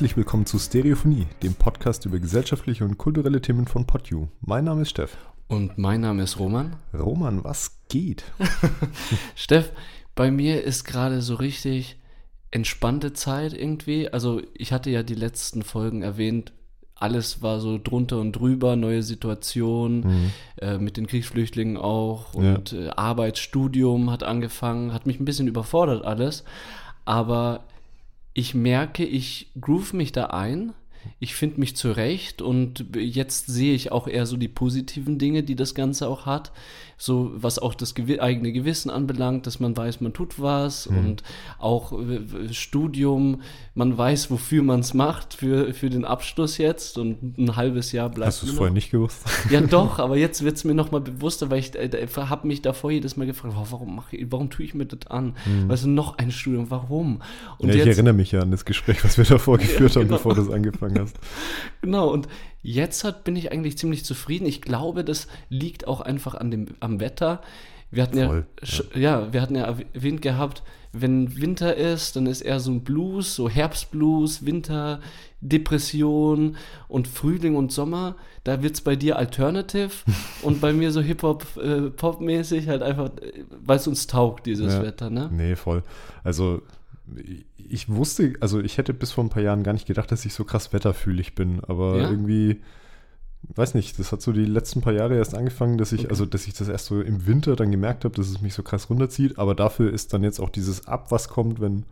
Herzlich 0.00 0.16
willkommen 0.16 0.46
zu 0.46 0.58
Stereophonie, 0.58 1.26
dem 1.42 1.52
Podcast 1.52 2.06
über 2.06 2.18
gesellschaftliche 2.18 2.86
und 2.86 2.96
kulturelle 2.96 3.42
Themen 3.42 3.66
von 3.66 3.86
PodU. 3.86 4.28
Mein 4.40 4.64
Name 4.64 4.80
ist 4.80 4.88
Steff. 4.88 5.14
Und 5.46 5.76
mein 5.76 6.00
Name 6.00 6.22
ist 6.22 6.38
Roman. 6.38 6.76
Roman, 6.94 7.44
was 7.44 7.82
geht? 7.90 8.24
Steff, 9.34 9.72
bei 10.14 10.30
mir 10.30 10.64
ist 10.64 10.84
gerade 10.84 11.20
so 11.20 11.34
richtig 11.34 11.98
entspannte 12.50 13.12
Zeit 13.12 13.52
irgendwie. 13.52 14.10
Also 14.10 14.40
ich 14.54 14.72
hatte 14.72 14.88
ja 14.88 15.02
die 15.02 15.14
letzten 15.14 15.62
Folgen 15.62 16.00
erwähnt, 16.00 16.54
alles 16.94 17.42
war 17.42 17.60
so 17.60 17.76
drunter 17.76 18.20
und 18.20 18.32
drüber, 18.32 18.76
neue 18.76 19.02
Situation, 19.02 20.00
mhm. 20.00 20.30
äh, 20.62 20.78
mit 20.78 20.96
den 20.96 21.08
Kriegsflüchtlingen 21.08 21.76
auch 21.76 22.32
und 22.32 22.72
ja. 22.72 22.86
äh, 22.86 22.88
Arbeit, 22.88 23.36
Studium 23.36 24.10
hat 24.10 24.22
angefangen, 24.22 24.94
hat 24.94 25.04
mich 25.04 25.20
ein 25.20 25.26
bisschen 25.26 25.46
überfordert 25.46 26.06
alles, 26.06 26.44
aber 27.04 27.64
ich 28.32 28.54
merke, 28.54 29.04
ich 29.04 29.50
groove 29.60 29.92
mich 29.92 30.12
da 30.12 30.26
ein 30.26 30.72
ich 31.18 31.34
finde 31.34 31.60
mich 31.60 31.76
zurecht 31.76 32.42
und 32.42 32.84
jetzt 32.96 33.46
sehe 33.46 33.74
ich 33.74 33.92
auch 33.92 34.08
eher 34.08 34.26
so 34.26 34.36
die 34.36 34.48
positiven 34.48 35.18
Dinge, 35.18 35.42
die 35.42 35.56
das 35.56 35.74
Ganze 35.74 36.08
auch 36.08 36.26
hat. 36.26 36.52
So, 37.02 37.30
was 37.34 37.58
auch 37.58 37.74
das 37.74 37.94
Gew 37.94 38.20
eigene 38.20 38.52
Gewissen 38.52 38.90
anbelangt, 38.90 39.46
dass 39.46 39.58
man 39.58 39.74
weiß, 39.74 40.02
man 40.02 40.12
tut 40.12 40.38
was 40.38 40.88
mhm. 40.88 40.98
und 40.98 41.22
auch 41.58 41.92
äh, 41.92 42.52
Studium, 42.52 43.40
man 43.74 43.96
weiß, 43.96 44.30
wofür 44.30 44.62
man 44.62 44.80
es 44.80 44.92
macht, 44.92 45.32
für, 45.32 45.72
für 45.72 45.88
den 45.88 46.04
Abschluss 46.04 46.58
jetzt 46.58 46.98
und 46.98 47.38
ein 47.38 47.56
halbes 47.56 47.92
Jahr 47.92 48.10
bleibt. 48.10 48.26
Hast 48.26 48.42
du 48.42 48.48
es 48.48 48.52
vorher 48.52 48.74
nicht 48.74 48.90
gewusst? 48.90 49.22
Ja, 49.48 49.60
doch, 49.70 49.98
aber 49.98 50.18
jetzt 50.18 50.44
wird 50.44 50.56
es 50.56 50.64
mir 50.64 50.74
nochmal 50.74 51.00
bewusster, 51.00 51.50
weil 51.50 51.60
ich 51.60 51.74
äh, 51.74 52.06
habe 52.16 52.46
mich 52.46 52.60
davor 52.60 52.90
jedes 52.90 53.16
Mal 53.16 53.24
gefragt, 53.24 53.54
warum, 53.56 53.96
mach 53.96 54.12
ich, 54.12 54.26
warum 54.30 54.50
tue 54.50 54.66
ich 54.66 54.74
mir 54.74 54.84
das 54.84 55.10
an? 55.10 55.36
Mhm. 55.46 55.70
Weißt 55.70 55.84
du, 55.84 55.88
noch 55.88 56.18
ein 56.18 56.30
Studium, 56.30 56.70
warum? 56.70 57.22
Und 57.56 57.68
ja, 57.68 57.76
ich 57.76 57.84
jetzt, 57.86 57.96
erinnere 57.96 58.12
mich 58.14 58.32
ja 58.32 58.40
an 58.40 58.50
das 58.50 58.66
Gespräch, 58.66 59.02
was 59.04 59.16
wir 59.16 59.24
davor 59.24 59.56
geführt 59.58 59.94
ja, 59.94 60.02
genau. 60.02 60.16
haben, 60.16 60.18
bevor 60.18 60.34
du 60.34 60.42
es 60.42 60.50
angefangen 60.98 61.06
hast. 61.06 61.18
Genau, 61.82 62.08
und 62.10 62.28
jetzt 62.62 63.04
hat, 63.04 63.24
bin 63.24 63.36
ich 63.36 63.52
eigentlich 63.52 63.78
ziemlich 63.78 64.04
zufrieden. 64.04 64.46
Ich 64.46 64.60
glaube, 64.60 65.04
das 65.04 65.28
liegt 65.48 65.86
auch 65.86 66.00
einfach 66.00 66.34
an 66.34 66.50
dem, 66.50 66.66
am 66.80 67.00
Wetter. 67.00 67.40
Wir 67.90 68.02
hatten 68.02 68.26
Voll, 68.26 68.46
ja, 68.62 68.68
ja. 68.94 69.00
ja, 69.00 69.32
wir 69.32 69.42
hatten 69.42 69.56
ja 69.56 69.64
erwähnt 69.64 70.22
gehabt, 70.22 70.62
wenn 70.92 71.40
Winter 71.40 71.76
ist, 71.76 72.16
dann 72.16 72.26
ist 72.26 72.40
eher 72.40 72.58
so 72.58 72.72
ein 72.72 72.82
Blues, 72.82 73.34
so 73.36 73.48
Herbstblues, 73.48 74.44
Winter, 74.44 75.00
Depression 75.40 76.56
und 76.88 77.06
Frühling 77.06 77.54
und 77.54 77.70
Sommer. 77.70 78.16
Da 78.42 78.62
wird 78.62 78.74
es 78.74 78.80
bei 78.80 78.96
dir 78.96 79.16
Alternative 79.16 79.90
und 80.42 80.60
bei 80.60 80.72
mir 80.72 80.90
so 80.90 81.00
Hip-Hop, 81.00 81.46
äh, 81.56 81.90
Pop-mäßig 81.90 82.68
halt 82.68 82.82
einfach, 82.82 83.10
äh, 83.20 83.44
weil 83.64 83.76
es 83.76 83.86
uns 83.86 84.08
taugt, 84.08 84.46
dieses 84.46 84.74
ja. 84.74 84.82
Wetter, 84.82 85.10
ne? 85.10 85.28
Nee, 85.32 85.54
voll. 85.54 85.84
Also 86.24 86.62
ich 87.56 87.88
wusste, 87.88 88.34
also 88.40 88.60
ich 88.60 88.78
hätte 88.78 88.94
bis 88.94 89.12
vor 89.12 89.24
ein 89.24 89.30
paar 89.30 89.42
Jahren 89.42 89.62
gar 89.62 89.72
nicht 89.72 89.86
gedacht, 89.86 90.10
dass 90.12 90.24
ich 90.24 90.34
so 90.34 90.44
krass 90.44 90.72
wetterfühlig 90.72 91.34
bin, 91.34 91.60
aber 91.64 91.98
ja? 91.98 92.10
irgendwie, 92.10 92.60
weiß 93.42 93.74
nicht, 93.74 93.98
das 93.98 94.12
hat 94.12 94.22
so 94.22 94.32
die 94.32 94.44
letzten 94.44 94.80
paar 94.80 94.92
Jahre 94.92 95.16
erst 95.16 95.34
angefangen, 95.34 95.78
dass 95.78 95.92
ich, 95.92 96.00
okay. 96.00 96.10
also 96.10 96.26
dass 96.26 96.46
ich 96.46 96.54
das 96.54 96.68
erst 96.68 96.86
so 96.86 97.00
im 97.00 97.26
Winter 97.26 97.56
dann 97.56 97.70
gemerkt 97.70 98.04
habe, 98.04 98.14
dass 98.14 98.28
es 98.28 98.40
mich 98.40 98.54
so 98.54 98.62
krass 98.62 98.90
runterzieht, 98.90 99.38
aber 99.38 99.54
dafür 99.54 99.92
ist 99.92 100.12
dann 100.12 100.22
jetzt 100.22 100.40
auch 100.40 100.50
dieses 100.50 100.86
Ab, 100.86 101.10
was 101.10 101.28
kommt, 101.28 101.60
wenn 101.60 101.84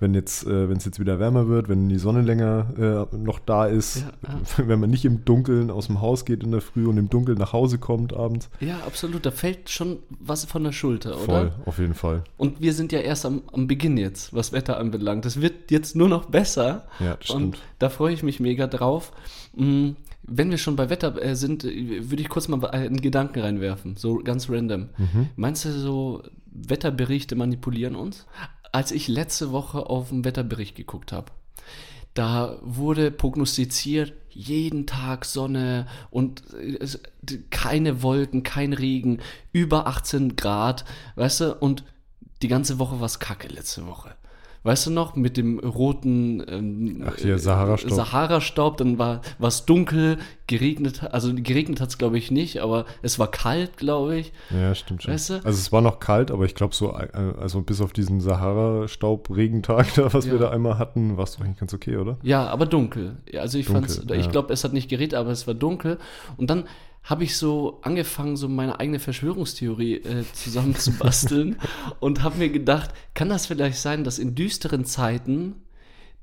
wenn 0.00 0.14
jetzt, 0.14 0.46
äh, 0.46 0.68
wenn 0.68 0.78
es 0.78 0.84
jetzt 0.86 0.98
wieder 0.98 1.20
wärmer 1.20 1.46
wird, 1.46 1.68
wenn 1.68 1.88
die 1.88 1.98
Sonne 1.98 2.22
länger 2.22 3.06
äh, 3.12 3.16
noch 3.16 3.38
da 3.38 3.66
ist, 3.66 4.00
ja, 4.00 4.10
ah. 4.26 4.40
wenn 4.66 4.80
man 4.80 4.90
nicht 4.90 5.04
im 5.04 5.24
Dunkeln 5.24 5.70
aus 5.70 5.86
dem 5.86 6.00
Haus 6.00 6.24
geht 6.24 6.42
in 6.42 6.50
der 6.50 6.62
Früh 6.62 6.86
und 6.86 6.96
im 6.96 7.10
Dunkeln 7.10 7.38
nach 7.38 7.52
Hause 7.52 7.78
kommt 7.78 8.14
abends. 8.14 8.48
Ja, 8.60 8.78
absolut. 8.86 9.26
Da 9.26 9.30
fällt 9.30 9.68
schon 9.68 9.98
was 10.18 10.46
von 10.46 10.64
der 10.64 10.72
Schulter, 10.72 11.16
oder? 11.16 11.24
Voll, 11.24 11.52
auf 11.66 11.78
jeden 11.78 11.94
Fall. 11.94 12.24
Und 12.38 12.60
wir 12.60 12.72
sind 12.72 12.92
ja 12.92 13.00
erst 13.00 13.26
am, 13.26 13.42
am 13.52 13.66
Beginn 13.66 13.98
jetzt, 13.98 14.34
was 14.34 14.52
Wetter 14.52 14.78
anbelangt. 14.78 15.26
Das 15.26 15.42
wird 15.42 15.70
jetzt 15.70 15.94
nur 15.94 16.08
noch 16.08 16.24
besser. 16.26 16.86
Ja, 16.98 17.16
das 17.16 17.26
stimmt. 17.26 17.56
Und 17.56 17.58
da 17.78 17.90
freue 17.90 18.14
ich 18.14 18.22
mich 18.22 18.40
mega 18.40 18.66
drauf. 18.66 19.12
Mhm. 19.54 19.96
Wenn 20.22 20.50
wir 20.50 20.58
schon 20.58 20.76
bei 20.76 20.90
Wetter 20.90 21.20
äh, 21.20 21.34
sind, 21.34 21.64
äh, 21.64 22.10
würde 22.10 22.22
ich 22.22 22.28
kurz 22.28 22.48
mal 22.48 22.64
einen 22.70 23.00
Gedanken 23.00 23.40
reinwerfen, 23.40 23.96
so 23.96 24.16
ganz 24.16 24.48
random. 24.48 24.88
Mhm. 24.96 25.28
Meinst 25.36 25.64
du 25.66 25.72
so, 25.72 26.22
Wetterberichte 26.52 27.36
manipulieren 27.36 27.96
uns? 27.96 28.26
Als 28.72 28.92
ich 28.92 29.08
letzte 29.08 29.52
Woche 29.52 29.86
auf 29.86 30.10
den 30.10 30.24
Wetterbericht 30.24 30.76
geguckt 30.76 31.12
habe, 31.12 31.32
da 32.14 32.58
wurde 32.62 33.10
prognostiziert, 33.10 34.12
jeden 34.30 34.86
Tag 34.86 35.24
Sonne 35.24 35.86
und 36.10 36.42
keine 37.50 38.02
Wolken, 38.02 38.42
kein 38.42 38.72
Regen, 38.72 39.20
über 39.52 39.86
18 39.86 40.36
Grad, 40.36 40.84
weißt 41.16 41.40
du, 41.40 41.54
und 41.56 41.84
die 42.42 42.48
ganze 42.48 42.78
Woche 42.78 43.00
war 43.00 43.06
es 43.06 43.18
kacke 43.18 43.48
letzte 43.48 43.86
Woche. 43.86 44.14
Weißt 44.62 44.86
du 44.86 44.90
noch, 44.90 45.16
mit 45.16 45.38
dem 45.38 45.58
roten 45.58 46.44
ähm, 46.46 47.04
Ach 47.06 47.16
hier, 47.16 47.38
Sahara-Staub. 47.38 47.92
Sahara-Staub, 47.92 48.76
dann 48.76 48.98
war 48.98 49.22
es 49.40 49.64
dunkel, 49.64 50.18
geregnet, 50.46 51.04
also 51.12 51.32
geregnet 51.34 51.80
hat 51.80 51.90
es 51.90 51.98
glaube 51.98 52.18
ich 52.18 52.30
nicht, 52.30 52.58
aber 52.58 52.84
es 53.02 53.18
war 53.18 53.30
kalt, 53.30 53.76
glaube 53.78 54.16
ich. 54.16 54.32
Ja, 54.50 54.74
stimmt 54.74 55.02
schon. 55.02 55.14
Weißt 55.14 55.30
du? 55.30 55.34
Also 55.36 55.50
es 55.50 55.72
war 55.72 55.80
noch 55.80 55.98
kalt, 55.98 56.30
aber 56.30 56.44
ich 56.44 56.54
glaube 56.54 56.74
so, 56.74 56.92
äh, 56.92 57.08
also 57.40 57.62
bis 57.62 57.80
auf 57.80 57.92
diesen 57.92 58.20
Sahara-Staub-Regentag 58.20 59.94
da, 59.94 60.12
was 60.12 60.26
ja. 60.26 60.32
wir 60.32 60.38
da 60.38 60.50
einmal 60.50 60.78
hatten, 60.78 61.16
war 61.16 61.24
es 61.24 61.36
doch 61.36 61.44
eigentlich 61.44 61.58
ganz 61.58 61.72
okay, 61.72 61.96
oder? 61.96 62.18
Ja, 62.22 62.46
aber 62.48 62.66
dunkel. 62.66 63.16
Also 63.38 63.56
ich 63.56 63.66
dunkel, 63.66 63.88
fand's, 63.88 64.04
ja. 64.08 64.16
ich 64.16 64.28
glaube, 64.28 64.52
es 64.52 64.62
hat 64.64 64.74
nicht 64.74 64.90
geregnet, 64.90 65.14
aber 65.14 65.30
es 65.30 65.46
war 65.46 65.54
dunkel. 65.54 65.98
Und 66.36 66.50
dann 66.50 66.64
habe 67.10 67.24
ich 67.24 67.36
so 67.36 67.80
angefangen, 67.82 68.36
so 68.36 68.48
meine 68.48 68.78
eigene 68.78 69.00
Verschwörungstheorie 69.00 69.96
äh, 69.96 70.24
zusammenzubasteln 70.32 71.56
und 72.00 72.22
habe 72.22 72.38
mir 72.38 72.50
gedacht, 72.50 72.92
kann 73.14 73.28
das 73.28 73.46
vielleicht 73.46 73.78
sein, 73.78 74.04
dass 74.04 74.20
in 74.20 74.36
düsteren 74.36 74.84
Zeiten 74.84 75.56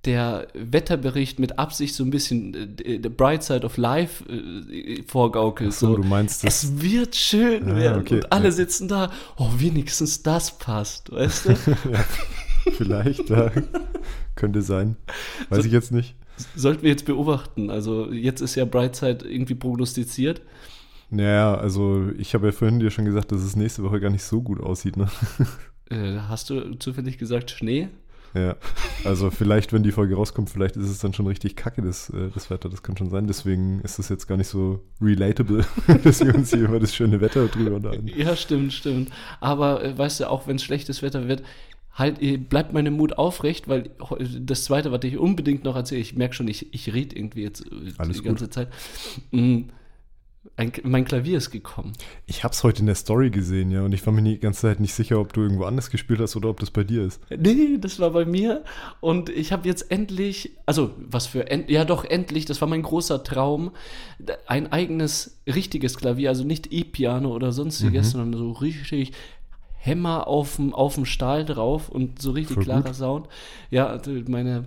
der 0.05 0.47
Wetterbericht 0.53 1.39
mit 1.39 1.59
Absicht 1.59 1.93
so 1.93 2.05
ein 2.05 2.09
bisschen 2.09 2.79
äh, 2.79 3.01
the 3.03 3.09
bright 3.09 3.43
side 3.43 3.65
of 3.65 3.75
life 3.75 4.23
äh, 4.31 5.03
vorgaukelt. 5.05 5.73
so, 5.73 5.87
so, 5.87 5.95
du 5.97 6.03
meinst 6.03 6.45
das. 6.45 6.63
Es 6.63 6.81
wird 6.81 7.17
schön 7.17 7.69
ah, 7.69 7.75
werden 7.75 8.01
okay. 8.01 8.15
und 8.15 8.31
alle 8.31 8.45
ja. 8.45 8.51
sitzen 8.51 8.87
da, 8.87 9.11
oh, 9.35 9.49
wenigstens 9.57 10.23
das 10.23 10.57
passt, 10.57 11.11
weißt 11.11 11.47
du? 11.47 11.51
ja, 11.91 12.05
vielleicht, 12.77 13.29
ja. 13.29 13.51
könnte 14.35 14.61
sein. 14.61 14.95
Weiß 15.49 15.63
so, 15.63 15.65
ich 15.65 15.73
jetzt 15.73 15.91
nicht. 15.91 16.15
Sollten 16.55 16.83
wir 16.83 16.91
jetzt 16.91 17.05
beobachten. 17.05 17.69
Also 17.69 18.09
jetzt 18.09 18.39
ist 18.39 18.55
ja 18.55 18.63
Brightside 18.63 19.27
irgendwie 19.27 19.55
prognostiziert. 19.55 20.41
Naja, 21.09 21.55
also 21.55 22.09
ich 22.17 22.33
habe 22.33 22.47
ja 22.47 22.51
vorhin 22.51 22.79
dir 22.79 22.91
schon 22.91 23.05
gesagt, 23.05 23.31
dass 23.31 23.41
es 23.41 23.55
nächste 23.55 23.83
Woche 23.83 23.99
gar 23.99 24.09
nicht 24.09 24.23
so 24.23 24.41
gut 24.41 24.59
aussieht. 24.59 24.97
Ne? 24.97 25.07
Äh, 25.89 26.17
hast 26.27 26.49
du 26.49 26.75
zufällig 26.75 27.17
gesagt 27.17 27.49
Schnee? 27.49 27.87
Ja, 28.33 28.57
also 29.05 29.31
vielleicht, 29.31 29.71
wenn 29.71 29.83
die 29.83 29.93
Folge 29.93 30.15
rauskommt, 30.15 30.49
vielleicht 30.49 30.75
ist 30.75 30.89
es 30.89 30.99
dann 30.99 31.13
schon 31.13 31.27
richtig 31.27 31.55
kacke, 31.55 31.81
das, 31.81 32.09
äh, 32.09 32.29
das 32.33 32.49
Wetter. 32.49 32.69
Das 32.69 32.83
kann 32.83 32.97
schon 32.97 33.09
sein. 33.09 33.25
Deswegen 33.25 33.79
ist 33.81 33.97
das 33.97 34.09
jetzt 34.09 34.27
gar 34.27 34.37
nicht 34.37 34.49
so 34.49 34.81
relatable, 35.01 35.65
dass 36.03 36.19
wir 36.25 36.35
uns 36.35 36.49
hier 36.49 36.63
über 36.63 36.79
das 36.79 36.93
schöne 36.93 37.21
Wetter 37.21 37.47
drüber 37.47 37.77
unterhalten. 37.77 38.09
Ja, 38.15 38.35
stimmt, 38.35 38.73
stimmt. 38.73 39.11
Aber 39.39 39.83
äh, 39.83 39.97
weißt 39.97 40.19
du, 40.19 40.29
auch 40.29 40.45
wenn 40.45 40.57
es 40.57 40.63
schlechtes 40.63 41.01
Wetter 41.01 41.27
wird, 41.27 41.43
halt, 41.93 42.19
bleibt 42.49 42.73
meine 42.73 42.91
Mut 42.91 43.17
aufrecht, 43.17 43.67
weil 43.67 43.89
das 44.39 44.65
zweite, 44.65 44.91
was 44.91 45.03
ich 45.03 45.17
unbedingt 45.17 45.63
noch 45.63 45.75
erzähle, 45.75 46.01
ich 46.01 46.15
merke 46.15 46.35
schon, 46.35 46.47
ich, 46.47 46.73
ich 46.73 46.93
rede 46.93 47.15
irgendwie 47.15 47.43
jetzt 47.43 47.65
Alles 47.97 48.17
die 48.17 48.23
ganze 48.23 48.45
gut. 48.45 48.53
Zeit. 48.53 48.67
Ein, 50.55 50.71
mein 50.83 51.05
Klavier 51.05 51.37
ist 51.37 51.51
gekommen. 51.51 51.93
Ich 52.25 52.43
habe 52.43 52.53
es 52.53 52.63
heute 52.63 52.79
in 52.79 52.85
der 52.85 52.95
Story 52.95 53.29
gesehen, 53.29 53.69
ja, 53.69 53.81
und 53.83 53.93
ich 53.93 54.05
war 54.05 54.13
mir 54.13 54.23
die 54.23 54.39
ganze 54.39 54.61
Zeit 54.61 54.79
nicht 54.79 54.93
sicher, 54.93 55.19
ob 55.19 55.33
du 55.33 55.41
irgendwo 55.41 55.65
anders 55.65 55.89
gespielt 55.91 56.19
hast 56.19 56.35
oder 56.35 56.49
ob 56.49 56.59
das 56.59 56.71
bei 56.71 56.83
dir 56.83 57.03
ist. 57.03 57.21
Nee, 57.29 57.77
das 57.79 57.99
war 57.99 58.11
bei 58.11 58.25
mir 58.25 58.63
und 58.99 59.29
ich 59.29 59.51
habe 59.51 59.67
jetzt 59.67 59.91
endlich, 59.91 60.51
also 60.65 60.91
was 60.97 61.27
für, 61.27 61.45
ja 61.69 61.85
doch, 61.85 62.05
endlich, 62.05 62.45
das 62.45 62.61
war 62.61 62.67
mein 62.67 62.81
großer 62.81 63.23
Traum, 63.23 63.71
ein 64.47 64.71
eigenes, 64.71 65.39
richtiges 65.45 65.97
Klavier, 65.97 66.29
also 66.29 66.43
nicht 66.43 66.71
E-Piano 66.71 67.29
oder 67.33 67.51
sonstiges, 67.51 68.07
mhm. 68.07 68.11
sondern 68.11 68.39
so 68.39 68.51
richtig 68.53 69.11
Hämmer 69.87 70.27
auf 70.27 70.55
dem 70.55 71.05
Stahl 71.05 71.45
drauf 71.45 71.89
und 71.89 72.21
so 72.21 72.31
richtig 72.31 72.55
Voll 72.55 72.63
klarer 72.63 72.83
gut. 72.83 72.95
Sound. 72.95 73.27
Ja, 73.69 73.99
meine, 74.27 74.65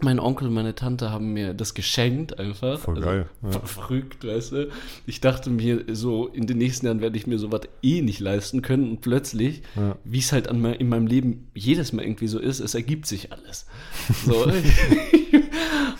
mein 0.00 0.18
Onkel 0.18 0.48
und 0.48 0.54
meine 0.54 0.74
Tante 0.74 1.10
haben 1.10 1.32
mir 1.32 1.54
das 1.54 1.74
geschenkt 1.74 2.38
einfach. 2.38 2.80
Voll 2.80 2.96
also, 2.96 3.06
geil. 3.06 3.26
Ja. 3.42 3.60
Verrückt, 3.60 4.26
weißt 4.26 4.52
du. 4.52 4.68
Ich 5.06 5.20
dachte 5.20 5.50
mir, 5.50 5.84
so 5.92 6.26
in 6.26 6.46
den 6.46 6.58
nächsten 6.58 6.86
Jahren 6.86 7.00
werde 7.00 7.16
ich 7.16 7.26
mir 7.26 7.38
sowas 7.38 7.62
eh 7.82 8.02
nicht 8.02 8.20
leisten 8.20 8.62
können 8.62 8.90
und 8.90 9.00
plötzlich, 9.00 9.62
ja. 9.76 9.96
wie 10.04 10.18
es 10.18 10.32
halt 10.32 10.48
an, 10.48 10.64
in 10.64 10.88
meinem 10.88 11.06
Leben 11.06 11.48
jedes 11.54 11.92
Mal 11.92 12.02
irgendwie 12.02 12.26
so 12.28 12.38
ist, 12.38 12.60
es 12.60 12.74
ergibt 12.74 13.06
sich 13.06 13.32
alles. 13.32 13.66
So. 14.24 14.46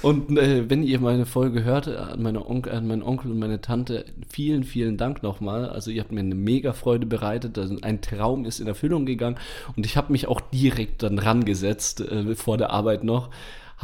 Und 0.02 0.36
äh, 0.36 0.68
wenn 0.68 0.82
ihr 0.82 1.00
meine 1.00 1.24
Folge 1.24 1.64
hört, 1.64 1.88
an, 1.88 2.22
meine 2.22 2.46
Onkel, 2.46 2.74
an 2.74 2.86
meinen 2.86 3.02
Onkel 3.02 3.30
und 3.30 3.38
meine 3.38 3.62
Tante, 3.62 4.04
vielen, 4.28 4.62
vielen 4.64 4.98
Dank 4.98 5.22
nochmal. 5.22 5.66
Also 5.68 5.90
ihr 5.90 6.02
habt 6.02 6.12
mir 6.12 6.20
eine 6.20 6.34
mega 6.34 6.74
Freude 6.74 7.06
bereitet. 7.06 7.56
Also 7.56 7.78
ein 7.80 8.02
Traum 8.02 8.44
ist 8.44 8.60
in 8.60 8.66
Erfüllung 8.66 9.06
gegangen. 9.06 9.36
Und 9.76 9.86
ich 9.86 9.96
habe 9.96 10.12
mich 10.12 10.28
auch 10.28 10.42
direkt 10.42 11.02
dann 11.02 11.18
rangesetzt, 11.18 12.00
äh, 12.00 12.34
vor 12.34 12.58
der 12.58 12.68
Arbeit 12.68 13.02
noch, 13.02 13.30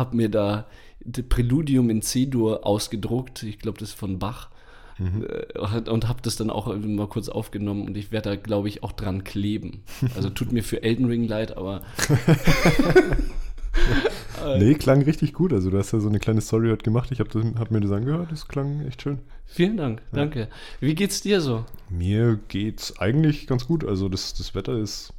habe 0.01 0.17
mir 0.17 0.29
da 0.29 0.67
Präludium 1.29 1.91
in 1.91 2.03
C-Dur 2.03 2.67
ausgedruckt. 2.67 3.45
Ich 3.45 3.61
glaube, 3.61 3.79
das 3.79 3.91
ist 3.91 3.99
von 3.99 4.19
Bach. 4.19 4.51
Mhm. 4.99 5.25
Äh, 5.55 5.91
und 5.91 6.09
habe 6.09 6.21
das 6.23 6.37
dann 6.37 6.51
auch 6.51 6.75
mal 6.77 7.07
kurz 7.07 7.29
aufgenommen 7.29 7.87
und 7.87 7.97
ich 7.97 8.13
werde 8.13 8.31
da, 8.31 8.37
glaube 8.37 8.69
ich, 8.69 8.83
auch 8.83 8.93
dran 8.93 9.25
kleben. 9.25 9.83
Also 10.15 10.29
tut 10.29 10.53
mir 10.53 10.63
für 10.63 10.83
Elden 10.83 11.07
Ring 11.07 11.27
leid, 11.27 11.57
aber 11.57 11.83
nee, 14.59 14.75
klang 14.75 15.03
richtig 15.03 15.33
gut. 15.33 15.53
Also 15.53 15.71
du 15.71 15.79
hast 15.79 15.93
ja 15.93 16.01
so 16.01 16.09
eine 16.09 16.19
kleine 16.19 16.43
Story 16.43 16.69
heute 16.69 16.85
gemacht. 16.85 17.11
Ich 17.13 17.21
habe 17.21 17.55
hab 17.59 17.71
mir 17.71 17.81
das 17.81 17.93
angehört. 17.93 18.31
Das 18.31 18.47
klang 18.47 18.87
echt 18.87 19.03
schön. 19.03 19.19
Vielen 19.47 19.79
Dank, 19.79 20.03
ja. 20.13 20.19
danke. 20.19 20.49
Wie 20.81 20.95
geht's 20.95 21.23
dir 21.23 21.41
so? 21.41 21.65
Mir 21.89 22.39
geht's 22.49 22.99
eigentlich 22.99 23.47
ganz 23.47 23.67
gut. 23.67 23.85
Also 23.85 24.09
das, 24.09 24.35
das 24.35 24.55
Wetter 24.55 24.79
ist, 24.79 25.15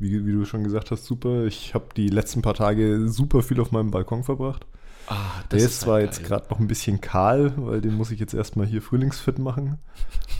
wie, 0.00 0.26
wie 0.26 0.32
du 0.32 0.44
schon 0.44 0.64
gesagt 0.64 0.90
hast, 0.90 1.04
super. 1.04 1.44
Ich 1.44 1.74
habe 1.74 1.86
die 1.96 2.08
letzten 2.08 2.42
paar 2.42 2.54
Tage 2.54 3.08
super 3.08 3.42
viel 3.42 3.60
auf 3.60 3.70
meinem 3.70 3.90
Balkon 3.90 4.24
verbracht. 4.24 4.66
Ah, 5.06 5.42
Der 5.50 5.58
ist, 5.58 5.64
ist 5.64 5.80
zwar 5.80 5.94
halt 5.94 6.06
jetzt 6.06 6.24
gerade 6.24 6.48
noch 6.50 6.60
ein 6.60 6.68
bisschen 6.68 7.00
kahl, 7.00 7.52
weil 7.56 7.80
den 7.80 7.94
muss 7.94 8.10
ich 8.10 8.20
jetzt 8.20 8.32
erstmal 8.34 8.66
hier 8.66 8.80
frühlingsfit 8.80 9.38
machen. 9.38 9.78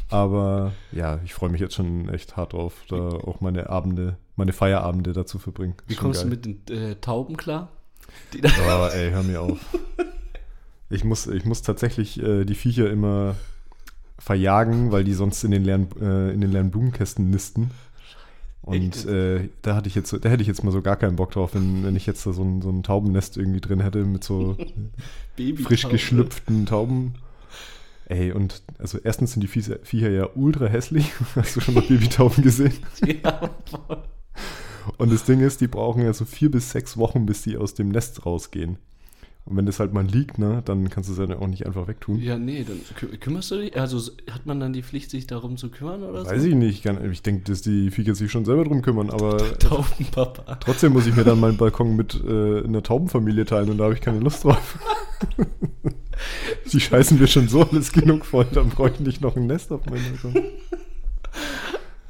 Aber 0.08 0.72
ja, 0.92 1.20
ich 1.24 1.34
freue 1.34 1.50
mich 1.50 1.60
jetzt 1.60 1.74
schon 1.74 2.08
echt 2.08 2.36
hart 2.36 2.52
drauf, 2.52 2.74
da 2.88 2.96
auch 2.96 3.40
meine 3.40 3.68
Abende, 3.68 4.16
meine 4.36 4.52
Feierabende 4.52 5.12
dazu 5.12 5.38
verbringen. 5.38 5.74
Wie 5.86 5.96
kommst 5.96 6.22
geil. 6.22 6.30
du 6.30 6.48
mit 6.48 6.68
den 6.68 6.76
äh, 6.76 6.96
Tauben 6.96 7.36
klar? 7.36 7.68
oh, 8.34 8.88
ey, 8.92 9.10
hör 9.10 9.22
mir 9.22 9.40
auf. 9.40 9.58
Ich 10.88 11.04
muss, 11.04 11.26
ich 11.28 11.44
muss 11.44 11.62
tatsächlich 11.62 12.20
äh, 12.20 12.44
die 12.44 12.56
Viecher 12.56 12.90
immer 12.90 13.36
verjagen, 14.18 14.90
weil 14.92 15.04
die 15.04 15.14
sonst 15.14 15.44
in 15.44 15.52
den 15.52 15.64
leeren, 15.64 15.88
äh, 16.00 16.32
in 16.32 16.40
den 16.40 16.50
leeren 16.50 16.70
Blumenkästen 16.70 17.30
nisten. 17.30 17.70
Und 18.62 19.06
äh, 19.06 19.48
da 19.62 19.74
hatte 19.74 19.88
ich 19.88 19.94
jetzt, 19.94 20.12
da 20.12 20.28
hätte 20.28 20.42
ich 20.42 20.48
jetzt 20.48 20.62
mal 20.62 20.70
so 20.70 20.82
gar 20.82 20.96
keinen 20.96 21.16
Bock 21.16 21.30
drauf, 21.30 21.54
wenn, 21.54 21.82
wenn 21.82 21.96
ich 21.96 22.06
jetzt 22.06 22.26
da 22.26 22.32
so 22.32 22.42
ein, 22.42 22.60
so 22.60 22.68
ein 22.70 22.82
Taubennest 22.82 23.36
irgendwie 23.36 23.60
drin 23.60 23.80
hätte 23.80 24.04
mit 24.04 24.22
so 24.22 24.56
frisch 25.64 25.88
geschlüpften 25.88 26.66
Tauben. 26.66 27.14
Ey, 28.06 28.32
und 28.32 28.62
also 28.78 28.98
erstens 28.98 29.32
sind 29.32 29.42
die 29.42 29.46
Viecher 29.46 30.10
ja 30.10 30.28
ultra 30.34 30.66
hässlich. 30.66 31.12
Hast 31.36 31.56
du 31.56 31.60
schon 31.60 31.74
mal 31.74 31.82
Babytauben 31.82 32.42
gesehen? 32.42 32.74
Ja, 33.06 33.50
voll. 33.70 34.02
Und 34.96 35.12
das 35.12 35.24
Ding 35.24 35.40
ist, 35.40 35.60
die 35.60 35.68
brauchen 35.68 36.02
ja 36.02 36.12
so 36.12 36.24
vier 36.24 36.50
bis 36.50 36.70
sechs 36.70 36.96
Wochen, 36.96 37.24
bis 37.26 37.42
die 37.42 37.56
aus 37.56 37.74
dem 37.74 37.90
Nest 37.90 38.26
rausgehen. 38.26 38.78
Und 39.46 39.56
wenn 39.56 39.66
das 39.66 39.80
halt 39.80 39.92
mal 39.92 40.04
liegt, 40.04 40.38
ne, 40.38 40.62
dann 40.64 40.88
kannst 40.90 41.08
du 41.08 41.20
es 41.20 41.28
ja 41.28 41.36
auch 41.38 41.46
nicht 41.46 41.66
einfach 41.66 41.88
wegtun. 41.88 42.20
Ja, 42.20 42.38
nee, 42.38 42.64
dann 42.66 42.80
kü 42.94 43.16
kümmerst 43.16 43.50
du 43.50 43.56
dich? 43.56 43.76
Also 43.78 43.98
hat 44.30 44.46
man 44.46 44.60
dann 44.60 44.72
die 44.72 44.82
Pflicht, 44.82 45.10
sich 45.10 45.26
darum 45.26 45.56
zu 45.56 45.70
kümmern 45.70 46.02
oder 46.02 46.24
Weiß 46.24 46.42
so? 46.42 46.48
ich 46.48 46.54
nicht. 46.54 46.86
Ich 46.86 47.22
denke, 47.22 47.42
dass 47.44 47.62
die 47.62 47.90
Viecher 47.90 48.14
sich 48.14 48.30
schon 48.30 48.44
selber 48.44 48.64
drum 48.64 48.82
kümmern, 48.82 49.10
aber 49.10 49.38
Taubenpapa. 49.58 50.56
trotzdem 50.56 50.92
muss 50.92 51.06
ich 51.06 51.16
mir 51.16 51.24
dann 51.24 51.40
meinen 51.40 51.56
Balkon 51.56 51.96
mit 51.96 52.22
äh, 52.22 52.62
einer 52.62 52.82
Taubenfamilie 52.82 53.44
teilen 53.44 53.70
und 53.70 53.78
da 53.78 53.84
habe 53.84 53.94
ich 53.94 54.00
keine 54.00 54.20
Lust 54.20 54.44
drauf. 54.44 54.78
die 56.72 56.80
scheißen 56.80 57.18
mir 57.18 57.26
schon 57.26 57.48
so 57.48 57.62
alles 57.62 57.92
genug 57.92 58.26
voll, 58.26 58.46
dann 58.52 58.68
brauche 58.68 58.90
ich 58.90 59.00
nicht 59.00 59.20
noch 59.20 59.36
ein 59.36 59.46
Nest 59.46 59.72
auf 59.72 59.84
meinem 59.86 60.04
Balkon. 60.22 60.44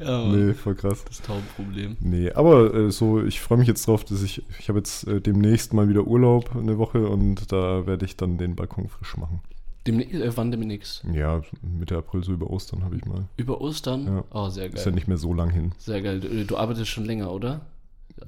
Ja, 0.00 0.24
nee, 0.26 0.54
voll 0.54 0.74
krass. 0.74 1.04
Das 1.04 1.20
Taubenproblem. 1.22 1.96
Nee, 2.00 2.32
aber 2.32 2.74
äh, 2.74 2.90
so, 2.90 3.22
ich 3.22 3.40
freue 3.40 3.58
mich 3.58 3.68
jetzt 3.68 3.86
drauf, 3.86 4.04
dass 4.04 4.22
ich, 4.22 4.42
ich 4.58 4.68
habe 4.68 4.78
jetzt 4.78 5.06
äh, 5.06 5.20
demnächst 5.20 5.72
mal 5.74 5.88
wieder 5.88 6.06
Urlaub 6.06 6.56
eine 6.56 6.78
Woche 6.78 7.06
und 7.08 7.52
da 7.52 7.86
werde 7.86 8.04
ich 8.06 8.16
dann 8.16 8.38
den 8.38 8.56
Balkon 8.56 8.88
frisch 8.88 9.16
machen. 9.16 9.40
Dem, 9.86 10.00
äh, 10.00 10.36
wann 10.36 10.50
demnächst? 10.50 11.04
Ja, 11.12 11.42
Mitte 11.62 11.96
April, 11.96 12.24
so 12.24 12.32
über 12.32 12.50
Ostern 12.50 12.84
habe 12.84 12.96
ich 12.96 13.04
mal. 13.04 13.26
Über 13.36 13.60
Ostern? 13.60 14.06
Ja. 14.06 14.24
Oh, 14.30 14.48
sehr 14.48 14.68
geil. 14.68 14.78
Ist 14.78 14.86
ja 14.86 14.92
nicht 14.92 15.08
mehr 15.08 15.16
so 15.16 15.32
lang 15.32 15.50
hin. 15.50 15.72
Sehr 15.78 16.02
geil. 16.02 16.20
Du, 16.20 16.44
du 16.44 16.56
arbeitest 16.56 16.88
schon 16.88 17.04
länger, 17.04 17.30
oder? 17.30 17.62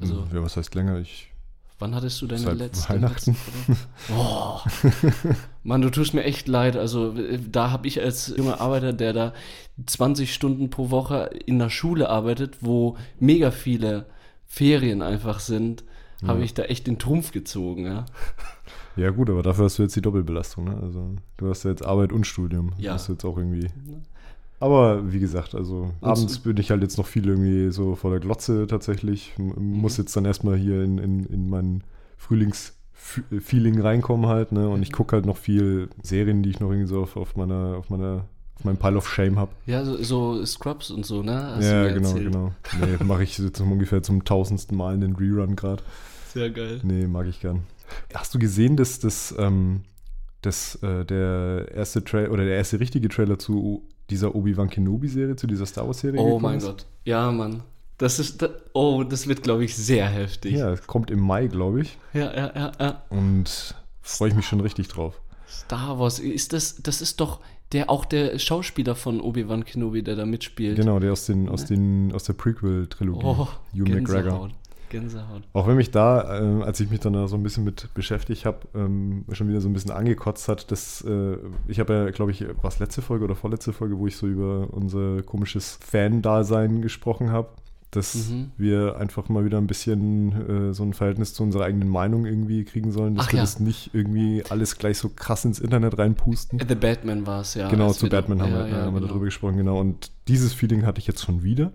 Also, 0.01 0.27
ja, 0.33 0.43
was 0.43 0.57
heißt 0.57 0.75
länger? 0.75 1.01
Ich 1.01 1.32
Wann 1.83 1.97
hattest 1.97 2.23
du 2.23 2.29
deine 2.29 2.43
Seit 2.43 2.59
letzte? 2.59 2.89
Weihnachten. 2.95 3.37
oh. 4.17 4.61
Mann, 5.65 5.83
du 5.83 5.91
tust 5.91 6.15
mir 6.15 6.23
echt 6.23 6.47
leid. 6.47 6.77
Also 6.77 7.13
da 7.51 7.73
habe 7.73 7.89
ich 7.89 8.01
als 8.01 8.33
junger 8.37 8.61
Arbeiter, 8.61 8.93
der 8.93 9.13
da 9.13 9.33
20 9.85 10.33
Stunden 10.33 10.71
pro 10.71 10.91
Woche 10.91 11.29
in 11.45 11.59
der 11.59 11.71
Schule 11.71 12.09
arbeitet, 12.09 12.59
wo 12.61 12.97
mega 13.19 13.51
viele 13.51 14.07
Ferien 14.47 15.03
einfach 15.03 15.41
sind, 15.41 15.83
ja. 16.21 16.29
habe 16.29 16.45
ich 16.45 16.55
da 16.55 16.63
echt 16.63 16.87
den 16.87 17.01
Trumpf 17.01 17.33
gezogen. 17.33 17.87
Ja. 17.87 18.07
ja 18.95 19.11
gut, 19.11 19.29
aber 19.29 19.43
dafür 19.43 19.65
hast 19.65 19.79
du 19.79 19.83
jetzt 19.83 19.97
die 19.97 20.03
Doppelbelastung. 20.03 20.67
Ne? 20.67 20.79
Also 20.81 21.17
du 21.37 21.51
hast 21.51 21.65
ja 21.65 21.71
jetzt 21.71 21.85
Arbeit 21.85 22.13
und 22.13 22.29
Studium. 22.29 22.75
Ja. 22.79 22.93
Das 22.93 23.03
ist 23.03 23.09
jetzt 23.09 23.25
auch 23.25 23.39
irgendwie 23.39 23.71
aber 24.63 25.13
wie 25.13 25.19
gesagt, 25.19 25.57
also 25.57 25.91
und 26.01 26.09
abends 26.09 26.39
bin 26.39 26.57
ich 26.57 26.71
halt 26.71 26.83
jetzt 26.83 26.97
noch 26.97 27.07
viel 27.07 27.29
irgendwie 27.29 27.73
so 27.73 27.97
vor 27.97 28.13
der 28.13 28.21
Glotze 28.21 28.69
tatsächlich. 28.69 29.33
M 29.37 29.53
mhm. 29.57 29.81
Muss 29.81 29.97
jetzt 29.97 30.17
dann 30.17 30.25
erstmal 30.25 30.57
hier 30.57 30.85
in, 30.85 30.99
in, 30.99 31.27
in 31.27 31.51
mein 31.51 31.83
Frühlingsfeeling 32.17 33.81
reinkommen 33.81 34.27
halt, 34.27 34.53
ne? 34.53 34.69
Und 34.69 34.77
mhm. 34.77 34.83
ich 34.85 34.93
gucke 34.93 35.17
halt 35.17 35.27
noch 35.27 35.37
viel 35.37 35.89
Serien, 36.01 36.45
die 36.45 36.51
ich 36.51 36.61
noch 36.61 36.71
irgendwie 36.71 36.87
so 36.87 37.03
auf, 37.03 37.17
auf 37.17 37.35
meiner, 37.35 37.75
auf 37.77 37.91
meiner, 37.91 38.27
auf 38.55 38.65
meinem 38.65 38.77
Pile 38.77 38.99
of 38.99 39.09
Shame 39.09 39.37
habe. 39.37 39.51
Ja, 39.67 39.85
so, 39.85 40.01
so, 40.01 40.47
Scrubs 40.47 40.93
und 40.93 41.05
so, 41.05 41.25
ne? 41.25 41.57
Hast 41.57 41.65
ja, 41.65 41.89
genau, 41.89 42.09
erzählt. 42.11 42.33
genau. 42.33 42.53
Nee, 42.81 43.05
mache 43.05 43.25
ich 43.25 43.37
jetzt 43.39 43.61
ungefähr 43.61 44.05
zum 44.05 44.25
tausendsten 44.25 44.79
Mal 44.79 44.95
einen 44.95 45.17
Rerun 45.17 45.57
gerade. 45.57 45.83
Sehr 46.33 46.51
geil. 46.51 46.79
Nee, 46.85 47.09
mag 47.09 47.27
ich 47.27 47.41
gern. 47.41 47.65
Hast 48.15 48.33
du 48.33 48.39
gesehen, 48.39 48.77
dass 48.77 49.01
das, 49.01 49.35
ähm, 49.37 49.81
dass 50.41 50.77
äh, 50.85 51.05
der 51.05 51.67
erste 51.75 52.05
Trailer 52.05 52.31
oder 52.31 52.45
der 52.45 52.55
erste 52.55 52.79
richtige 52.79 53.09
Trailer 53.09 53.41
zu 53.41 53.89
dieser 54.13 54.35
Obi-Wan 54.35 54.71
Kenobi-Serie, 54.71 55.37
zu 55.37 55.47
dieser 55.47 55.67
Star 55.67 55.87
Wars-Serie. 55.87 56.21
Oh 56.21 56.39
mein 56.39 56.59
ist. 56.59 56.65
Gott. 56.65 56.87
Ja, 57.05 57.31
Mann. 57.33 57.63
Das 57.99 58.19
ist, 58.19 58.45
oh, 58.73 59.05
das 59.05 59.27
wird, 59.27 59.43
glaube 59.43 59.65
ich, 59.65 59.77
sehr 59.77 60.07
heftig. 60.07 60.55
Ja, 60.55 60.73
es 60.73 60.87
kommt 60.87 61.11
im 61.11 61.21
Mai, 61.21 61.47
glaube 61.47 61.83
ich. 61.83 61.99
Ja, 62.13 62.35
ja, 62.35 62.53
ja, 62.55 62.73
ja. 62.79 63.03
Und 63.11 63.75
freue 64.01 64.29
ich 64.29 64.35
mich 64.35 64.47
schon 64.47 64.61
richtig 64.61 64.89
drauf. 64.89 65.21
Star 65.49 65.99
Wars, 65.99 66.19
ist 66.19 66.53
das, 66.53 66.83
das 66.83 67.01
ist 67.01 67.21
doch 67.21 67.41
der, 67.73 67.91
auch 67.91 68.05
der 68.05 68.39
Schauspieler 68.39 68.95
von 68.95 69.21
Obi-Wan 69.21 69.65
Kenobi, 69.65 70.03
der 70.03 70.17
da 70.17 70.27
mitspielt. 70.27 70.77
Genau, 70.77 70.99
der 70.99 71.13
aus, 71.13 71.27
den, 71.27 71.49
aus, 71.49 71.65
den, 71.65 72.13
aus 72.13 72.25
der 72.25 72.35
Prequel-Trilogie. 72.35 73.25
Oh, 73.25 73.49
Hugh 73.73 73.91
McGregor. 73.91 74.51
Gänsehaut. 74.93 75.43
Auch 75.53 75.67
wenn 75.67 75.77
mich 75.77 75.91
da, 75.91 76.39
äh, 76.39 76.63
als 76.63 76.79
ich 76.81 76.91
mich 76.91 77.01
dann 77.01 77.15
da 77.15 77.27
so 77.27 77.37
ein 77.37 77.43
bisschen 77.43 77.65
mit 77.65 77.93
beschäftigt 77.95 78.45
habe, 78.45 78.59
ähm, 78.75 79.25
schon 79.33 79.49
wieder 79.49 79.61
so 79.61 79.69
ein 79.69 79.73
bisschen 79.73 79.91
angekotzt 79.91 80.49
hat, 80.49 80.71
dass 80.71 81.03
äh, 81.03 81.37
ich 81.67 81.81
habe 81.81 81.95
ja, 81.95 82.11
glaube 82.11 82.31
ich, 82.31 82.45
was 82.63 82.79
letzte 82.79 83.03
Folge 83.03 83.25
oder 83.25 83.35
vorletzte 83.35 83.73
Folge, 83.73 83.99
wo 83.99 84.07
ich 84.07 84.17
so 84.17 84.27
über 84.27 84.69
unser 84.71 85.23
komisches 85.23 85.79
Fan-Dasein 85.83 86.83
gesprochen 86.83 87.31
habe, 87.31 87.49
dass 87.93 88.15
mhm. 88.15 88.51
wir 88.57 88.97
einfach 88.97 89.29
mal 89.29 89.45
wieder 89.45 89.59
ein 89.59 89.67
bisschen 89.67 90.71
äh, 90.71 90.75
so 90.75 90.83
ein 90.83 90.95
Verhältnis 90.95 91.35
zu 91.35 91.43
unserer 91.43 91.65
eigenen 91.65 91.89
Meinung 91.89 92.25
irgendwie 92.25 92.65
kriegen 92.65 92.91
sollen, 92.91 93.15
dass 93.15 93.27
Ach, 93.27 93.33
wir 93.33 93.37
ja. 93.39 93.43
das 93.43 93.61
nicht 93.61 93.91
irgendwie 93.93 94.43
alles 94.49 94.79
gleich 94.79 94.97
so 94.99 95.11
krass 95.11 95.45
ins 95.45 95.59
Internet 95.59 95.99
reinpusten. 95.99 96.59
The 96.59 96.75
Batman 96.75 97.27
war 97.27 97.43
es, 97.43 97.55
ja. 97.55 97.69
Genau, 97.69 97.93
zu 97.93 98.09
Batman 98.09 98.41
haben, 98.41 98.53
ja, 98.53 98.65
wir, 98.65 98.69
ja, 98.69 98.77
haben 98.77 98.95
wir 98.95 99.01
genau. 99.01 99.09
darüber 99.09 99.27
gesprochen, 99.27 99.59
genau. 99.59 99.79
Und 99.79 100.11
dieses 100.27 100.55
Feeling 100.55 100.87
hatte 100.87 101.01
ich 101.01 101.07
jetzt 101.07 101.23
schon 101.23 101.43
wieder. 101.43 101.71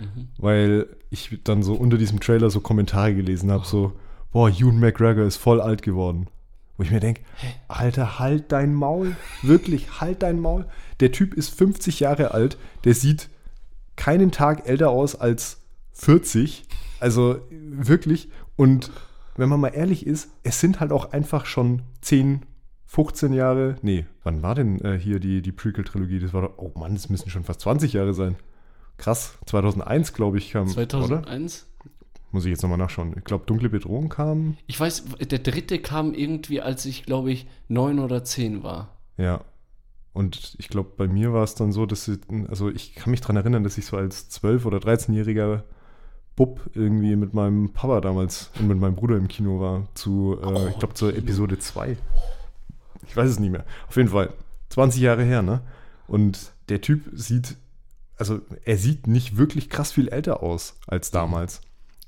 Mhm. 0.00 0.28
Weil 0.38 0.86
ich 1.10 1.40
dann 1.44 1.62
so 1.62 1.74
unter 1.74 1.98
diesem 1.98 2.20
Trailer 2.20 2.50
so 2.50 2.60
Kommentare 2.60 3.14
gelesen 3.14 3.50
habe, 3.50 3.66
so, 3.66 3.92
boah, 4.32 4.48
Ewan 4.48 4.80
McGregor 4.80 5.24
ist 5.24 5.36
voll 5.36 5.60
alt 5.60 5.82
geworden. 5.82 6.28
Wo 6.76 6.82
ich 6.82 6.90
mir 6.90 7.00
denke, 7.00 7.22
Alter, 7.68 8.18
halt 8.18 8.52
dein 8.52 8.74
Maul. 8.74 9.16
Wirklich, 9.42 10.00
halt 10.00 10.22
dein 10.22 10.40
Maul. 10.40 10.66
Der 11.00 11.10
Typ 11.10 11.34
ist 11.34 11.48
50 11.56 12.00
Jahre 12.00 12.32
alt, 12.32 12.58
der 12.84 12.94
sieht 12.94 13.30
keinen 13.96 14.30
Tag 14.30 14.68
älter 14.68 14.90
aus 14.90 15.16
als 15.16 15.62
40. 15.94 16.64
Also 17.00 17.40
wirklich. 17.50 18.28
Und 18.56 18.90
wenn 19.36 19.48
man 19.48 19.60
mal 19.60 19.68
ehrlich 19.68 20.06
ist, 20.06 20.30
es 20.42 20.60
sind 20.60 20.80
halt 20.80 20.92
auch 20.92 21.12
einfach 21.12 21.46
schon 21.46 21.82
10, 22.02 22.42
15 22.86 23.32
Jahre. 23.32 23.76
Nee, 23.82 24.06
wann 24.22 24.42
war 24.42 24.54
denn 24.54 24.80
äh, 24.80 24.98
hier 24.98 25.18
die, 25.18 25.42
die 25.42 25.52
Prequel-Trilogie? 25.52 26.20
Das 26.20 26.32
war 26.32 26.42
doch, 26.42 26.54
oh 26.58 26.72
Mann, 26.78 26.94
das 26.94 27.08
müssen 27.08 27.30
schon 27.30 27.44
fast 27.44 27.60
20 27.62 27.92
Jahre 27.94 28.14
sein. 28.14 28.36
Krass, 28.98 29.38
2001 29.46 30.12
glaube 30.12 30.38
ich 30.38 30.52
kam. 30.52 30.68
2001? 30.68 31.66
Oder? 31.66 31.90
Muss 32.32 32.44
ich 32.44 32.50
jetzt 32.50 32.62
nochmal 32.62 32.78
nachschauen. 32.78 33.14
Ich 33.16 33.24
glaube, 33.24 33.46
Dunkle 33.46 33.68
Bedrohung 33.68 34.08
kam. 34.08 34.56
Ich 34.66 34.78
weiß, 34.78 35.04
der 35.20 35.38
dritte 35.38 35.78
kam 35.78 36.12
irgendwie, 36.12 36.60
als 36.60 36.84
ich 36.84 37.04
glaube 37.04 37.30
ich 37.30 37.46
neun 37.68 37.98
oder 37.98 38.24
zehn 38.24 38.62
war. 38.62 38.96
Ja. 39.16 39.42
Und 40.12 40.54
ich 40.58 40.68
glaube, 40.68 40.90
bei 40.96 41.08
mir 41.08 41.32
war 41.32 41.44
es 41.44 41.54
dann 41.54 41.72
so, 41.72 41.84
dass 41.84 42.08
ich, 42.08 42.18
also 42.48 42.70
ich 42.70 42.94
kann 42.94 43.10
mich 43.10 43.20
daran 43.20 43.36
erinnern, 43.36 43.64
dass 43.64 43.76
ich 43.76 43.84
so 43.84 43.96
als 43.98 44.30
12- 44.30 44.64
oder 44.64 44.78
13-jähriger 44.78 45.62
Bub 46.36 46.60
irgendwie 46.74 47.16
mit 47.16 47.34
meinem 47.34 47.72
Papa 47.72 48.00
damals 48.00 48.50
und 48.58 48.68
mit 48.68 48.78
meinem 48.78 48.94
Bruder 48.94 49.16
im 49.16 49.28
Kino 49.28 49.60
war. 49.60 49.88
Zu, 49.94 50.38
äh, 50.40 50.46
oh, 50.46 50.68
ich 50.68 50.78
glaube, 50.78 50.94
zur 50.94 51.14
Episode 51.14 51.58
2. 51.58 51.96
Ich 53.06 53.16
weiß 53.16 53.30
es 53.30 53.38
nicht 53.38 53.50
mehr. 53.50 53.64
Auf 53.88 53.96
jeden 53.96 54.08
Fall. 54.08 54.32
20 54.70 55.00
Jahre 55.00 55.22
her, 55.22 55.42
ne? 55.42 55.60
Und 56.06 56.52
der 56.68 56.80
Typ 56.80 57.02
sieht 57.12 57.56
also 58.16 58.40
er 58.64 58.78
sieht 58.78 59.06
nicht 59.06 59.36
wirklich 59.36 59.68
krass 59.68 59.92
viel 59.92 60.08
älter 60.08 60.42
aus 60.42 60.76
als 60.86 61.10
damals. 61.10 61.60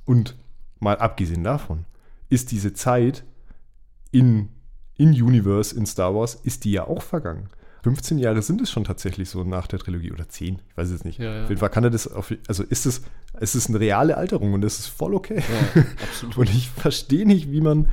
Und 0.04 0.36
mal 0.80 0.96
abgesehen 0.96 1.44
davon, 1.44 1.84
ist 2.28 2.50
diese 2.50 2.72
Zeit 2.72 3.24
in, 4.10 4.48
in 4.96 5.10
Universe, 5.10 5.76
in 5.76 5.86
Star 5.86 6.14
Wars, 6.14 6.34
ist 6.34 6.64
die 6.64 6.72
ja 6.72 6.86
auch 6.86 7.02
vergangen. 7.02 7.48
15 7.84 8.18
Jahre 8.18 8.42
sind 8.42 8.60
es 8.60 8.70
schon 8.70 8.84
tatsächlich 8.84 9.30
so 9.30 9.44
nach 9.44 9.66
der 9.66 9.78
Trilogie 9.78 10.12
oder 10.12 10.28
10, 10.28 10.60
ich 10.68 10.76
weiß 10.76 10.90
es 10.90 11.04
nicht. 11.04 11.18
Ja, 11.18 11.32
ja. 11.32 11.42
Auf 11.44 11.48
jeden 11.48 11.60
Fall 11.60 11.70
kann 11.70 11.84
er 11.84 11.90
das, 11.90 12.08
auf, 12.08 12.34
also 12.48 12.64
ist 12.64 12.86
es, 12.86 13.02
ist 13.38 13.54
es 13.54 13.68
eine 13.68 13.78
reale 13.78 14.16
Alterung 14.16 14.52
und 14.52 14.62
das 14.62 14.78
ist 14.78 14.88
voll 14.88 15.14
okay. 15.14 15.42
Ja, 15.74 15.84
und 16.36 16.50
ich 16.50 16.68
verstehe 16.70 17.26
nicht, 17.26 17.50
wie 17.52 17.60
man 17.60 17.88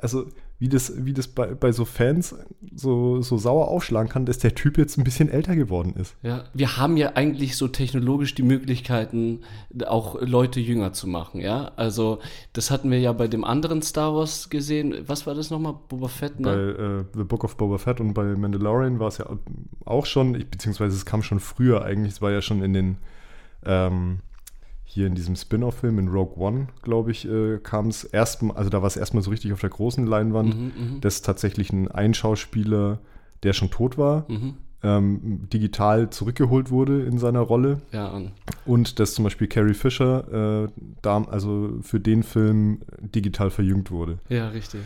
also 0.00 0.26
wie 0.62 0.68
das, 0.68 0.92
wie 1.04 1.12
das 1.12 1.26
bei, 1.26 1.56
bei 1.56 1.72
so 1.72 1.84
Fans 1.84 2.36
so, 2.72 3.20
so 3.20 3.36
sauer 3.36 3.66
aufschlagen 3.66 4.08
kann, 4.08 4.26
dass 4.26 4.38
der 4.38 4.54
Typ 4.54 4.78
jetzt 4.78 4.96
ein 4.96 5.02
bisschen 5.02 5.28
älter 5.28 5.56
geworden 5.56 5.94
ist. 6.00 6.14
Ja, 6.22 6.44
wir 6.54 6.76
haben 6.76 6.96
ja 6.96 7.16
eigentlich 7.16 7.56
so 7.56 7.66
technologisch 7.66 8.36
die 8.36 8.44
Möglichkeiten, 8.44 9.40
auch 9.84 10.20
Leute 10.20 10.60
jünger 10.60 10.92
zu 10.92 11.08
machen, 11.08 11.40
ja. 11.40 11.72
Also, 11.74 12.20
das 12.52 12.70
hatten 12.70 12.92
wir 12.92 13.00
ja 13.00 13.12
bei 13.12 13.26
dem 13.26 13.42
anderen 13.42 13.82
Star 13.82 14.14
Wars 14.14 14.50
gesehen. 14.50 14.94
Was 15.08 15.26
war 15.26 15.34
das 15.34 15.50
nochmal? 15.50 15.74
Boba 15.88 16.06
Fett, 16.06 16.38
ne? 16.38 16.46
Bei 16.46 16.82
äh, 16.84 17.04
The 17.18 17.24
Book 17.24 17.42
of 17.42 17.56
Boba 17.56 17.78
Fett 17.78 18.00
und 18.00 18.14
bei 18.14 18.22
Mandalorian 18.22 19.00
war 19.00 19.08
es 19.08 19.18
ja 19.18 19.26
auch 19.84 20.06
schon, 20.06 20.34
beziehungsweise 20.48 20.94
es 20.94 21.04
kam 21.04 21.24
schon 21.24 21.40
früher 21.40 21.82
eigentlich, 21.82 22.12
es 22.12 22.22
war 22.22 22.30
ja 22.30 22.40
schon 22.40 22.62
in 22.62 22.72
den 22.72 22.98
ähm, 23.66 24.20
hier 24.92 25.06
in 25.06 25.14
diesem 25.14 25.36
Spin-off-Film 25.36 25.98
in 25.98 26.08
Rogue 26.08 26.36
One, 26.36 26.66
glaube 26.82 27.12
ich, 27.12 27.26
äh, 27.26 27.58
kam 27.62 27.88
es 27.88 28.04
erstmal, 28.04 28.58
also 28.58 28.68
da 28.68 28.82
war 28.82 28.88
es 28.88 28.98
erstmal 28.98 29.22
so 29.22 29.30
richtig 29.30 29.54
auf 29.54 29.60
der 29.60 29.70
großen 29.70 30.06
Leinwand, 30.06 30.54
mhm, 30.54 30.64
mhm, 30.64 31.00
dass 31.00 31.22
tatsächlich 31.22 31.72
ein 31.72 31.90
Einschauspieler, 31.90 32.98
der 33.42 33.54
schon 33.54 33.70
tot 33.70 33.96
war, 33.96 34.26
mhm. 34.28 34.54
ähm, 34.82 35.48
digital 35.50 36.10
zurückgeholt 36.10 36.70
wurde 36.70 37.04
in 37.04 37.16
seiner 37.16 37.40
Rolle. 37.40 37.80
Ja. 37.90 38.20
Und 38.66 39.00
dass 39.00 39.14
zum 39.14 39.24
Beispiel 39.24 39.46
Carrie 39.46 39.72
Fisher, 39.72 40.66
äh, 40.66 40.68
da, 41.00 41.24
also 41.24 41.78
für 41.80 41.98
den 41.98 42.22
Film 42.22 42.82
digital 43.00 43.48
verjüngt 43.48 43.90
wurde. 43.90 44.18
Ja, 44.28 44.48
richtig. 44.48 44.82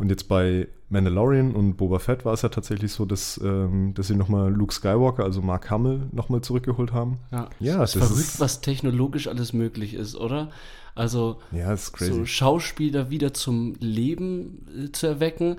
Und 0.00 0.08
jetzt 0.08 0.28
bei 0.28 0.66
Mandalorian 0.88 1.54
und 1.54 1.76
Boba 1.76 1.98
Fett 1.98 2.24
war 2.24 2.32
es 2.32 2.40
ja 2.40 2.48
tatsächlich 2.48 2.90
so, 2.90 3.04
dass, 3.04 3.38
ähm, 3.44 3.92
dass 3.92 4.06
sie 4.06 4.16
nochmal 4.16 4.50
Luke 4.50 4.72
Skywalker, 4.72 5.24
also 5.24 5.42
Mark 5.42 5.70
Hamill, 5.70 6.08
nochmal 6.10 6.40
zurückgeholt 6.40 6.94
haben. 6.94 7.18
Ja, 7.30 7.50
ja 7.60 7.76
das 7.76 7.96
ist 7.96 8.06
verrückt, 8.06 8.40
was 8.40 8.62
technologisch 8.62 9.28
alles 9.28 9.52
möglich 9.52 9.92
ist, 9.92 10.16
oder? 10.16 10.48
Also 10.94 11.40
ja, 11.52 11.76
so 11.76 12.24
Schauspieler 12.26 13.10
wieder 13.10 13.32
zum 13.32 13.74
Leben 13.80 14.66
äh, 14.86 14.92
zu 14.92 15.06
erwecken. 15.06 15.56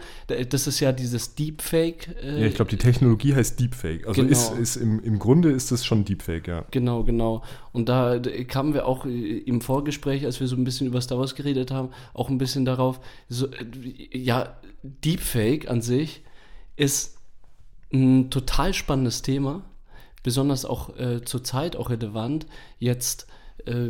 Das 0.50 0.68
ist 0.68 0.80
ja 0.80 0.92
dieses 0.92 1.36
Deepfake. 1.36 2.16
Äh, 2.22 2.42
ja, 2.42 2.48
ich 2.48 2.56
glaube, 2.56 2.70
die 2.70 2.78
Technologie 2.78 3.34
heißt 3.34 3.60
Deepfake. 3.60 4.08
Also 4.08 4.22
genau. 4.22 4.32
ist, 4.32 4.52
ist 4.52 4.76
im, 4.76 5.00
im 5.02 5.20
Grunde 5.20 5.52
ist 5.52 5.72
es 5.72 5.86
schon 5.86 6.06
Deepfake, 6.06 6.48
ja. 6.48 6.66
Genau, 6.72 7.04
genau. 7.04 7.44
Und 7.72 7.90
da 7.90 8.20
kamen 8.48 8.74
wir 8.74 8.86
auch 8.86 9.06
äh, 9.06 9.38
im 9.40 9.62
Vorgespräch, 9.62 10.26
als 10.26 10.40
wir 10.40 10.48
so 10.48 10.56
ein 10.56 10.64
bisschen 10.64 10.88
über 10.88 11.02
Star 11.02 11.18
Wars 11.18 11.36
geredet 11.36 11.72
haben, 11.72 11.90
auch 12.14 12.30
ein 12.30 12.38
bisschen 12.38 12.66
darauf, 12.66 13.00
so, 13.30 13.48
äh, 13.48 14.18
ja, 14.18 14.58
Deepfake 14.84 15.70
an 15.70 15.82
sich 15.82 16.24
ist 16.76 17.18
ein 17.94 18.30
total 18.30 18.74
spannendes 18.74 19.22
Thema, 19.22 19.64
besonders 20.24 20.66
auch 20.66 20.98
äh, 20.98 21.24
zur 21.24 21.44
Zeit 21.44 21.76
auch 21.76 21.90
relevant. 21.90 22.46
Jetzt 22.80 23.28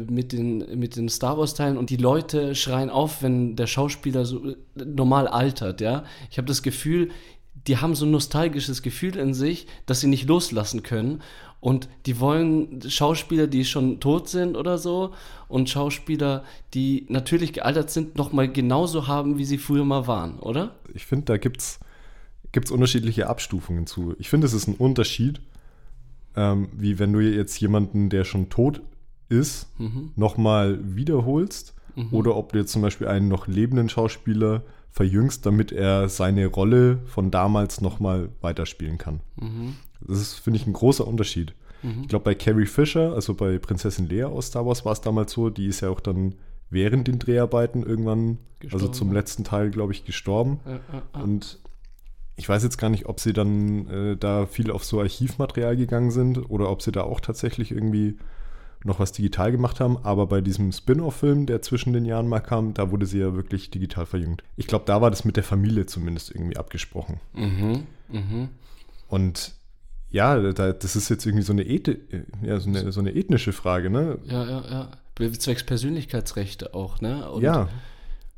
mit 0.10 0.32
den, 0.32 0.80
mit 0.80 0.96
den 0.96 1.10
Star 1.10 1.38
Wars-Teilen 1.38 1.78
und 1.78 1.90
die 1.90 1.98
Leute 1.98 2.56
schreien 2.56 2.90
auf, 2.90 3.22
wenn 3.24 3.56
der 3.56 3.68
Schauspieler 3.68 4.26
so 4.26 4.50
äh, 4.50 4.56
normal 4.86 5.28
altert, 5.28 5.82
ja. 5.82 6.04
Ich 6.30 6.38
habe 6.38 6.48
das 6.48 6.64
Gefühl, 6.64 7.10
die 7.68 7.78
haben 7.78 7.96
so 7.96 8.06
ein 8.06 8.12
nostalgisches 8.12 8.82
Gefühl 8.82 9.18
in 9.18 9.34
sich, 9.34 9.68
dass 9.86 10.00
sie 10.00 10.08
nicht 10.08 10.28
loslassen 10.28 10.84
können. 10.84 11.22
Und 11.60 11.88
die 12.08 12.20
wollen 12.20 12.82
Schauspieler, 12.90 13.46
die 13.46 13.66
schon 13.66 14.00
tot 14.00 14.28
sind 14.28 14.58
oder 14.58 14.80
so, 14.80 15.14
und 15.48 15.70
Schauspieler, 15.70 16.44
die 16.74 17.06
natürlich 17.08 17.54
gealtert 17.54 17.92
sind, 17.92 18.16
nochmal 18.16 18.52
genauso 18.52 19.08
haben, 19.08 19.38
wie 19.38 19.46
sie 19.46 19.60
früher 19.60 19.86
mal 19.86 20.08
waren, 20.08 20.40
oder? 20.40 20.74
Ich 20.96 21.06
finde, 21.06 21.26
da 21.26 21.38
gibt 21.38 21.62
es 21.62 21.80
unterschiedliche 22.72 23.28
Abstufungen 23.28 23.86
zu. 23.86 24.16
Ich 24.18 24.28
finde, 24.28 24.48
es 24.48 24.54
ist 24.54 24.68
ein 24.68 24.76
Unterschied, 24.76 25.40
ähm, 26.36 26.70
wie 26.74 26.98
wenn 26.98 27.14
du 27.14 27.20
jetzt 27.20 27.60
jemanden, 27.60 28.10
der 28.10 28.24
schon 28.24 28.50
tot 28.50 28.82
ist, 29.32 29.68
mhm. 29.80 30.12
nochmal 30.16 30.80
wiederholst 30.84 31.74
mhm. 31.96 32.10
oder 32.12 32.36
ob 32.36 32.54
du 32.54 32.60
jetzt 32.60 32.72
zum 32.72 32.82
Beispiel 32.82 33.08
einen 33.08 33.28
noch 33.28 33.48
lebenden 33.48 33.90
Schauspieler 33.90 34.64
verjüngst, 34.92 35.46
damit 35.46 35.72
er 35.72 36.10
seine 36.10 36.48
Rolle 36.48 37.00
von 37.06 37.32
damals 37.32 37.82
nochmal 37.82 38.30
weiterspielen 38.42 38.98
kann. 38.98 39.22
Mhm. 39.38 39.76
Das 40.02 40.20
ist, 40.20 40.34
finde 40.36 40.60
ich, 40.60 40.68
ein 40.68 40.74
großer 40.74 41.08
Unterschied. 41.08 41.54
Mhm. 41.82 42.02
Ich 42.04 42.08
glaube, 42.10 42.26
bei 42.26 42.36
Carrie 42.36 42.66
Fisher, 42.66 43.14
also 43.14 43.34
bei 43.34 43.58
Prinzessin 43.58 44.08
Lea 44.08 44.26
aus 44.26 44.48
Star 44.48 44.66
Wars, 44.66 44.86
war 44.86 44.92
es 44.92 45.02
damals 45.02 45.32
so, 45.32 45.50
die 45.50 45.68
ist 45.68 45.82
ja 45.82 45.90
auch 45.90 46.02
dann 46.02 46.36
während 46.70 47.08
den 47.08 47.20
Dreharbeiten 47.20 47.84
irgendwann, 47.84 48.38
gestorben, 48.60 48.86
also 48.86 48.88
zum 48.88 49.12
letzten 49.12 49.44
Teil, 49.44 49.72
glaube 49.72 49.94
ich, 49.94 50.06
gestorben. 50.06 50.60
Ja, 50.66 50.80
ja, 50.94 51.22
Und 51.22 51.60
ich 52.36 52.48
weiß 52.48 52.64
jetzt 52.64 52.78
gar 52.78 52.90
nicht, 52.90 53.06
ob 53.06 53.20
sie 53.20 53.34
dann 53.34 53.88
äh, 53.88 54.18
da 54.18 54.46
viel 54.46 54.72
auf 54.72 54.84
so 54.84 55.00
Archivmaterial 55.00 55.76
gegangen 55.78 56.12
sind 56.12 56.50
oder 56.50 56.70
ob 56.70 56.82
sie 56.82 56.92
da 56.92 57.04
auch 57.04 57.20
tatsächlich 57.20 57.72
irgendwie 57.72 58.18
noch 58.84 59.00
was 59.00 59.12
digital 59.12 59.52
gemacht 59.52 59.80
haben, 59.80 59.98
aber 60.04 60.28
bei 60.28 60.42
diesem 60.42 60.72
Spin-off-Film, 60.72 61.46
der 61.46 61.62
zwischen 61.62 61.94
den 61.94 62.06
Jahren 62.06 62.28
mal 62.28 62.40
kam, 62.40 62.74
da 62.74 62.92
wurde 62.92 63.06
sie 63.06 63.20
ja 63.20 63.36
wirklich 63.36 63.70
digital 63.70 64.06
verjüngt. 64.06 64.44
Ich 64.56 64.68
glaube, 64.68 64.86
da 64.86 65.02
war 65.02 65.10
das 65.10 65.26
mit 65.26 65.36
der 65.36 65.44
Familie 65.44 65.86
zumindest 65.86 66.32
irgendwie 66.32 66.58
abgesprochen. 66.58 67.20
Mhm, 67.34 67.84
mh. 68.10 68.50
Und 69.08 69.54
ja, 70.10 70.52
da, 70.52 70.74
das 70.74 70.96
ist 70.96 71.10
jetzt 71.10 71.26
irgendwie 71.26 71.44
so 71.44 71.54
eine, 71.54 71.68
Eth 71.68 71.98
ja, 72.42 72.60
so 72.60 72.70
eine, 72.70 72.92
so 72.92 73.00
eine 73.00 73.16
ethnische 73.16 73.54
Frage, 73.54 73.90
ne? 73.90 74.18
Ja, 74.26 74.46
ja, 74.46 74.64
ja. 74.70 75.32
Zwecks 75.34 75.64
Persönlichkeitsrechte 75.64 76.74
auch, 76.74 77.00
ne? 77.02 77.30
Und 77.30 77.44
ja. 77.44 77.70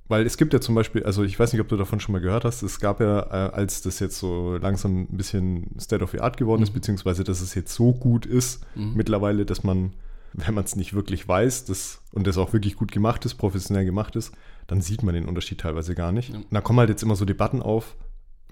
Weil 0.10 0.26
es 0.26 0.38
gibt 0.38 0.54
ja 0.54 0.60
zum 0.60 0.76
Beispiel, 0.76 1.04
also 1.04 1.24
ich 1.24 1.40
weiß 1.40 1.54
nicht, 1.54 1.62
ob 1.62 1.70
du 1.70 1.78
davon 1.78 2.00
schon 2.00 2.12
mal 2.12 2.20
gehört 2.20 2.44
hast, 2.44 2.62
es 2.62 2.80
gab 2.80 3.00
ja, 3.00 3.22
äh, 3.22 3.52
als 3.54 3.82
das 3.82 4.00
jetzt 4.00 4.20
so 4.20 4.58
langsam 4.58 5.04
ein 5.04 5.18
bisschen 5.18 5.72
State 5.80 6.04
of 6.04 6.12
the 6.12 6.20
Art 6.20 6.36
geworden 6.38 6.60
mhm. 6.60 6.66
ist, 6.66 6.74
beziehungsweise 6.74 7.24
dass 7.24 7.42
es 7.42 7.56
jetzt 7.56 7.74
so 7.74 7.94
gut 7.94 8.26
ist 8.26 8.66
mhm. 8.76 8.94
mittlerweile, 8.96 9.46
dass 9.46 9.64
man 9.64 9.94
wenn 10.34 10.54
man 10.54 10.64
es 10.64 10.76
nicht 10.76 10.94
wirklich 10.94 11.28
weiß 11.28 11.66
das, 11.66 12.02
und 12.12 12.28
das 12.28 12.38
auch 12.38 12.54
wirklich 12.54 12.76
gut 12.76 12.92
gemacht 12.92 13.26
ist, 13.26 13.36
professionell 13.36 13.86
gemacht 13.86 14.16
ist, 14.16 14.34
dann 14.68 14.82
sieht 14.82 15.04
man 15.04 15.14
den 15.14 15.26
Unterschied 15.26 15.60
teilweise 15.60 15.96
gar 15.96 16.12
nicht. 16.12 16.30
Ja. 16.30 16.38
Und 16.38 16.48
da 16.52 16.62
kommen 16.62 16.80
halt 16.80 16.90
jetzt 16.90 17.04
immer 17.04 17.16
so 17.16 17.26
Debatten 17.26 17.62
auf, 17.62 17.96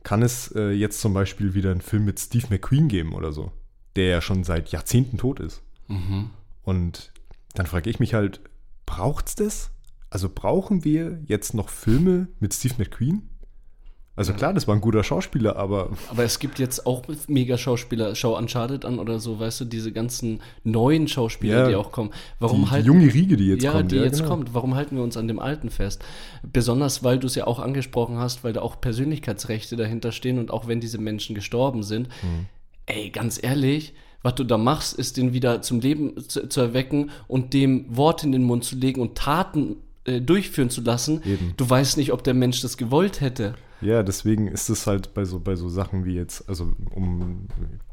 kann 0.03 0.21
es 0.21 0.53
äh, 0.55 0.71
jetzt 0.71 0.99
zum 0.99 1.13
Beispiel 1.13 1.53
wieder 1.53 1.71
einen 1.71 1.81
Film 1.81 2.05
mit 2.05 2.19
Steve 2.19 2.47
McQueen 2.49 2.87
geben 2.87 3.13
oder 3.13 3.31
so, 3.31 3.51
der 3.95 4.07
ja 4.07 4.21
schon 4.21 4.43
seit 4.43 4.69
Jahrzehnten 4.69 5.17
tot 5.17 5.39
ist. 5.39 5.61
Mhm. 5.87 6.31
Und 6.63 7.11
dann 7.53 7.65
frage 7.65 7.89
ich 7.89 7.99
mich 7.99 8.13
halt, 8.13 8.41
braucht 8.85 9.27
es 9.27 9.35
das? 9.35 9.71
Also 10.09 10.29
brauchen 10.33 10.83
wir 10.83 11.21
jetzt 11.25 11.53
noch 11.53 11.69
Filme 11.69 12.27
mit 12.39 12.53
Steve 12.53 12.75
McQueen? 12.77 13.29
Also 14.21 14.33
klar, 14.33 14.53
das 14.53 14.67
war 14.67 14.75
ein 14.75 14.81
guter 14.81 15.03
Schauspieler, 15.03 15.55
aber. 15.55 15.89
Aber 16.07 16.23
es 16.23 16.37
gibt 16.37 16.59
jetzt 16.59 16.85
auch 16.85 17.01
mega 17.27 17.57
Schauspieler, 17.57 18.13
schau 18.13 18.37
Uncharted 18.37 18.85
an 18.85 18.99
oder 18.99 19.17
so, 19.17 19.39
weißt 19.39 19.61
du, 19.61 19.65
diese 19.65 19.91
ganzen 19.91 20.41
neuen 20.63 21.07
Schauspieler, 21.07 21.63
ja, 21.63 21.67
die 21.69 21.75
auch 21.75 21.91
kommen. 21.91 22.11
Warum 22.37 22.65
die, 22.65 22.69
halten, 22.69 22.83
die 22.83 22.87
junge 22.87 23.11
Riege, 23.11 23.35
die 23.35 23.47
jetzt 23.47 23.63
ja, 23.63 23.71
kommt. 23.71 23.91
Die 23.91 23.95
ja, 23.95 24.01
die 24.03 24.07
jetzt 24.07 24.19
genau. 24.19 24.29
kommt. 24.29 24.53
Warum 24.53 24.75
halten 24.75 24.95
wir 24.95 25.01
uns 25.01 25.17
an 25.17 25.27
dem 25.27 25.39
Alten 25.39 25.71
fest? 25.71 26.05
Besonders, 26.43 27.03
weil 27.03 27.17
du 27.17 27.25
es 27.25 27.33
ja 27.33 27.47
auch 27.47 27.57
angesprochen 27.57 28.19
hast, 28.19 28.43
weil 28.43 28.53
da 28.53 28.61
auch 28.61 28.79
Persönlichkeitsrechte 28.79 29.75
dahinter 29.75 30.11
stehen 30.11 30.37
und 30.37 30.51
auch 30.51 30.67
wenn 30.67 30.79
diese 30.79 30.99
Menschen 30.99 31.33
gestorben 31.33 31.81
sind. 31.81 32.07
Mhm. 32.21 32.45
Ey, 32.85 33.09
ganz 33.09 33.41
ehrlich, 33.41 33.95
was 34.21 34.35
du 34.35 34.43
da 34.43 34.59
machst, 34.59 34.93
ist 34.93 35.17
den 35.17 35.33
wieder 35.33 35.63
zum 35.63 35.79
Leben 35.79 36.13
zu, 36.29 36.47
zu 36.47 36.61
erwecken 36.61 37.09
und 37.27 37.55
dem 37.55 37.85
Wort 37.89 38.23
in 38.23 38.31
den 38.31 38.43
Mund 38.43 38.65
zu 38.65 38.75
legen 38.75 39.01
und 39.01 39.17
Taten 39.17 39.77
äh, 40.05 40.21
durchführen 40.21 40.69
zu 40.69 40.81
lassen. 40.81 41.23
Eben. 41.25 41.55
Du 41.57 41.67
weißt 41.67 41.97
nicht, 41.97 42.13
ob 42.13 42.23
der 42.23 42.35
Mensch 42.35 42.61
das 42.61 42.77
gewollt 42.77 43.19
hätte. 43.19 43.55
Ja, 43.81 44.03
deswegen 44.03 44.47
ist 44.47 44.69
es 44.69 44.87
halt 44.87 45.13
bei 45.13 45.25
so, 45.25 45.39
bei 45.39 45.55
so 45.55 45.69
Sachen 45.69 46.05
wie 46.05 46.15
jetzt, 46.15 46.47
also 46.47 46.73
um, 46.91 47.47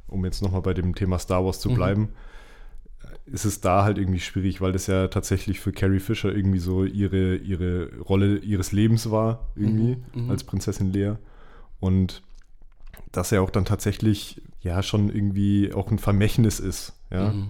um 0.06 0.24
jetzt 0.24 0.42
nochmal 0.42 0.62
bei 0.62 0.74
dem 0.74 0.94
Thema 0.94 1.18
Star 1.18 1.44
Wars 1.44 1.60
zu 1.60 1.70
mhm. 1.70 1.74
bleiben, 1.74 2.00
mhm. 2.02 3.32
ist 3.32 3.44
es 3.44 3.60
da 3.60 3.84
halt 3.84 3.98
irgendwie 3.98 4.20
schwierig, 4.20 4.60
weil 4.60 4.72
das 4.72 4.86
ja 4.86 5.08
tatsächlich 5.08 5.60
für 5.60 5.72
Carrie 5.72 6.00
Fisher 6.00 6.34
irgendwie 6.34 6.58
so 6.58 6.84
ihre, 6.84 7.36
ihre 7.36 7.98
Rolle 8.00 8.38
ihres 8.38 8.72
Lebens 8.72 9.10
war, 9.10 9.50
irgendwie, 9.56 9.96
mhm. 10.14 10.24
mhm. 10.24 10.30
als 10.30 10.44
Prinzessin 10.44 10.92
Lea. 10.92 11.14
Und 11.80 12.22
dass 13.12 13.32
er 13.32 13.42
auch 13.42 13.50
dann 13.50 13.64
tatsächlich 13.64 14.42
ja 14.60 14.82
schon 14.82 15.08
irgendwie 15.08 15.72
auch 15.72 15.90
ein 15.90 15.98
Vermächtnis 15.98 16.60
ist, 16.60 16.94
ja. 17.10 17.32
Mhm. 17.32 17.48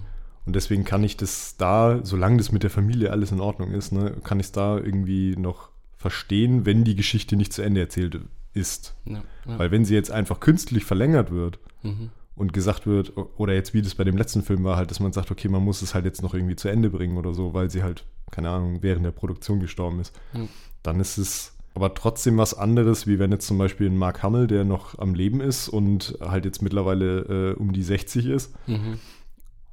Und 0.48 0.56
deswegen 0.56 0.84
kann 0.84 1.04
ich 1.04 1.18
das 1.18 1.58
da, 1.58 2.00
solange 2.04 2.38
das 2.38 2.52
mit 2.52 2.62
der 2.62 2.70
Familie 2.70 3.10
alles 3.10 3.32
in 3.32 3.40
Ordnung 3.40 3.72
ist, 3.72 3.92
ne, 3.92 4.16
kann 4.24 4.40
ich 4.40 4.46
es 4.46 4.52
da 4.52 4.78
irgendwie 4.78 5.36
noch 5.36 5.68
verstehen, 5.98 6.64
wenn 6.64 6.84
die 6.84 6.94
Geschichte 6.94 7.36
nicht 7.36 7.52
zu 7.52 7.62
Ende 7.62 7.80
erzählt 7.80 8.18
ist. 8.54 8.94
Ja, 9.04 9.22
ja. 9.46 9.58
Weil 9.58 9.70
wenn 9.70 9.84
sie 9.84 9.94
jetzt 9.94 10.10
einfach 10.10 10.40
künstlich 10.40 10.84
verlängert 10.84 11.30
wird 11.30 11.58
mhm. 11.82 12.10
und 12.36 12.52
gesagt 12.52 12.86
wird, 12.86 13.12
oder 13.16 13.52
jetzt 13.52 13.74
wie 13.74 13.82
das 13.82 13.96
bei 13.96 14.04
dem 14.04 14.16
letzten 14.16 14.42
Film 14.42 14.64
war, 14.64 14.76
halt, 14.76 14.90
dass 14.90 15.00
man 15.00 15.12
sagt, 15.12 15.30
okay, 15.30 15.48
man 15.48 15.62
muss 15.62 15.82
es 15.82 15.94
halt 15.94 16.04
jetzt 16.04 16.22
noch 16.22 16.34
irgendwie 16.34 16.56
zu 16.56 16.68
Ende 16.68 16.88
bringen 16.88 17.18
oder 17.18 17.34
so, 17.34 17.52
weil 17.52 17.68
sie 17.68 17.82
halt, 17.82 18.04
keine 18.30 18.50
Ahnung, 18.50 18.78
während 18.80 19.04
der 19.04 19.10
Produktion 19.10 19.60
gestorben 19.60 20.00
ist, 20.00 20.14
mhm. 20.32 20.48
dann 20.82 21.00
ist 21.00 21.18
es 21.18 21.54
aber 21.74 21.94
trotzdem 21.94 22.38
was 22.38 22.54
anderes, 22.54 23.06
wie 23.06 23.18
wenn 23.18 23.30
jetzt 23.30 23.46
zum 23.46 23.58
Beispiel 23.58 23.88
ein 23.88 23.96
Mark 23.96 24.22
Hamill, 24.22 24.46
der 24.46 24.64
noch 24.64 24.98
am 24.98 25.14
Leben 25.14 25.40
ist 25.40 25.68
und 25.68 26.18
halt 26.20 26.44
jetzt 26.44 26.62
mittlerweile 26.62 27.54
äh, 27.54 27.54
um 27.54 27.72
die 27.72 27.82
60 27.82 28.26
ist. 28.26 28.54
Mhm 28.66 28.98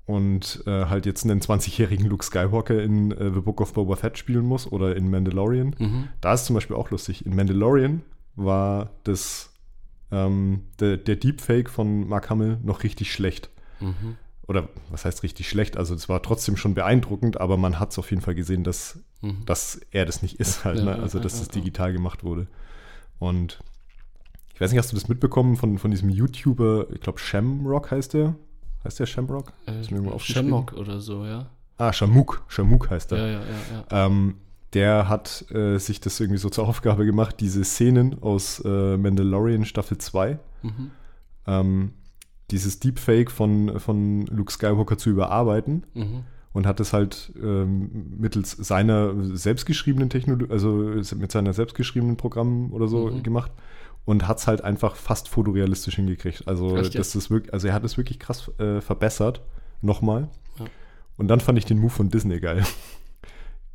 und 0.06 0.64
äh, 0.68 0.86
halt 0.86 1.06
jetzt 1.06 1.24
einen 1.24 1.42
20-jährigen 1.42 2.06
Luke 2.06 2.24
Skywalker 2.24 2.82
in 2.82 3.12
äh, 3.12 3.32
The 3.34 3.40
Book 3.40 3.62
of 3.62 3.74
Boba 3.74 3.96
Fett 3.96 4.18
spielen 4.18 4.46
muss 4.46 4.72
oder 4.72 4.96
in 4.96 5.10
Mandalorian. 5.10 5.76
Mhm. 5.78 6.08
Da 6.22 6.34
ist 6.34 6.46
zum 6.46 6.54
Beispiel 6.54 6.76
auch 6.76 6.92
lustig. 6.92 7.26
In 7.26 7.36
Mandalorian 7.36 8.04
war 8.36 8.92
das 9.04 9.54
ähm, 10.12 10.66
der, 10.80 10.98
der, 10.98 11.16
Deepfake 11.16 11.70
von 11.70 12.08
Mark 12.08 12.30
Hamill 12.30 12.60
noch 12.64 12.84
richtig 12.84 13.12
schlecht. 13.12 13.50
Mhm. 13.80 14.18
Oder 14.48 14.70
was 14.92 15.06
heißt 15.06 15.24
richtig 15.24 15.50
schlecht? 15.50 15.76
Also 15.76 15.96
es 15.96 16.08
war 16.08 16.22
trotzdem 16.22 16.56
schon 16.56 16.76
beeindruckend, 16.76 17.42
aber 17.42 17.58
man 17.58 17.80
hat 17.80 17.92
es 17.92 17.98
auf 17.98 18.12
jeden 18.12 18.22
Fall 18.22 18.36
gesehen, 18.36 18.64
dass, 18.64 19.00
mhm. 19.22 19.44
dass 19.46 19.82
er 19.90 20.06
das 20.06 20.22
nicht 20.22 20.40
ist 20.40 20.66
halt. 20.66 20.80
Ja, 20.80 20.86
ne? 20.86 20.96
Also 20.96 21.20
dass 21.20 21.42
es 21.42 21.48
digital 21.48 21.94
gemacht 21.94 22.24
wurde. 22.24 22.46
Und 23.18 23.60
ich 24.54 24.62
weiß 24.62 24.72
nicht, 24.72 24.78
hast 24.78 24.92
du 24.92 24.96
das 24.96 25.08
mitbekommen 25.08 25.56
von, 25.56 25.80
von 25.80 25.90
diesem 25.90 26.10
YouTuber, 26.10 26.88
ich 26.94 27.02
glaube 27.02 27.18
Shamrock 27.18 27.90
heißt 27.90 28.14
der? 28.14 28.36
Heißt 28.86 29.00
der 29.00 29.08
Shamrock? 29.08 29.52
Äh, 29.66 29.84
Shamrock 30.20 30.74
oder 30.74 31.00
so, 31.02 31.26
ja. 31.26 31.48
Ah, 31.78 31.92
Shamuk. 31.92 32.44
Shamuk 32.48 32.90
heißt 32.90 33.12
er. 33.12 33.18
Ja, 33.18 33.28
ja, 33.28 33.40
ja. 33.40 33.86
ja. 33.92 34.06
Ähm, 34.06 34.36
der 34.74 35.10
hat 35.10 35.46
äh, 35.52 35.78
sich 35.80 36.00
das 36.00 36.20
irgendwie 36.20 36.38
so 36.38 36.50
zur 36.50 36.68
Aufgabe 36.68 37.06
gemacht, 37.06 37.38
diese 37.40 37.64
Szenen 37.64 38.22
aus 38.22 38.62
äh, 38.64 38.98
Mandalorian 38.98 39.66
Staffel 39.66 39.98
2, 39.98 40.38
mhm. 40.62 40.92
ähm, 41.48 41.94
dieses 42.52 42.80
Deepfake 42.80 43.32
von, 43.32 43.80
von 43.80 44.28
Luke 44.28 44.52
Skywalker 44.52 44.98
zu 44.98 45.10
überarbeiten. 45.10 45.86
Mhm. 45.94 46.24
Und 46.54 46.68
hat 46.68 46.80
es 46.80 46.94
halt 46.94 47.34
ähm, 47.42 48.16
mittels 48.18 48.52
seiner 48.52 49.14
selbstgeschriebenen 49.36 50.10
Technologie, 50.10 50.54
also 50.54 50.70
mit 51.18 51.30
seiner 51.30 51.52
selbstgeschriebenen 51.52 52.16
Programm 52.16 52.72
oder 52.72 52.88
so 52.88 53.08
mhm. 53.08 53.24
gemacht 53.24 53.52
und 54.06 54.28
hat 54.28 54.38
es 54.40 54.48
halt 54.48 54.64
einfach 54.64 54.96
fast 54.96 55.28
fotorealistisch 55.28 55.96
hingekriegt. 55.96 56.48
Also, 56.48 56.76
das 56.76 57.16
ist 57.16 57.30
wirklich, 57.30 57.54
also 57.54 57.68
er 57.68 57.74
hat 57.74 57.84
es 57.84 57.98
wirklich 57.98 58.20
krass 58.20 58.52
äh, 58.60 58.82
verbessert. 58.82 59.42
Nochmal. 59.82 60.30
Ja. 60.60 60.66
Und 61.18 61.28
dann 61.28 61.40
fand 61.40 61.58
ich 61.58 61.66
den 61.66 61.80
Move 61.80 61.92
von 61.92 62.10
Disney 62.10 62.40
geil. 62.40 62.64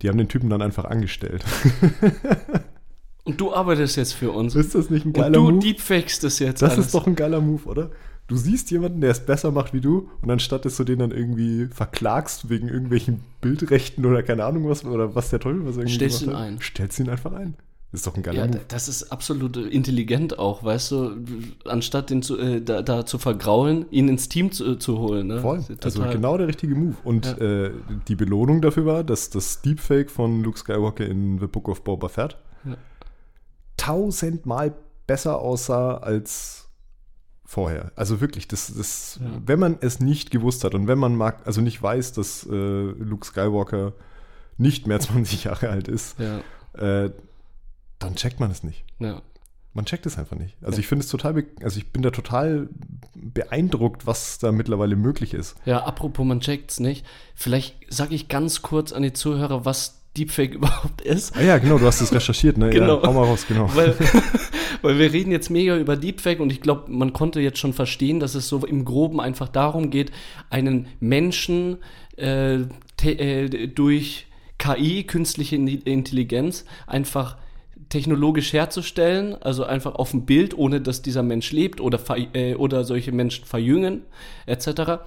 Die 0.02 0.08
haben 0.08 0.18
den 0.18 0.28
Typen 0.28 0.48
dann 0.48 0.62
einfach 0.62 0.84
angestellt. 0.84 1.44
Und 3.24 3.40
du 3.40 3.52
arbeitest 3.52 3.96
jetzt 3.96 4.14
für 4.14 4.30
uns. 4.30 4.54
Ist 4.54 4.74
das 4.74 4.88
nicht 4.88 5.04
ein 5.04 5.12
geiler 5.12 5.38
Move? 5.38 5.48
Und 5.48 5.62
du 5.62 5.68
deepfakest 5.68 6.24
das 6.24 6.38
jetzt. 6.38 6.62
Das 6.62 6.72
alles. 6.72 6.86
ist 6.86 6.94
doch 6.94 7.06
ein 7.06 7.16
geiler 7.16 7.40
Move, 7.40 7.64
oder? 7.68 7.90
Du 8.26 8.36
siehst 8.36 8.70
jemanden, 8.70 9.00
der 9.00 9.10
es 9.10 9.20
besser 9.26 9.50
macht 9.50 9.74
wie 9.74 9.80
du, 9.80 10.08
und 10.22 10.30
anstatt 10.30 10.64
dass 10.64 10.76
du 10.76 10.84
den 10.84 11.00
dann 11.00 11.10
irgendwie 11.10 11.66
verklagst 11.66 12.48
wegen 12.48 12.68
irgendwelchen 12.68 13.20
Bildrechten 13.40 14.06
oder 14.06 14.22
keine 14.22 14.44
Ahnung 14.44 14.68
was, 14.68 14.84
oder 14.84 15.16
was 15.16 15.30
der 15.30 15.40
Teufel 15.40 15.66
was 15.66 15.76
irgendwie 15.76 15.96
Stellst 15.96 16.22
ihn 16.22 16.32
ein. 16.32 16.60
Stellst 16.60 17.00
ihn 17.00 17.08
einfach 17.08 17.32
ein. 17.32 17.56
Das 17.92 18.00
ist 18.00 18.06
doch 18.06 18.14
ein 18.14 18.22
geiler 18.22 18.42
ja, 18.42 18.46
Move. 18.46 18.60
Das 18.68 18.88
ist 18.88 19.10
absolut 19.10 19.56
intelligent 19.56 20.38
auch, 20.38 20.62
weißt 20.62 20.92
du, 20.92 21.16
anstatt 21.64 22.10
den 22.10 22.22
zu, 22.22 22.38
äh, 22.38 22.62
da, 22.62 22.82
da, 22.82 23.04
zu 23.04 23.18
vergraulen, 23.18 23.86
ihn 23.90 24.08
ins 24.08 24.28
Team 24.28 24.52
zu, 24.52 24.76
zu 24.76 24.98
holen. 24.98 25.26
Ne? 25.26 25.40
Voll. 25.40 25.64
Also 25.82 26.02
genau 26.02 26.38
der 26.38 26.46
richtige 26.46 26.76
Move. 26.76 26.96
Und 27.02 27.26
ja. 27.26 27.36
äh, 27.38 27.72
die 28.06 28.14
Belohnung 28.14 28.62
dafür 28.62 28.86
war, 28.86 29.02
dass 29.02 29.30
das 29.30 29.62
Deepfake 29.62 30.10
von 30.10 30.44
Luke 30.44 30.58
Skywalker 30.58 31.04
in 31.04 31.40
The 31.40 31.48
Book 31.48 31.68
of 31.68 31.82
Boba 31.82 32.08
Fett 32.08 32.36
ja. 32.64 32.76
tausendmal 33.76 34.76
besser 35.08 35.40
aussah 35.40 35.96
als 35.96 36.68
vorher. 37.44 37.90
Also 37.96 38.20
wirklich, 38.20 38.46
das, 38.46 38.72
das 38.72 39.18
ja. 39.20 39.26
wenn 39.44 39.58
man 39.58 39.78
es 39.80 39.98
nicht 39.98 40.30
gewusst 40.30 40.62
hat 40.62 40.76
und 40.76 40.86
wenn 40.86 40.98
man 40.98 41.16
mag, 41.16 41.44
also 41.44 41.60
nicht 41.60 41.82
weiß, 41.82 42.12
dass 42.12 42.46
äh, 42.46 42.52
Luke 42.52 43.26
Skywalker 43.26 43.94
nicht 44.58 44.86
mehr 44.86 45.00
20 45.00 45.44
Jahre 45.44 45.70
alt 45.70 45.88
ist, 45.88 46.14
äh, 46.74 47.10
dann 48.00 48.16
checkt 48.16 48.40
man 48.40 48.50
es 48.50 48.64
nicht. 48.64 48.84
Ja. 48.98 49.22
Man 49.72 49.84
checkt 49.84 50.04
es 50.04 50.18
einfach 50.18 50.36
nicht. 50.36 50.56
Also 50.62 50.76
ja. 50.76 50.80
ich 50.80 50.88
finde 50.88 51.04
es 51.04 51.10
total, 51.10 51.44
also 51.62 51.78
ich 51.78 51.92
bin 51.92 52.02
da 52.02 52.10
total 52.10 52.68
beeindruckt, 53.14 54.04
was 54.04 54.38
da 54.38 54.50
mittlerweile 54.50 54.96
möglich 54.96 55.32
ist. 55.32 55.54
Ja, 55.64 55.84
apropos, 55.84 56.26
man 56.26 56.40
checkt 56.40 56.72
es 56.72 56.80
nicht. 56.80 57.06
Vielleicht 57.36 57.76
sage 57.88 58.16
ich 58.16 58.26
ganz 58.26 58.62
kurz 58.62 58.92
an 58.92 59.04
die 59.04 59.12
Zuhörer, 59.12 59.64
was 59.64 60.00
Deepfake 60.16 60.54
überhaupt 60.54 61.02
ist. 61.02 61.36
Ah 61.36 61.42
ja, 61.42 61.58
genau, 61.58 61.78
du 61.78 61.86
hast 61.86 62.00
es 62.00 62.12
recherchiert, 62.12 62.58
ne? 62.58 62.70
genau. 62.70 63.00
Ja, 63.00 63.06
hau 63.06 63.12
mal 63.12 63.24
raus, 63.24 63.46
genau. 63.46 63.70
Weil, 63.74 63.94
weil 64.82 64.98
wir 64.98 65.12
reden 65.12 65.30
jetzt 65.30 65.50
mega 65.50 65.76
über 65.76 65.96
Deepfake 65.96 66.40
und 66.40 66.50
ich 66.50 66.62
glaube, 66.62 66.90
man 66.90 67.12
konnte 67.12 67.40
jetzt 67.40 67.58
schon 67.58 67.72
verstehen, 67.72 68.18
dass 68.18 68.34
es 68.34 68.48
so 68.48 68.66
im 68.66 68.84
Groben 68.84 69.20
einfach 69.20 69.48
darum 69.48 69.90
geht, 69.90 70.10
einen 70.48 70.88
Menschen 70.98 71.78
äh, 72.16 72.62
äh, 73.02 73.68
durch 73.68 74.26
KI, 74.58 75.04
künstliche 75.04 75.54
Intelligenz, 75.56 76.64
einfach 76.88 77.36
technologisch 77.90 78.52
herzustellen, 78.54 79.34
also 79.42 79.64
einfach 79.64 79.96
auf 79.96 80.12
dem 80.12 80.24
Bild, 80.24 80.56
ohne 80.56 80.80
dass 80.80 81.02
dieser 81.02 81.22
Mensch 81.22 81.52
lebt 81.52 81.80
oder, 81.80 82.00
äh, 82.34 82.54
oder 82.54 82.84
solche 82.84 83.12
Menschen 83.12 83.44
verjüngen, 83.44 84.04
etc. 84.46 85.02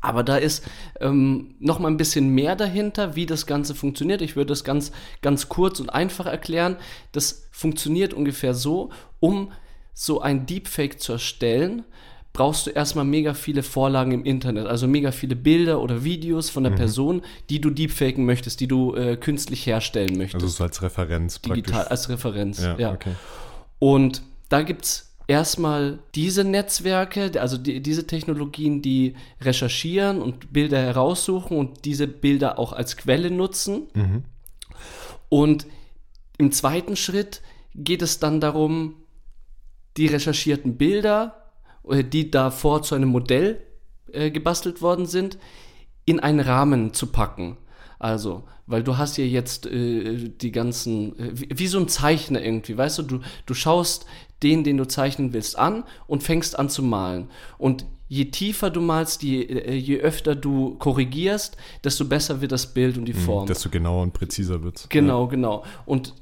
Aber 0.00 0.22
da 0.22 0.36
ist 0.36 0.68
ähm, 1.00 1.54
noch 1.60 1.78
mal 1.78 1.88
ein 1.88 1.96
bisschen 1.96 2.28
mehr 2.30 2.56
dahinter, 2.56 3.16
wie 3.16 3.24
das 3.24 3.46
Ganze 3.46 3.74
funktioniert. 3.74 4.20
Ich 4.20 4.36
würde 4.36 4.48
das 4.48 4.64
ganz, 4.64 4.92
ganz 5.22 5.48
kurz 5.48 5.80
und 5.80 5.90
einfach 5.90 6.26
erklären. 6.26 6.76
Das 7.12 7.48
funktioniert 7.52 8.14
ungefähr 8.14 8.52
so, 8.52 8.90
um 9.20 9.52
so 9.94 10.20
ein 10.20 10.46
Deepfake 10.46 11.00
zu 11.00 11.12
erstellen, 11.12 11.84
brauchst 12.32 12.66
du 12.66 12.70
erstmal 12.70 13.04
mega 13.04 13.34
viele 13.34 13.62
Vorlagen 13.62 14.12
im 14.12 14.24
Internet, 14.24 14.66
also 14.66 14.86
mega 14.86 15.10
viele 15.10 15.34
Bilder 15.34 15.80
oder 15.80 16.04
Videos 16.04 16.50
von 16.50 16.62
der 16.62 16.72
mhm. 16.72 16.76
Person, 16.76 17.22
die 17.50 17.60
du 17.60 17.70
deepfaken 17.70 18.24
möchtest, 18.24 18.60
die 18.60 18.68
du 18.68 18.94
äh, 18.94 19.16
künstlich 19.16 19.66
herstellen 19.66 20.16
möchtest. 20.16 20.42
Also 20.42 20.48
so 20.48 20.64
als 20.64 20.82
Referenz 20.82 21.40
Digital, 21.40 21.72
praktisch. 21.72 21.90
als 21.90 22.08
Referenz, 22.08 22.62
ja. 22.62 22.78
ja. 22.78 22.92
Okay. 22.92 23.12
Und 23.78 24.22
da 24.48 24.62
gibt 24.62 24.84
es 24.84 25.08
erstmal 25.26 25.98
diese 26.14 26.42
Netzwerke, 26.44 27.40
also 27.40 27.58
die, 27.58 27.80
diese 27.80 28.06
Technologien, 28.06 28.82
die 28.82 29.14
recherchieren 29.40 30.20
und 30.22 30.52
Bilder 30.52 30.78
heraussuchen 30.80 31.56
und 31.56 31.84
diese 31.84 32.08
Bilder 32.08 32.58
auch 32.58 32.72
als 32.72 32.96
Quelle 32.96 33.30
nutzen. 33.30 33.88
Mhm. 33.94 34.24
Und 35.28 35.66
im 36.38 36.52
zweiten 36.52 36.96
Schritt 36.96 37.42
geht 37.74 38.02
es 38.02 38.18
dann 38.18 38.40
darum, 38.40 38.94
die 39.96 40.06
recherchierten 40.06 40.76
Bilder 40.76 41.47
die 41.90 42.30
davor 42.30 42.82
zu 42.82 42.94
einem 42.94 43.08
Modell 43.08 43.60
äh, 44.12 44.30
gebastelt 44.30 44.82
worden 44.82 45.06
sind, 45.06 45.38
in 46.04 46.20
einen 46.20 46.40
Rahmen 46.40 46.94
zu 46.94 47.08
packen. 47.08 47.58
Also, 47.98 48.44
weil 48.66 48.82
du 48.82 48.96
hast 48.96 49.16
ja 49.16 49.24
jetzt 49.24 49.66
äh, 49.66 50.28
die 50.28 50.52
ganzen, 50.52 51.18
äh, 51.18 51.30
wie, 51.32 51.48
wie, 51.52 51.66
so 51.66 51.78
ein 51.78 51.88
Zeichner 51.88 52.42
irgendwie, 52.42 52.76
weißt 52.76 52.98
du, 52.98 53.02
du, 53.02 53.20
du 53.46 53.54
schaust 53.54 54.06
den, 54.42 54.62
den 54.62 54.76
du 54.76 54.86
zeichnen 54.86 55.32
willst, 55.32 55.58
an 55.58 55.84
und 56.06 56.22
fängst 56.22 56.58
an 56.58 56.68
zu 56.68 56.82
malen. 56.82 57.28
Und 57.58 57.84
je 58.08 58.24
tiefer 58.24 58.70
du 58.70 58.80
malst, 58.80 59.22
je, 59.22 59.42
äh, 59.42 59.74
je 59.74 59.98
öfter 60.00 60.34
du 60.34 60.76
korrigierst, 60.78 61.56
desto 61.84 62.04
besser 62.04 62.40
wird 62.40 62.52
das 62.52 62.66
Bild 62.66 62.96
und 62.98 63.04
die 63.04 63.12
mhm, 63.12 63.18
Form. 63.18 63.42
Mhm, 63.44 63.48
desto 63.48 63.68
genauer 63.70 64.02
und 64.02 64.12
präziser 64.12 64.62
wird 64.62 64.76
es. 64.76 64.88
Genau, 64.88 65.24
ja. 65.24 65.30
genau. 65.30 65.64
Und 65.86 66.14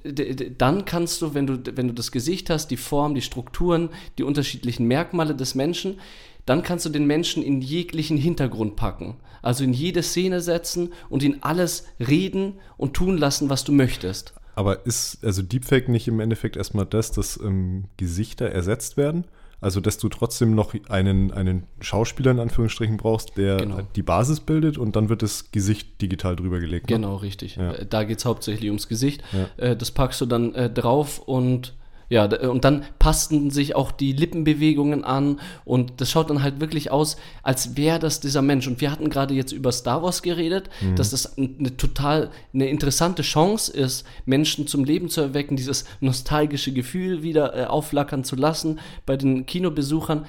dann 0.59 0.85
kannst 0.85 1.23
du, 1.23 1.35
wenn 1.35 1.47
du, 1.47 1.59
wenn 1.77 1.89
du 1.89 1.95
das 1.95 2.13
Gesicht 2.13 2.51
hast, 2.51 2.69
die 2.69 2.77
Form, 2.77 3.15
die 3.15 3.23
Strukturen, 3.23 3.91
die 4.19 4.25
unterschiedlichen 4.25 4.87
Merkmale 4.87 5.35
des 5.35 5.55
Menschen, 5.55 6.01
dann 6.45 6.63
kannst 6.63 6.87
du 6.87 6.91
den 6.91 7.07
Menschen 7.07 7.43
in 7.43 7.61
jeglichen 7.61 8.17
Hintergrund 8.17 8.77
packen. 8.77 9.17
Also 9.43 9.65
in 9.65 9.73
jede 9.73 10.03
Szene 10.03 10.41
setzen 10.41 10.93
und 11.09 11.23
ihn 11.23 11.39
alles 11.41 11.85
reden 12.01 12.55
und 12.77 12.95
tun 12.95 13.17
lassen, 13.17 13.49
was 13.51 13.65
du 13.65 13.73
möchtest. 13.73 14.35
Aber 14.55 14.87
ist 14.87 15.25
also 15.25 15.43
Deepfake 15.43 15.89
nicht 15.89 16.09
im 16.09 16.19
Endeffekt 16.19 16.57
erstmal 16.57 16.87
das, 16.87 17.13
dass 17.13 17.39
ähm, 17.39 17.85
Gesichter 17.97 18.47
ersetzt 18.47 18.97
werden? 18.97 19.25
Also, 19.61 19.81
dass 19.81 19.99
du 19.99 20.09
trotzdem 20.09 20.55
noch 20.55 20.75
einen, 20.89 21.33
einen 21.33 21.65
Schauspieler 21.81 22.31
in 22.31 22.41
Anführungsstrichen 22.41 22.99
brauchst, 22.99 23.37
der 23.37 23.57
genau. 23.57 23.81
die 23.97 24.03
Basis 24.03 24.41
bildet 24.41 24.77
und 24.77 24.97
dann 24.97 25.09
wird 25.09 25.23
das 25.23 25.51
Gesicht 25.51 26.01
digital 26.03 26.37
drüber 26.37 26.61
gelegt. 26.61 26.91
Ne? 26.91 26.97
Genau, 26.97 27.17
richtig. 27.17 27.57
Ja. 27.57 27.73
Da 27.85 28.05
geht 28.05 28.19
es 28.19 28.27
hauptsächlich 28.27 28.69
ums 28.69 28.87
Gesicht. 28.87 29.23
Ja. 29.33 29.65
Äh, 29.71 29.77
das 29.77 29.91
packst 29.91 30.21
du 30.21 30.27
dann 30.27 30.55
äh, 30.55 30.69
drauf 30.69 31.19
und 31.19 31.75
ja, 32.09 32.25
und 32.49 32.65
dann 32.65 32.85
passten 32.99 33.51
sich 33.51 33.75
auch 33.75 33.91
die 33.91 34.13
Lippenbewegungen 34.13 35.05
an 35.05 35.41
und 35.65 36.01
das 36.01 36.11
schaut 36.11 36.31
dann 36.31 36.43
halt 36.43 36.61
wirklich 36.61 36.91
aus, 36.93 37.17
als 37.43 37.77
wäre 37.77 37.99
das 37.99 38.21
dieser 38.21 38.43
Mensch. 38.43 38.69
Und 38.69 38.81
wir 38.81 38.93
hatten 38.93 39.11
gerade 39.11 39.35
jetzt 39.35 39.53
über 39.53 39.73
Star 39.73 40.03
Wars 40.03 40.23
geredet, 40.23 40.71
mhm. 40.81 40.95
dass 40.95 41.11
das 41.11 41.37
eine 41.37 41.77
total 41.77 42.31
eine 42.55 42.69
interessante 42.69 43.23
Chance 43.23 43.73
ist, 43.73 44.07
Menschen 44.25 44.67
zum 44.69 44.85
Leben 44.85 45.09
zu 45.09 45.21
erwecken, 45.21 45.57
dieses 45.57 45.85
nostalgische 46.01 46.73
Gefühl 46.73 47.23
wieder 47.23 47.57
äh, 47.57 47.65
aufflackern 47.65 48.23
zu 48.23 48.37
lassen 48.37 48.79
bei 49.05 49.17
den 49.17 49.47
Kinobesuchern. 49.47 50.27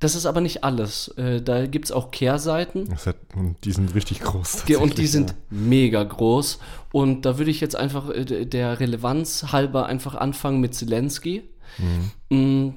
Das 0.00 0.14
ist 0.14 0.26
aber 0.26 0.40
nicht 0.40 0.62
alles. 0.62 1.08
Äh, 1.16 1.42
da 1.42 1.66
gibt 1.66 1.86
es 1.86 1.92
auch 1.92 2.10
Kehrseiten. 2.10 2.88
Hat, 3.04 3.16
und 3.34 3.56
die 3.64 3.72
sind 3.72 3.94
richtig 3.94 4.20
groß. 4.20 4.64
Und 4.80 4.98
die 4.98 5.06
sind 5.08 5.30
ja. 5.30 5.36
mega 5.50 6.04
groß. 6.04 6.60
Und 6.92 7.26
da 7.26 7.38
würde 7.38 7.50
ich 7.50 7.60
jetzt 7.60 7.74
einfach 7.74 8.08
äh, 8.10 8.46
der 8.46 8.78
Relevanz 8.78 9.46
halber 9.50 9.86
einfach 9.86 10.14
anfangen 10.14 10.60
mit 10.60 10.74
Zelensky. 10.74 11.42
Mhm. 12.30 12.64
Mm, 12.66 12.74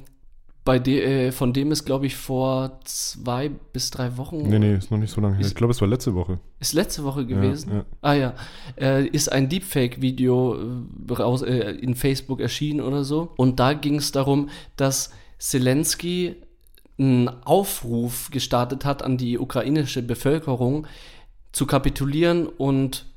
bei 0.63 0.77
de, 0.79 1.27
äh, 1.27 1.31
von 1.31 1.53
dem 1.53 1.71
ist, 1.71 1.85
glaube 1.85 2.05
ich, 2.05 2.15
vor 2.15 2.79
zwei 2.85 3.49
bis 3.49 3.89
drei 3.89 4.17
Wochen. 4.17 4.43
Nee, 4.43 4.59
nee, 4.59 4.75
ist 4.75 4.91
noch 4.91 4.97
nicht 4.97 5.11
so 5.11 5.21
lange 5.21 5.37
her. 5.37 5.45
Ich 5.45 5.55
glaube, 5.55 5.71
es 5.71 5.81
war 5.81 5.87
letzte 5.87 6.13
Woche. 6.13 6.39
Ist 6.59 6.73
letzte 6.73 7.03
Woche 7.03 7.25
gewesen? 7.25 7.69
Ja, 7.71 7.77
ja. 7.77 7.85
Ah 8.01 8.13
ja. 8.13 8.33
Äh, 8.79 9.07
ist 9.07 9.31
ein 9.31 9.49
Deepfake-Video 9.49 10.55
äh, 10.55 11.45
äh, 11.45 11.71
in 11.77 11.95
Facebook 11.95 12.39
erschienen 12.39 12.81
oder 12.81 13.03
so. 13.03 13.31
Und 13.37 13.59
da 13.59 13.73
ging 13.73 13.95
es 13.95 14.11
darum, 14.11 14.49
dass 14.75 15.11
Zelensky 15.39 16.35
einen 17.01 17.29
Aufruf 17.29 18.29
gestartet 18.31 18.85
hat 18.85 19.03
an 19.03 19.17
die 19.17 19.39
ukrainische 19.39 20.01
Bevölkerung, 20.03 20.87
zu 21.51 21.65
kapitulieren 21.65 22.47
und 22.47 23.07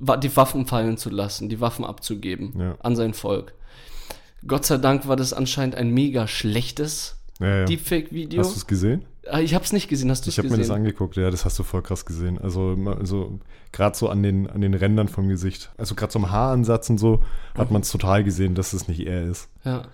die 0.00 0.36
Waffen 0.36 0.66
fallen 0.66 0.96
zu 0.96 1.10
lassen, 1.10 1.48
die 1.48 1.60
Waffen 1.60 1.84
abzugeben 1.84 2.54
ja. 2.58 2.76
an 2.80 2.96
sein 2.96 3.14
Volk. 3.14 3.54
Gott 4.46 4.64
sei 4.64 4.78
Dank 4.78 5.06
war 5.06 5.16
das 5.16 5.32
anscheinend 5.32 5.76
ein 5.76 5.90
mega 5.90 6.26
schlechtes 6.26 7.16
ja, 7.40 7.58
ja. 7.58 7.64
Deepfake-Video. 7.64 8.40
Hast 8.40 8.54
du 8.54 8.58
es 8.58 8.66
gesehen? 8.66 9.04
Ah, 9.26 9.40
ich 9.40 9.54
habe 9.54 9.64
es 9.64 9.72
nicht 9.72 9.88
gesehen, 9.88 10.10
hast 10.10 10.26
du 10.26 10.30
es 10.30 10.36
gesehen? 10.36 10.46
Ich 10.46 10.52
habe 10.52 10.60
mir 10.60 10.66
das 10.66 10.76
angeguckt, 10.76 11.16
ja, 11.16 11.30
das 11.30 11.44
hast 11.44 11.58
du 11.58 11.62
voll 11.62 11.82
krass 11.82 12.04
gesehen. 12.04 12.38
Also, 12.38 12.76
also 12.98 13.38
gerade 13.72 13.96
so 13.96 14.08
an 14.08 14.22
den, 14.22 14.50
an 14.50 14.60
den 14.60 14.74
Rändern 14.74 15.08
vom 15.08 15.28
Gesicht, 15.28 15.72
also 15.78 15.94
gerade 15.94 16.12
so 16.12 16.18
am 16.18 16.30
Haaransatz 16.30 16.90
und 16.90 16.98
so, 16.98 17.22
hat 17.56 17.70
man 17.70 17.82
es 17.82 17.90
total 17.90 18.22
gesehen, 18.24 18.54
dass 18.54 18.72
es 18.72 18.86
nicht 18.88 19.00
er 19.00 19.24
ist. 19.24 19.48
Ja. 19.64 19.84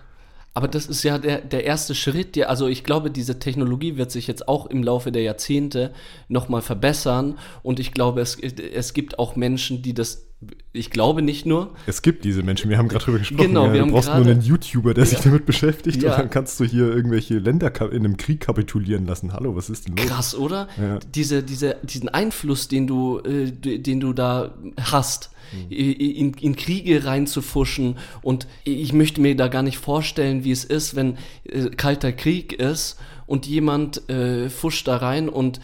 Aber 0.53 0.67
das 0.67 0.85
ist 0.85 1.03
ja 1.03 1.17
der, 1.17 1.41
der 1.41 1.63
erste 1.63 1.95
Schritt. 1.95 2.35
Der, 2.35 2.49
also 2.49 2.67
ich 2.67 2.83
glaube, 2.83 3.09
diese 3.09 3.39
Technologie 3.39 3.95
wird 3.95 4.11
sich 4.11 4.27
jetzt 4.27 4.47
auch 4.47 4.65
im 4.65 4.83
Laufe 4.83 5.11
der 5.11 5.21
Jahrzehnte 5.21 5.93
nochmal 6.27 6.61
verbessern. 6.61 7.39
Und 7.63 7.79
ich 7.79 7.93
glaube, 7.93 8.21
es, 8.21 8.37
es 8.37 8.93
gibt 8.93 9.17
auch 9.17 9.35
Menschen, 9.35 9.81
die 9.81 9.93
das 9.93 10.30
ich 10.73 10.89
glaube 10.89 11.21
nicht 11.21 11.45
nur. 11.45 11.71
Es 11.85 12.01
gibt 12.01 12.23
diese 12.23 12.43
Menschen, 12.43 12.69
wir 12.69 12.77
haben 12.77 12.87
gerade 12.87 13.03
drüber 13.03 13.19
gesprochen. 13.19 13.47
Genau, 13.47 13.65
ja, 13.65 13.73
wir 13.73 13.79
du 13.79 13.85
haben 13.85 13.91
brauchst 13.91 14.07
grade, 14.07 14.23
nur 14.23 14.31
einen 14.31 14.41
YouTuber, 14.41 14.93
der 14.93 15.03
ja. 15.03 15.09
sich 15.09 15.19
damit 15.19 15.45
beschäftigt 15.45 16.01
ja. 16.01 16.11
und 16.11 16.19
dann 16.19 16.29
kannst 16.29 16.59
du 16.59 16.63
hier 16.63 16.85
irgendwelche 16.85 17.37
Länder 17.37 17.71
in 17.91 18.05
einem 18.05 18.17
Krieg 18.17 18.39
kapitulieren 18.39 19.05
lassen. 19.05 19.33
Hallo, 19.33 19.55
was 19.55 19.69
ist 19.69 19.87
denn 19.87 19.97
los? 19.97 20.05
Krass, 20.05 20.35
oder? 20.35 20.67
Ja. 20.81 20.99
Diese, 21.13 21.43
diese, 21.43 21.77
diesen 21.83 22.09
Einfluss, 22.09 22.67
den 22.67 22.87
du, 22.87 23.19
äh, 23.19 23.51
den 23.51 23.99
du 23.99 24.13
da 24.13 24.55
hast, 24.79 25.31
mhm. 25.51 25.69
in, 25.69 26.33
in, 26.33 26.55
Kriege 26.55 27.05
reinzufuschen 27.05 27.97
und 28.21 28.47
ich 28.63 28.93
möchte 28.93 29.21
mir 29.21 29.35
da 29.35 29.47
gar 29.47 29.63
nicht 29.63 29.77
vorstellen, 29.77 30.43
wie 30.43 30.51
es 30.51 30.63
ist, 30.63 30.95
wenn 30.95 31.17
äh, 31.43 31.69
kalter 31.69 32.13
Krieg 32.13 32.53
ist 32.53 32.97
und 33.31 33.47
jemand 33.47 34.09
äh, 34.09 34.49
fuscht 34.49 34.89
da 34.89 34.97
rein 34.97 35.29
und 35.29 35.61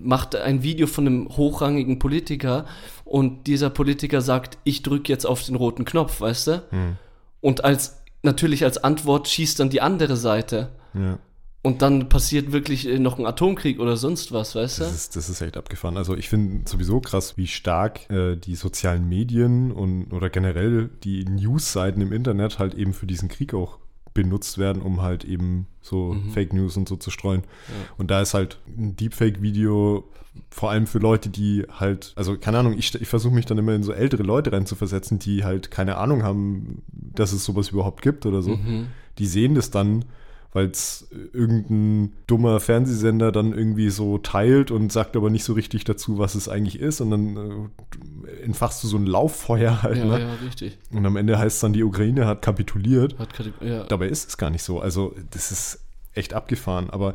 macht 0.00 0.36
ein 0.36 0.62
Video 0.62 0.86
von 0.86 1.04
einem 1.08 1.28
hochrangigen 1.36 1.98
Politiker 1.98 2.64
und 3.04 3.48
dieser 3.48 3.70
Politiker 3.70 4.20
sagt, 4.20 4.56
ich 4.62 4.82
drücke 4.82 5.10
jetzt 5.12 5.26
auf 5.26 5.42
den 5.42 5.56
roten 5.56 5.84
Knopf, 5.84 6.20
weißt 6.20 6.46
du? 6.46 6.62
Hm. 6.70 6.96
Und 7.40 7.64
als 7.64 8.04
natürlich 8.22 8.62
als 8.62 8.78
Antwort 8.78 9.26
schießt 9.26 9.58
dann 9.58 9.68
die 9.68 9.80
andere 9.80 10.16
Seite. 10.16 10.70
Ja. 10.94 11.18
Und 11.64 11.82
dann 11.82 12.08
passiert 12.08 12.52
wirklich 12.52 12.88
äh, 12.88 13.00
noch 13.00 13.18
ein 13.18 13.26
Atomkrieg 13.26 13.80
oder 13.80 13.96
sonst 13.96 14.30
was, 14.30 14.54
weißt 14.54 14.78
du? 14.78 14.84
Das 14.84 14.94
ist, 14.94 15.16
das 15.16 15.28
ist 15.28 15.40
echt 15.40 15.56
abgefahren. 15.56 15.96
Also 15.96 16.16
ich 16.16 16.28
finde 16.28 16.70
sowieso 16.70 17.00
krass, 17.00 17.36
wie 17.36 17.48
stark 17.48 18.08
äh, 18.10 18.36
die 18.36 18.54
sozialen 18.54 19.08
Medien 19.08 19.72
und 19.72 20.12
oder 20.12 20.30
generell 20.30 20.88
die 21.02 21.24
News-Seiten 21.24 22.00
im 22.00 22.12
Internet 22.12 22.60
halt 22.60 22.74
eben 22.74 22.92
für 22.92 23.06
diesen 23.06 23.28
Krieg 23.28 23.54
auch 23.54 23.78
benutzt 24.14 24.58
werden, 24.58 24.82
um 24.82 25.02
halt 25.02 25.24
eben 25.24 25.66
so 25.80 26.14
mhm. 26.14 26.30
Fake 26.30 26.52
News 26.52 26.76
und 26.76 26.88
so 26.88 26.96
zu 26.96 27.10
streuen. 27.10 27.42
Ja. 27.42 27.94
Und 27.98 28.10
da 28.10 28.20
ist 28.20 28.34
halt 28.34 28.58
ein 28.76 28.96
Deepfake-Video 28.96 30.04
vor 30.50 30.70
allem 30.70 30.86
für 30.86 30.98
Leute, 30.98 31.28
die 31.28 31.66
halt, 31.68 32.12
also 32.16 32.38
keine 32.38 32.58
Ahnung, 32.58 32.78
ich, 32.78 32.94
ich 32.94 33.08
versuche 33.08 33.34
mich 33.34 33.44
dann 33.44 33.58
immer 33.58 33.74
in 33.74 33.82
so 33.82 33.92
ältere 33.92 34.22
Leute 34.22 34.52
reinzuversetzen, 34.52 35.18
die 35.18 35.44
halt 35.44 35.70
keine 35.70 35.98
Ahnung 35.98 36.22
haben, 36.22 36.82
dass 36.88 37.32
es 37.32 37.44
sowas 37.44 37.68
überhaupt 37.68 38.02
gibt 38.02 38.24
oder 38.24 38.42
so. 38.42 38.56
Mhm. 38.56 38.86
Die 39.18 39.26
sehen 39.26 39.54
das 39.54 39.70
dann 39.70 40.06
weil 40.52 40.66
es 40.66 41.08
irgendein 41.32 42.12
dummer 42.26 42.60
Fernsehsender 42.60 43.32
dann 43.32 43.54
irgendwie 43.54 43.88
so 43.88 44.18
teilt 44.18 44.70
und 44.70 44.92
sagt 44.92 45.16
aber 45.16 45.30
nicht 45.30 45.44
so 45.44 45.54
richtig 45.54 45.84
dazu, 45.84 46.18
was 46.18 46.34
es 46.34 46.48
eigentlich 46.48 46.78
ist. 46.78 47.00
Und 47.00 47.10
dann 47.10 47.36
äh, 47.36 48.21
entfachst 48.44 48.82
du 48.82 48.88
so 48.88 48.96
ein 48.96 49.06
Lauffeuer 49.06 49.82
halt. 49.82 49.98
Ja, 49.98 50.04
ne? 50.04 50.20
ja, 50.20 50.34
richtig. 50.44 50.78
Und 50.90 51.04
am 51.04 51.16
Ende 51.16 51.38
heißt 51.38 51.56
es 51.56 51.60
dann, 51.60 51.72
die 51.72 51.82
Ukraine 51.82 52.26
hat 52.26 52.42
kapituliert. 52.42 53.18
Hat 53.18 53.30
ja. 53.60 53.84
Dabei 53.84 54.08
ist 54.08 54.28
es 54.28 54.36
gar 54.36 54.50
nicht 54.50 54.62
so. 54.62 54.80
Also 54.80 55.14
das 55.30 55.50
ist 55.52 55.80
echt 56.14 56.34
abgefahren. 56.34 56.90
Aber 56.90 57.14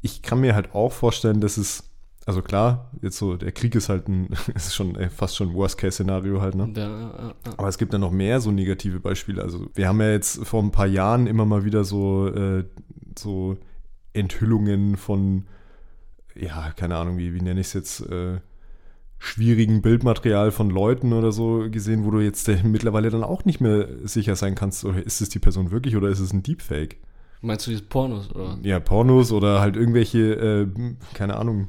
ich 0.00 0.22
kann 0.22 0.40
mir 0.40 0.54
halt 0.54 0.74
auch 0.74 0.92
vorstellen, 0.92 1.40
dass 1.40 1.56
es 1.56 1.84
also 2.24 2.40
klar, 2.40 2.90
jetzt 3.00 3.18
so, 3.18 3.36
der 3.36 3.52
Krieg 3.52 3.74
ist 3.74 3.88
halt 3.88 4.08
ein, 4.08 4.28
ist 4.54 4.74
schon 4.74 4.96
fast 5.10 5.36
schon 5.36 5.50
ein 5.50 5.54
Worst-Case-Szenario 5.54 6.40
halt, 6.40 6.54
ne? 6.54 6.72
Ja, 6.74 6.82
ja, 6.82 7.34
ja. 7.46 7.52
Aber 7.56 7.68
es 7.68 7.78
gibt 7.78 7.92
ja 7.92 7.98
noch 7.98 8.12
mehr 8.12 8.40
so 8.40 8.50
negative 8.50 9.00
Beispiele. 9.00 9.42
Also 9.42 9.68
wir 9.74 9.88
haben 9.88 10.00
ja 10.00 10.10
jetzt 10.10 10.44
vor 10.46 10.62
ein 10.62 10.70
paar 10.70 10.86
Jahren 10.86 11.26
immer 11.26 11.44
mal 11.44 11.64
wieder 11.64 11.84
so, 11.84 12.28
äh, 12.28 12.64
so 13.18 13.56
Enthüllungen 14.12 14.96
von, 14.96 15.46
ja, 16.34 16.70
keine 16.76 16.96
Ahnung, 16.96 17.18
wie, 17.18 17.34
wie 17.34 17.40
nenne 17.40 17.60
ich 17.60 17.68
es 17.68 17.72
jetzt, 17.72 18.00
äh, 18.02 18.38
schwierigen 19.22 19.82
Bildmaterial 19.82 20.50
von 20.50 20.68
Leuten 20.68 21.12
oder 21.12 21.30
so 21.30 21.70
gesehen, 21.70 22.04
wo 22.04 22.10
du 22.10 22.18
jetzt 22.18 22.48
äh, 22.48 22.58
mittlerweile 22.64 23.08
dann 23.08 23.22
auch 23.22 23.44
nicht 23.44 23.60
mehr 23.60 23.86
sicher 24.02 24.34
sein 24.34 24.56
kannst, 24.56 24.84
oder 24.84 25.00
ist 25.00 25.20
es 25.20 25.28
die 25.28 25.38
Person 25.38 25.70
wirklich 25.70 25.96
oder 25.96 26.08
ist 26.08 26.18
es 26.18 26.32
ein 26.32 26.42
Deepfake? 26.42 26.96
Meinst 27.40 27.66
du 27.66 27.70
diese 27.70 27.84
Pornos, 27.84 28.34
oder? 28.34 28.58
Ja, 28.64 28.80
Pornos 28.80 29.30
oder 29.30 29.60
halt 29.60 29.76
irgendwelche, 29.76 30.18
äh, 30.18 30.66
keine 31.14 31.36
Ahnung, 31.36 31.68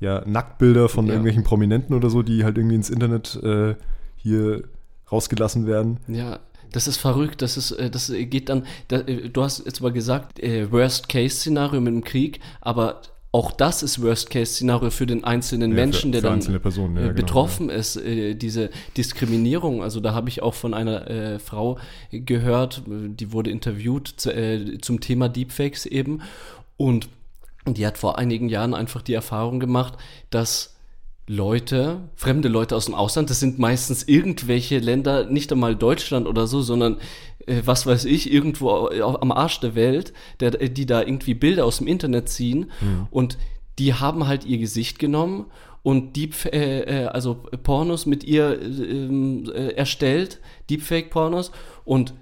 ja, 0.00 0.22
Nacktbilder 0.26 0.90
von 0.90 1.06
ja. 1.06 1.12
irgendwelchen 1.12 1.44
Prominenten 1.44 1.96
oder 1.96 2.10
so, 2.10 2.22
die 2.22 2.44
halt 2.44 2.58
irgendwie 2.58 2.76
ins 2.76 2.90
Internet 2.90 3.42
äh, 3.42 3.74
hier 4.16 4.64
rausgelassen 5.10 5.66
werden. 5.66 5.98
Ja, 6.08 6.40
das 6.72 6.88
ist 6.88 6.98
verrückt. 6.98 7.40
Das 7.40 7.56
ist, 7.56 7.72
äh, 7.72 7.88
das 7.88 8.12
geht 8.12 8.50
dann. 8.50 8.66
Äh, 8.90 9.30
du 9.30 9.42
hast 9.42 9.64
jetzt 9.64 9.80
mal 9.80 9.92
gesagt, 9.92 10.40
Worst-Case-Szenario 10.42 11.80
mit 11.80 11.94
dem 11.94 12.04
Krieg, 12.04 12.40
aber 12.60 13.00
auch 13.32 13.50
das 13.50 13.82
ist 13.82 14.02
Worst-Case-Szenario 14.02 14.90
für 14.90 15.06
den 15.06 15.24
einzelnen 15.24 15.70
ja, 15.70 15.76
Menschen, 15.76 16.12
für, 16.12 16.20
der 16.20 16.32
für 16.32 16.50
dann 16.50 16.60
Personen, 16.60 16.96
ja, 16.96 17.02
genau, 17.02 17.14
betroffen 17.14 17.68
genau, 17.68 17.80
ist. 17.80 17.98
diese 18.04 18.70
Diskriminierung, 18.96 19.82
also 19.82 20.00
da 20.00 20.12
habe 20.12 20.28
ich 20.28 20.42
auch 20.42 20.54
von 20.54 20.74
einer 20.74 21.10
äh, 21.10 21.38
Frau 21.38 21.78
gehört, 22.10 22.82
die 22.86 23.32
wurde 23.32 23.50
interviewt 23.50 24.08
zu, 24.16 24.34
äh, 24.34 24.78
zum 24.82 25.00
Thema 25.00 25.30
Deepfakes 25.30 25.86
eben 25.86 26.20
und 26.76 27.08
die 27.66 27.86
hat 27.86 27.96
vor 27.96 28.18
einigen 28.18 28.50
Jahren 28.50 28.74
einfach 28.74 29.00
die 29.00 29.14
Erfahrung 29.14 29.60
gemacht, 29.60 29.94
dass 30.28 30.71
Leute, 31.32 32.10
fremde 32.14 32.48
Leute 32.48 32.76
aus 32.76 32.84
dem 32.84 32.94
Ausland, 32.94 33.30
das 33.30 33.40
sind 33.40 33.58
meistens 33.58 34.02
irgendwelche 34.06 34.78
Länder, 34.78 35.24
nicht 35.24 35.50
einmal 35.50 35.74
Deutschland 35.74 36.26
oder 36.26 36.46
so, 36.46 36.60
sondern 36.60 36.98
äh, 37.46 37.62
was 37.64 37.86
weiß 37.86 38.04
ich, 38.04 38.30
irgendwo 38.30 38.88
am 38.88 39.32
Arsch 39.32 39.58
der 39.60 39.74
Welt, 39.74 40.12
der, 40.40 40.50
die 40.50 40.84
da 40.84 41.00
irgendwie 41.00 41.32
Bilder 41.32 41.64
aus 41.64 41.78
dem 41.78 41.86
Internet 41.86 42.28
ziehen. 42.28 42.70
Mhm. 42.80 43.08
und 43.10 43.38
die 43.78 43.94
haben 43.94 44.26
halt 44.26 44.44
ihr 44.44 44.58
Gesicht 44.58 44.98
genommen 44.98 45.46
und 45.82 46.14
Deep, 46.16 46.44
äh, 46.52 46.80
äh 46.80 47.06
also 47.06 47.42
Pornos 47.62 48.04
mit 48.04 48.24
ihr 48.24 48.60
ähm, 48.60 49.50
äh, 49.54 49.68
erstellt, 49.68 50.38
Deepfake-Pornos 50.68 51.50
und 51.86 52.12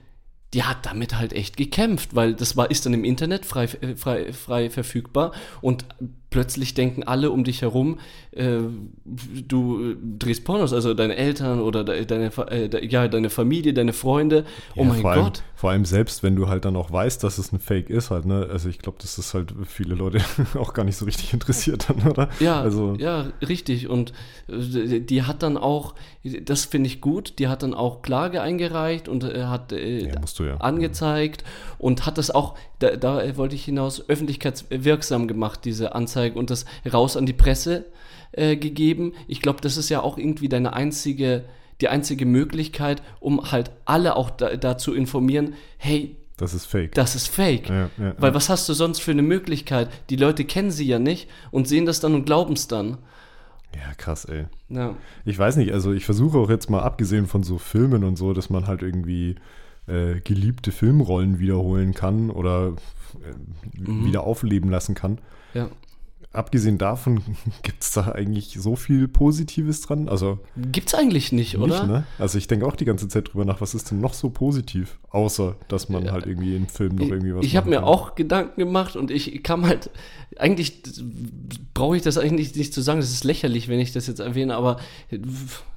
die 0.55 0.63
hat 0.63 0.87
damit 0.87 1.17
halt 1.17 1.33
echt 1.33 1.57
gekämpft, 1.57 2.15
weil 2.15 2.35
das 2.35 2.57
war, 2.57 2.71
ist 2.71 2.87
dann 2.87 2.95
im 2.95 3.05
Internet 3.05 3.45
frei, 3.45 3.65
äh, 3.65 3.97
frei, 3.97 4.33
frei 4.33 4.71
verfügbar. 4.71 5.33
Und 5.61 5.85
plötzlich 6.31 6.75
denken 6.75 7.03
alle 7.03 7.31
um 7.31 7.45
dich 7.45 7.63
herum, 7.63 7.99
äh, 8.31 8.59
du 9.05 9.97
drehst 10.19 10.45
Pornos, 10.45 10.73
also 10.73 10.95
deine 10.95 11.17
Eltern 11.17 11.61
oder 11.61 11.85
de, 11.85 12.07
deine, 12.07 12.31
äh, 12.51 12.87
ja, 12.87 13.09
deine 13.09 13.31
Familie, 13.31 13.75
deine 13.75 13.93
Freunde. 13.93 14.45
Oh 14.77 14.83
ja, 14.83 14.85
mein 14.85 15.01
vor 15.01 15.15
Gott. 15.15 15.23
Allem, 15.23 15.33
vor 15.57 15.71
allem 15.71 15.85
selbst, 15.85 16.23
wenn 16.23 16.37
du 16.37 16.49
halt 16.49 16.65
dann 16.65 16.77
auch 16.77 16.93
weißt, 16.93 17.23
dass 17.25 17.39
es 17.39 17.53
ein 17.53 17.59
Fake 17.59 17.91
ist, 17.91 18.11
halt, 18.11 18.27
ne? 18.27 18.49
Also 18.51 18.69
ich 18.69 18.79
glaube, 18.79 18.99
das 19.01 19.19
ist 19.19 19.35
halt 19.35 19.53
viele 19.67 19.97
Leute 19.97 20.21
auch 20.59 20.73
gar 20.73 20.85
nicht 20.85 20.97
so 20.97 21.05
richtig 21.05 21.33
interessiert 21.33 21.87
dann, 21.89 22.09
oder? 22.09 22.29
Ja, 22.39 22.61
also. 22.61 22.95
ja, 22.99 23.27
richtig. 23.47 23.89
Und 23.89 24.13
äh, 24.49 25.01
die 25.01 25.25
hat 25.25 25.43
dann 25.43 25.57
auch, 25.57 25.97
das 26.43 26.65
finde 26.65 26.87
ich 26.87 27.01
gut, 27.01 27.41
die 27.41 27.49
hat 27.49 27.65
dann 27.65 27.75
auch 27.75 28.03
Klage 28.03 28.41
eingereicht 28.41 29.09
und 29.09 29.25
äh, 29.25 29.45
hat 29.45 29.73
äh, 29.73 30.07
ja, 30.07 30.15
ja. 30.39 30.57
angezeigt 30.59 31.43
und 31.79 32.07
hat 32.07 32.19
das 32.19 32.31
auch, 32.31 32.55
da, 32.79 32.97
da 32.97 33.37
wollte 33.37 33.57
ich 33.57 33.65
hinaus, 33.65 34.09
öffentlichkeitswirksam 34.09 35.27
gemacht, 35.27 35.65
diese 35.65 35.95
Anzeige 35.95 36.20
und 36.29 36.51
das 36.51 36.65
raus 36.91 37.17
an 37.17 37.27
die 37.27 37.33
Presse 37.33 37.87
äh, 38.33 38.57
gegeben. 38.57 39.13
Ich 39.27 39.43
glaube, 39.43 39.61
das 39.61 39.77
ist 39.77 39.89
ja 39.89 40.03
auch 40.03 40.17
irgendwie 40.17 40.49
deine 40.49 40.73
einzige, 40.73 41.45
die 41.81 41.89
einzige 41.89 42.27
Möglichkeit, 42.27 43.03
um 43.19 43.51
halt 43.51 43.73
alle 43.85 44.17
auch 44.17 44.31
da, 44.31 44.57
da 44.57 44.79
zu 44.79 44.95
informieren, 44.95 45.55
hey, 45.79 46.17
das 46.37 46.55
ist 46.55 46.65
fake. 46.65 46.95
Das 46.95 47.15
ist 47.15 47.27
fake. 47.27 47.69
Ja, 47.69 47.91
ja, 47.99 48.15
Weil 48.17 48.33
was 48.33 48.49
hast 48.49 48.67
du 48.69 48.73
sonst 48.73 49.01
für 49.01 49.11
eine 49.11 49.21
Möglichkeit? 49.21 49.91
Die 50.09 50.17
Leute 50.17 50.47
kennen 50.47 50.71
sie 50.71 50.87
ja 50.87 50.99
nicht 50.99 51.29
und 51.51 51.69
sehen 51.69 51.85
das 51.85 52.01
dann 52.01 52.15
und 52.15 52.25
glauben 52.25 52.55
es 52.55 52.67
dann. 52.67 52.97
Ja, 53.75 53.93
krass, 53.99 54.25
ey. 54.25 54.47
Ja. 54.71 54.97
Ich 55.27 55.39
weiß 55.39 55.57
nicht, 55.57 55.73
also 55.73 55.93
ich 55.93 56.07
versuche 56.07 56.39
auch 56.39 56.49
jetzt 56.49 56.71
mal 56.71 56.81
abgesehen 56.81 57.27
von 57.27 57.43
so 57.43 57.59
Filmen 57.59 58.05
und 58.05 58.17
so, 58.17 58.33
dass 58.33 58.49
man 58.49 58.67
halt 58.67 58.81
irgendwie 58.81 59.35
äh, 59.87 60.21
geliebte 60.21 60.73
Filmrollen 60.73 61.41
wiederholen 61.41 61.93
kann 61.93 62.31
oder 62.31 62.75
äh, 63.23 63.81
mhm. 63.91 64.07
wieder 64.07 64.23
aufleben 64.23 64.71
lassen 64.71 64.95
kann. 64.95 65.19
Ja 65.53 65.69
abgesehen 66.33 66.79
davon, 66.79 67.23
gibt 67.63 67.83
es 67.83 67.93
da 67.93 68.13
eigentlich 68.13 68.57
so 68.59 68.77
viel 68.77 69.09
Positives 69.09 69.81
dran? 69.83 70.09
Also 70.09 70.39
es 70.89 70.95
eigentlich 70.95 71.33
nicht, 71.33 71.55
nicht 71.55 71.63
oder? 71.63 71.87
Ne? 71.87 72.05
Also 72.19 72.39
ich 72.39 72.47
denke 72.47 72.67
auch 72.67 72.77
die 72.77 72.85
ganze 72.85 73.09
Zeit 73.09 73.33
drüber 73.33 73.45
nach, 73.45 73.61
was 73.61 73.75
ist 73.75 73.91
denn 73.91 74.01
noch 74.01 74.15
so 74.15 74.31
positiv, 74.31 74.99
außer 75.11 75.57
dass 75.69 75.89
man 75.89 76.05
ja. 76.05 76.13
halt 76.13 76.27
irgendwie 76.27 76.55
im 76.55 76.69
Film 76.69 76.97
noch 76.97 77.09
irgendwie 77.09 77.35
was. 77.35 77.45
Ich 77.45 77.57
habe 77.57 77.69
mir 77.69 77.85
auch 77.85 78.15
Gedanken 78.15 78.61
gemacht 78.61 78.97
und 78.97 79.11
ich 79.11 79.43
kam 79.43 79.67
halt 79.67 79.91
eigentlich 80.37 80.83
brauche 81.75 81.97
ich 81.97 82.03
das 82.03 82.19
eigentlich 82.19 82.55
nicht 82.55 82.73
zu 82.73 82.81
sagen. 82.81 83.01
Das 83.01 83.11
ist 83.11 83.25
lächerlich, 83.25 83.69
wenn 83.69 83.81
ich 83.81 83.93
das 83.93 84.07
jetzt 84.07 84.21
erwähne, 84.21 84.57
aber 84.57 84.79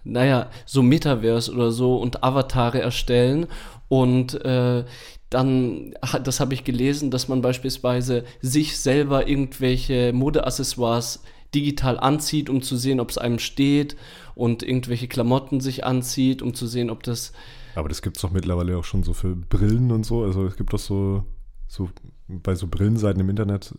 naja, 0.03 0.49
so 0.65 0.83
Metaverse 0.83 1.51
oder 1.51 1.71
so 1.71 1.97
und 1.97 2.23
Avatare 2.23 2.79
erstellen 2.79 3.47
und 3.87 4.33
äh, 4.45 4.85
dann, 5.33 5.93
das 6.23 6.39
habe 6.39 6.53
ich 6.53 6.63
gelesen, 6.63 7.11
dass 7.11 7.27
man 7.27 7.41
beispielsweise 7.41 8.23
sich 8.41 8.77
selber 8.77 9.27
irgendwelche 9.27 10.13
Modeaccessoires 10.13 11.23
digital 11.53 11.99
anzieht, 11.99 12.49
um 12.49 12.61
zu 12.61 12.77
sehen, 12.77 12.99
ob 12.99 13.09
es 13.09 13.17
einem 13.17 13.39
steht 13.39 13.95
und 14.35 14.63
irgendwelche 14.63 15.07
Klamotten 15.07 15.59
sich 15.59 15.85
anzieht, 15.85 16.41
um 16.41 16.53
zu 16.53 16.67
sehen, 16.67 16.89
ob 16.89 17.03
das. 17.03 17.33
Aber 17.75 17.89
das 17.89 18.01
gibt 18.01 18.17
es 18.17 18.21
doch 18.21 18.31
mittlerweile 18.31 18.77
auch 18.77 18.83
schon 18.83 19.03
so 19.03 19.13
für 19.13 19.35
Brillen 19.35 19.91
und 19.91 20.05
so. 20.05 20.23
Also 20.23 20.45
es 20.45 20.55
gibt 20.55 20.73
doch 20.73 20.79
so, 20.79 21.23
so 21.67 21.89
bei 22.27 22.55
so 22.55 22.67
Brillenseiten 22.67 23.19
im 23.19 23.29
Internet, 23.29 23.73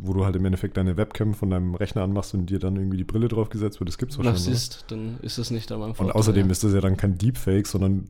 wo 0.00 0.12
du 0.12 0.24
halt 0.24 0.36
im 0.36 0.44
Endeffekt 0.44 0.76
deine 0.76 0.96
Webcam 0.96 1.34
von 1.34 1.50
deinem 1.50 1.74
Rechner 1.74 2.02
anmachst 2.02 2.34
und 2.34 2.46
dir 2.46 2.58
dann 2.58 2.76
irgendwie 2.76 2.96
die 2.96 3.04
Brille 3.04 3.28
draufgesetzt 3.28 3.80
wird. 3.80 3.88
Das 3.88 3.98
gibt 3.98 4.12
es 4.12 4.18
wahrscheinlich. 4.18 4.46
Wenn 4.46 4.52
du 4.52 4.58
siehst, 4.58 4.84
dann 4.88 5.18
ist 5.22 5.38
es 5.38 5.50
nicht 5.50 5.70
am 5.72 5.82
Anfang. 5.82 6.06
Und 6.06 6.12
außerdem 6.12 6.46
ja. 6.46 6.52
ist 6.52 6.64
das 6.64 6.72
ja 6.72 6.80
dann 6.80 6.96
kein 6.96 7.18
Deepfake, 7.18 7.66
sondern 7.66 8.08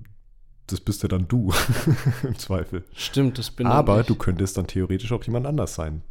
das 0.72 0.80
bist 0.80 1.02
ja 1.02 1.08
dann 1.08 1.28
du 1.28 1.52
im 2.22 2.38
Zweifel. 2.38 2.84
Stimmt, 2.94 3.38
das 3.38 3.50
bin 3.50 3.66
Aber 3.66 4.02
du 4.02 4.14
könntest 4.14 4.56
dann 4.56 4.66
theoretisch 4.66 5.12
auch 5.12 5.24
jemand 5.24 5.46
anders 5.46 5.74
sein. 5.74 6.02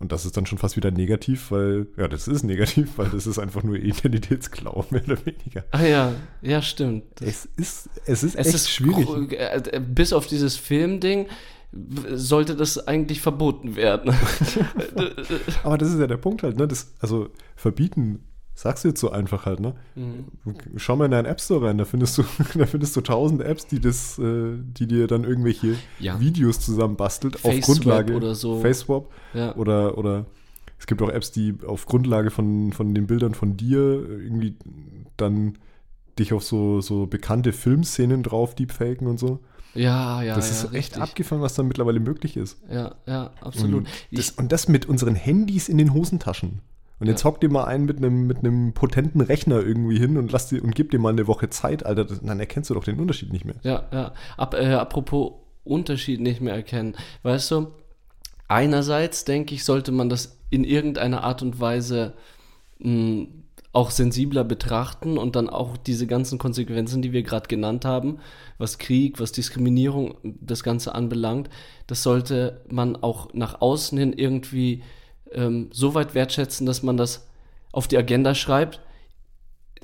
Und 0.00 0.12
das 0.12 0.24
ist 0.24 0.36
dann 0.36 0.46
schon 0.46 0.58
fast 0.58 0.76
wieder 0.76 0.92
negativ, 0.92 1.50
weil, 1.50 1.88
ja, 1.96 2.06
das 2.06 2.28
ist 2.28 2.44
negativ, 2.44 2.98
weil 2.98 3.08
das 3.08 3.26
ist 3.26 3.38
einfach 3.38 3.64
nur 3.64 3.76
Identitätsklau, 3.76 4.86
mehr 4.90 5.02
oder 5.04 5.26
weniger. 5.26 5.64
Ah 5.72 5.82
ja, 5.82 6.12
ja, 6.40 6.62
stimmt. 6.62 7.20
Es 7.20 7.46
ist, 7.56 7.90
es 8.06 8.22
ist 8.22 8.36
es 8.36 8.46
echt 8.46 8.54
ist 8.54 8.70
schwierig. 8.70 9.32
Äh, 9.32 9.80
bis 9.80 10.12
auf 10.12 10.28
dieses 10.28 10.56
Filmding 10.56 11.26
sollte 11.72 12.54
das 12.54 12.86
eigentlich 12.86 13.20
verboten 13.20 13.76
werden. 13.76 14.14
Aber 15.64 15.76
das 15.76 15.92
ist 15.92 15.98
ja 15.98 16.06
der 16.06 16.16
Punkt 16.16 16.42
halt, 16.42 16.56
ne? 16.56 16.68
Das, 16.68 16.94
also 17.00 17.30
verbieten 17.56 18.24
sagst 18.58 18.82
du 18.82 18.88
jetzt 18.88 19.00
so 19.00 19.12
einfach 19.12 19.46
halt, 19.46 19.60
ne? 19.60 19.74
Mhm. 19.94 20.24
Schau 20.74 20.96
mal 20.96 21.04
in 21.04 21.12
deinen 21.12 21.26
App 21.26 21.40
Store 21.40 21.64
rein, 21.64 21.78
da 21.78 21.84
findest 21.84 22.18
du, 22.18 22.24
da 22.54 22.66
findest 22.66 22.96
du 22.96 23.00
tausend 23.02 23.40
Apps, 23.40 23.68
die 23.68 23.78
das, 23.78 24.18
äh, 24.18 24.56
die 24.58 24.88
dir 24.88 25.06
dann 25.06 25.22
irgendwelche 25.22 25.76
ja. 26.00 26.18
Videos 26.18 26.58
zusammenbastelt 26.58 27.44
auf 27.44 27.60
Grundlage 27.60 28.16
oder 28.16 28.34
so. 28.34 28.60
FaceSwap 28.60 29.08
ja. 29.32 29.54
oder, 29.54 29.96
oder 29.96 30.26
es 30.76 30.88
gibt 30.88 31.00
auch 31.02 31.08
Apps, 31.08 31.30
die 31.30 31.54
auf 31.64 31.86
Grundlage 31.86 32.32
von, 32.32 32.72
von 32.72 32.96
den 32.96 33.06
Bildern 33.06 33.34
von 33.34 33.56
dir 33.56 33.78
irgendwie 33.80 34.56
dann 35.16 35.56
dich 36.18 36.32
auf 36.32 36.42
so, 36.42 36.80
so 36.80 37.06
bekannte 37.06 37.52
Filmszenen 37.52 38.24
drauf 38.24 38.56
deepfaken 38.56 39.06
und 39.06 39.20
so. 39.20 39.38
Ja, 39.74 40.20
ja. 40.22 40.34
Das 40.34 40.50
ist 40.50 40.64
ja, 40.64 40.72
echt 40.72 40.98
abgefahren, 40.98 41.42
was 41.42 41.54
da 41.54 41.62
mittlerweile 41.62 42.00
möglich 42.00 42.36
ist. 42.36 42.58
Ja, 42.68 42.96
ja, 43.06 43.30
absolut. 43.40 43.86
Und 43.86 43.88
das, 44.10 44.30
und 44.30 44.50
das 44.50 44.66
mit 44.66 44.86
unseren 44.86 45.14
Handys 45.14 45.68
in 45.68 45.78
den 45.78 45.94
Hosentaschen. 45.94 46.60
Und 47.00 47.06
jetzt 47.06 47.22
ja. 47.22 47.30
hock 47.30 47.40
dir 47.40 47.50
mal 47.50 47.64
einen 47.64 47.84
mit 47.84 47.98
einem 47.98 48.26
mit 48.26 48.38
einem 48.38 48.72
potenten 48.72 49.20
Rechner 49.20 49.60
irgendwie 49.60 49.98
hin 49.98 50.16
und 50.16 50.32
lass 50.32 50.48
dir 50.48 50.62
und 50.62 50.74
gib 50.74 50.90
dir 50.90 50.98
mal 50.98 51.10
eine 51.10 51.26
Woche 51.26 51.48
Zeit, 51.48 51.86
Alter, 51.86 52.04
dann 52.04 52.40
erkennst 52.40 52.70
du 52.70 52.74
doch 52.74 52.84
den 52.84 52.98
Unterschied 52.98 53.32
nicht 53.32 53.44
mehr. 53.44 53.54
Ja, 53.62 53.84
ja. 53.92 54.12
Ab, 54.36 54.54
äh, 54.54 54.74
apropos 54.74 55.32
Unterschied 55.64 56.20
nicht 56.20 56.40
mehr 56.40 56.54
erkennen. 56.54 56.96
Weißt 57.22 57.50
du, 57.50 57.68
einerseits 58.48 59.24
denke 59.24 59.54
ich, 59.54 59.64
sollte 59.64 59.92
man 59.92 60.08
das 60.08 60.38
in 60.50 60.64
irgendeiner 60.64 61.22
Art 61.22 61.42
und 61.42 61.60
Weise 61.60 62.14
mh, 62.78 62.88
hm, 62.88 63.28
auch 63.72 63.90
sensibler 63.90 64.44
betrachten 64.44 65.18
und 65.18 65.36
dann 65.36 65.48
auch 65.48 65.76
diese 65.76 66.06
ganzen 66.06 66.38
Konsequenzen, 66.38 67.02
die 67.02 67.12
wir 67.12 67.22
gerade 67.22 67.48
genannt 67.48 67.84
haben, 67.84 68.18
was 68.56 68.78
Krieg, 68.78 69.20
was 69.20 69.30
Diskriminierung, 69.30 70.16
das 70.22 70.62
Ganze 70.62 70.94
anbelangt, 70.94 71.50
das 71.86 72.02
sollte 72.02 72.62
man 72.68 72.96
auch 72.96 73.32
nach 73.34 73.60
außen 73.60 73.98
hin 73.98 74.14
irgendwie 74.14 74.82
ähm, 75.32 75.68
so 75.72 75.94
weit 75.94 76.14
wertschätzen, 76.14 76.66
dass 76.66 76.82
man 76.82 76.96
das 76.96 77.26
auf 77.72 77.88
die 77.88 77.98
Agenda 77.98 78.34
schreibt. 78.34 78.80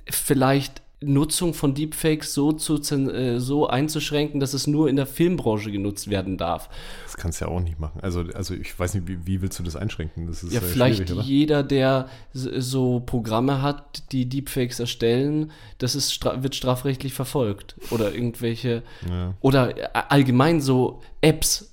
Vielleicht 0.08 0.82
Nutzung 1.06 1.54
von 1.54 1.74
Deepfakes 1.74 2.34
so, 2.34 2.52
zu, 2.52 2.76
äh, 2.76 3.38
so 3.38 3.66
einzuschränken, 3.66 4.40
dass 4.40 4.54
es 4.54 4.66
nur 4.66 4.88
in 4.88 4.96
der 4.96 5.06
Filmbranche 5.06 5.70
genutzt 5.70 6.08
werden 6.08 6.38
darf. 6.38 6.68
Das 7.04 7.16
kannst 7.16 7.40
du 7.40 7.46
ja 7.46 7.50
auch 7.50 7.60
nicht 7.60 7.78
machen. 7.78 8.00
Also, 8.00 8.24
also 8.34 8.54
ich 8.54 8.78
weiß 8.78 8.94
nicht, 8.94 9.08
wie, 9.08 9.26
wie 9.26 9.42
willst 9.42 9.58
du 9.58 9.62
das 9.62 9.76
einschränken? 9.76 10.26
Das 10.26 10.44
ja, 10.50 10.60
vielleicht 10.60 11.10
jeder, 11.10 11.62
der 11.62 12.08
so 12.32 13.00
Programme 13.00 13.62
hat, 13.62 14.12
die 14.12 14.28
Deepfakes 14.28 14.80
erstellen, 14.80 15.52
das 15.78 15.94
ist, 15.94 16.24
wird 16.24 16.54
strafrechtlich 16.54 17.12
verfolgt. 17.12 17.76
Oder 17.90 18.14
irgendwelche, 18.14 18.82
ja. 19.08 19.34
oder 19.40 19.76
äh, 19.76 19.88
allgemein 20.08 20.60
so 20.60 21.02
Apps 21.20 21.70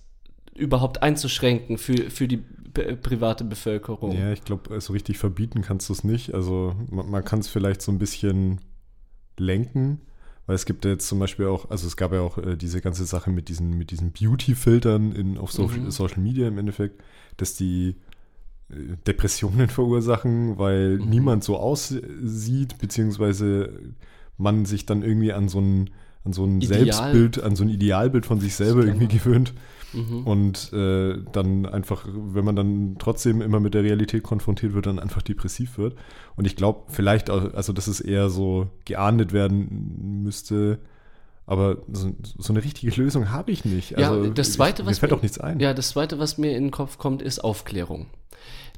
überhaupt 0.56 1.02
einzuschränken 1.02 1.78
für, 1.78 2.10
für 2.10 2.28
die 2.28 2.44
private 2.72 3.44
Bevölkerung. 3.44 4.12
Ja, 4.18 4.32
ich 4.32 4.44
glaube, 4.44 4.80
so 4.82 4.94
richtig 4.94 5.18
verbieten 5.18 5.62
kannst 5.62 5.90
du 5.90 5.94
es 5.94 6.04
nicht. 6.04 6.34
Also 6.34 6.76
man, 6.90 7.10
man 7.10 7.24
kann 7.24 7.40
es 7.40 7.48
vielleicht 7.48 7.82
so 7.82 7.92
ein 7.92 8.00
bisschen 8.00 8.60
lenken, 9.38 10.02
weil 10.46 10.56
es 10.56 10.66
gibt 10.66 10.86
ja 10.86 10.92
jetzt 10.92 11.08
zum 11.08 11.20
Beispiel 11.20 11.48
auch, 11.48 11.70
also 11.70 11.88
es 11.88 11.98
gab 11.98 12.14
ja 12.14 12.22
auch 12.22 12.38
äh, 12.38 12.56
diese 12.56 12.82
ganze 12.82 13.06
Sache 13.06 13.30
mit 13.30 13.50
diesen, 13.50 13.78
mit 13.78 13.92
diesen 13.92 14.12
Beauty-Filtern 14.12 15.38
auf 15.38 15.52
so, 15.52 15.68
mhm. 15.68 15.92
Social 15.92 16.20
Media 16.20 16.48
im 16.48 16.58
Endeffekt, 16.58 17.02
dass 17.38 17.56
die 17.56 17.96
äh, 18.70 18.98
Depressionen 19.08 19.70
verursachen, 19.70 20.58
weil 20.58 20.98
mhm. 20.98 21.10
niemand 21.10 21.44
so 21.44 21.58
aussieht, 21.58 22.78
beziehungsweise 22.80 23.94
man 24.38 24.66
sich 24.66 24.86
dann 24.86 25.04
irgendwie 25.04 25.34
an 25.34 25.48
so 25.48 25.60
ein, 25.60 25.90
an 26.24 26.34
so 26.34 26.46
ein 26.46 26.62
Ideal. 26.62 26.86
Selbstbild, 26.86 27.44
an 27.44 27.56
so 27.56 27.64
ein 27.64 27.70
Idealbild 27.70 28.26
von 28.26 28.40
sich 28.40 28.56
selber 28.56 28.86
irgendwie 28.86 29.08
gewöhnt. 29.08 29.54
Mhm. 29.94 30.26
Und 30.26 30.74
äh, 30.74 31.18
dann 31.32 31.66
einfach, 31.66 32.06
wenn 32.08 32.46
man 32.46 32.56
dann 32.56 32.96
trotzdem 33.00 33.42
immer 33.42 33.60
mit 33.60 33.74
der 33.74 33.84
Realität 33.84 34.24
konfrontiert 34.24 34.74
wird, 34.74 34.86
dann 34.86 35.00
einfach 35.00 35.22
depressiv 35.22 35.78
wird. 35.78 35.96
Und 36.36 36.46
ich 36.46 36.56
glaube, 36.56 36.84
vielleicht, 36.88 37.30
auch, 37.30 37.54
also 37.54 37.74
dass 37.74 37.88
es 37.88 38.00
eher 38.00 38.30
so 38.30 38.70
geahndet 38.86 39.34
werden 39.34 40.24
müsste. 40.24 40.80
Aber 41.46 41.78
so, 41.92 42.12
so 42.22 42.54
eine 42.54 42.64
richtige 42.64 42.96
Lösung 43.02 43.32
habe 43.32 43.52
ich 43.52 43.66
nicht. 43.66 43.98
Also, 43.98 44.24
ja, 44.24 44.30
das 44.30 44.54
zweite, 44.54 44.84
ich, 44.84 44.88
was 44.88 44.98
mir 44.98 45.00
fällt 45.00 45.14
auch 45.14 45.22
nichts 45.22 45.40
ein. 45.40 45.60
Ja, 45.60 45.74
das 45.74 45.90
zweite, 45.90 46.20
was 46.20 46.38
mir 46.38 46.56
in 46.56 46.66
den 46.66 46.72
Kopf 46.72 46.98
kommt, 46.98 47.22
ist 47.22 47.44
Aufklärung. 47.44 48.08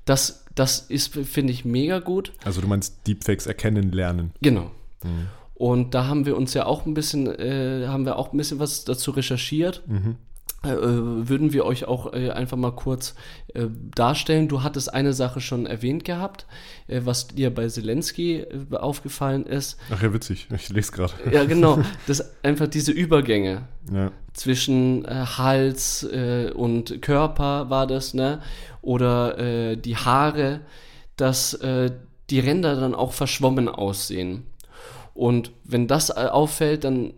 Das, 0.05 0.45
das 0.55 0.79
ist, 0.79 1.13
finde 1.13 1.53
ich, 1.53 1.65
mega 1.65 1.99
gut. 1.99 2.33
Also 2.43 2.61
du 2.61 2.67
meinst 2.67 3.07
Deepfakes 3.07 3.47
erkennen 3.47 3.91
lernen. 3.91 4.31
Genau. 4.41 4.71
Mhm. 5.03 5.27
Und 5.55 5.93
da 5.93 6.07
haben 6.07 6.25
wir 6.25 6.35
uns 6.35 6.53
ja 6.53 6.65
auch 6.65 6.85
ein 6.85 6.93
bisschen, 6.93 7.27
äh, 7.27 7.85
haben 7.87 8.05
wir 8.05 8.17
auch 8.17 8.33
ein 8.33 8.37
bisschen 8.37 8.59
was 8.59 8.85
dazu 8.85 9.11
recherchiert. 9.11 9.83
Mhm. 9.87 10.15
Äh, 10.63 10.77
würden 10.79 11.51
wir 11.51 11.65
euch 11.65 11.85
auch 11.89 12.13
äh, 12.13 12.29
einfach 12.29 12.55
mal 12.55 12.71
kurz 12.71 13.15
äh, 13.53 13.65
darstellen. 13.95 14.47
Du 14.47 14.63
hattest 14.63 14.93
eine 14.93 15.11
Sache 15.11 15.41
schon 15.41 15.65
erwähnt 15.65 16.05
gehabt, 16.05 16.45
äh, 16.87 17.01
was 17.03 17.27
dir 17.27 17.53
bei 17.53 17.67
Zelensky 17.67 18.37
äh, 18.37 18.75
aufgefallen 18.77 19.45
ist. 19.45 19.77
Ach 19.91 20.01
ja, 20.01 20.13
witzig. 20.13 20.47
Ich 20.55 20.69
lese 20.69 20.93
gerade. 20.93 21.13
Ja, 21.31 21.43
genau. 21.43 21.79
Das 22.07 22.33
einfach 22.43 22.67
diese 22.67 22.93
Übergänge 22.93 23.63
ja. 23.91 24.11
zwischen 24.33 25.03
äh, 25.03 25.25
Hals 25.37 26.07
und 26.55 27.01
Körper 27.01 27.69
war 27.69 27.87
das, 27.87 28.13
ne? 28.13 28.41
Oder 28.81 29.75
die 29.77 29.95
Haare, 29.95 30.61
dass 31.15 31.57
die 32.29 32.39
Ränder 32.39 32.75
dann 32.75 32.93
auch 32.93 33.13
verschwommen 33.13 33.69
aussehen. 33.69 34.43
Und 35.13 35.51
wenn 35.63 35.87
das 35.87 36.11
auffällt, 36.11 36.83
dann 36.83 37.13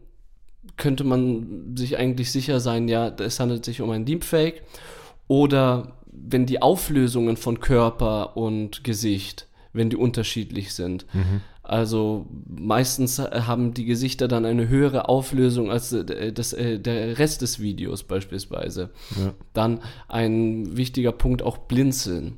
könnte 0.77 1.03
man 1.03 1.75
sich 1.75 1.97
eigentlich 1.97 2.31
sicher 2.31 2.59
sein, 2.59 2.87
ja, 2.87 3.07
es 3.07 3.39
handelt 3.39 3.65
sich 3.65 3.81
um 3.81 3.89
ein 3.91 4.05
Deepfake. 4.05 4.63
Oder 5.27 5.93
wenn 6.11 6.45
die 6.45 6.61
Auflösungen 6.61 7.37
von 7.37 7.59
Körper 7.59 8.37
und 8.37 8.83
Gesicht, 8.83 9.47
wenn 9.73 9.89
die 9.89 9.97
unterschiedlich 9.97 10.73
sind. 10.73 11.05
Mhm. 11.13 11.41
Also 11.61 12.27
meistens 12.47 13.19
haben 13.19 13.73
die 13.73 13.85
Gesichter 13.85 14.27
dann 14.27 14.45
eine 14.45 14.69
höhere 14.69 15.09
Auflösung 15.09 15.71
als 15.71 15.91
äh, 15.91 16.31
das, 16.31 16.53
äh, 16.53 16.79
der 16.79 17.17
Rest 17.17 17.41
des 17.41 17.59
Videos 17.59 18.03
beispielsweise. 18.03 18.91
Ja. 19.19 19.33
Dann 19.53 19.79
ein 20.07 20.77
wichtiger 20.77 21.11
Punkt 21.11 21.41
auch 21.41 21.57
Blinzeln 21.57 22.37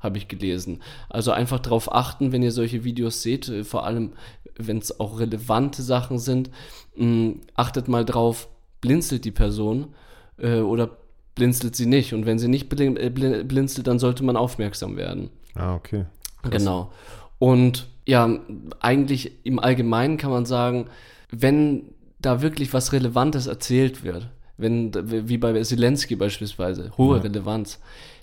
habe 0.00 0.18
ich 0.18 0.28
gelesen. 0.28 0.80
Also 1.08 1.32
einfach 1.32 1.58
darauf 1.58 1.92
achten, 1.92 2.32
wenn 2.32 2.42
ihr 2.42 2.52
solche 2.52 2.84
Videos 2.84 3.22
seht, 3.22 3.48
äh, 3.48 3.64
vor 3.64 3.84
allem 3.84 4.12
wenn 4.58 4.78
es 4.78 4.98
auch 4.98 5.20
relevante 5.20 5.82
Sachen 5.82 6.18
sind, 6.18 6.50
mh, 6.96 7.06
mm, 7.06 7.40
achtet 7.54 7.88
mal 7.88 8.04
drauf, 8.04 8.48
blinzelt 8.80 9.24
die 9.24 9.30
Person 9.30 9.94
äh, 10.36 10.60
oder 10.60 10.90
blinzelt 11.34 11.76
sie 11.76 11.86
nicht. 11.86 12.12
Und 12.12 12.26
wenn 12.26 12.38
sie 12.38 12.48
nicht 12.48 12.72
äh, 12.80 13.10
blinzelt, 13.10 13.86
dann 13.86 13.98
sollte 13.98 14.24
man 14.24 14.36
aufmerksam 14.36 14.96
werden. 14.96 15.30
Ah, 15.54 15.74
okay. 15.74 16.04
Krass. 16.42 16.62
Genau. 16.62 16.92
Und 17.38 17.86
ja, 18.06 18.38
eigentlich 18.80 19.32
im 19.44 19.58
Allgemeinen 19.58 20.16
kann 20.16 20.30
man 20.30 20.46
sagen, 20.46 20.86
wenn 21.30 21.94
da 22.18 22.42
wirklich 22.42 22.72
was 22.72 22.92
Relevantes 22.92 23.46
erzählt 23.46 24.02
wird, 24.02 24.28
wenn, 24.56 24.92
wie 25.28 25.38
bei 25.38 25.60
Zelensky 25.62 26.16
beispielsweise, 26.16 26.90
hohe 26.98 27.18
ja. 27.18 27.22
Relevanz, 27.22 27.80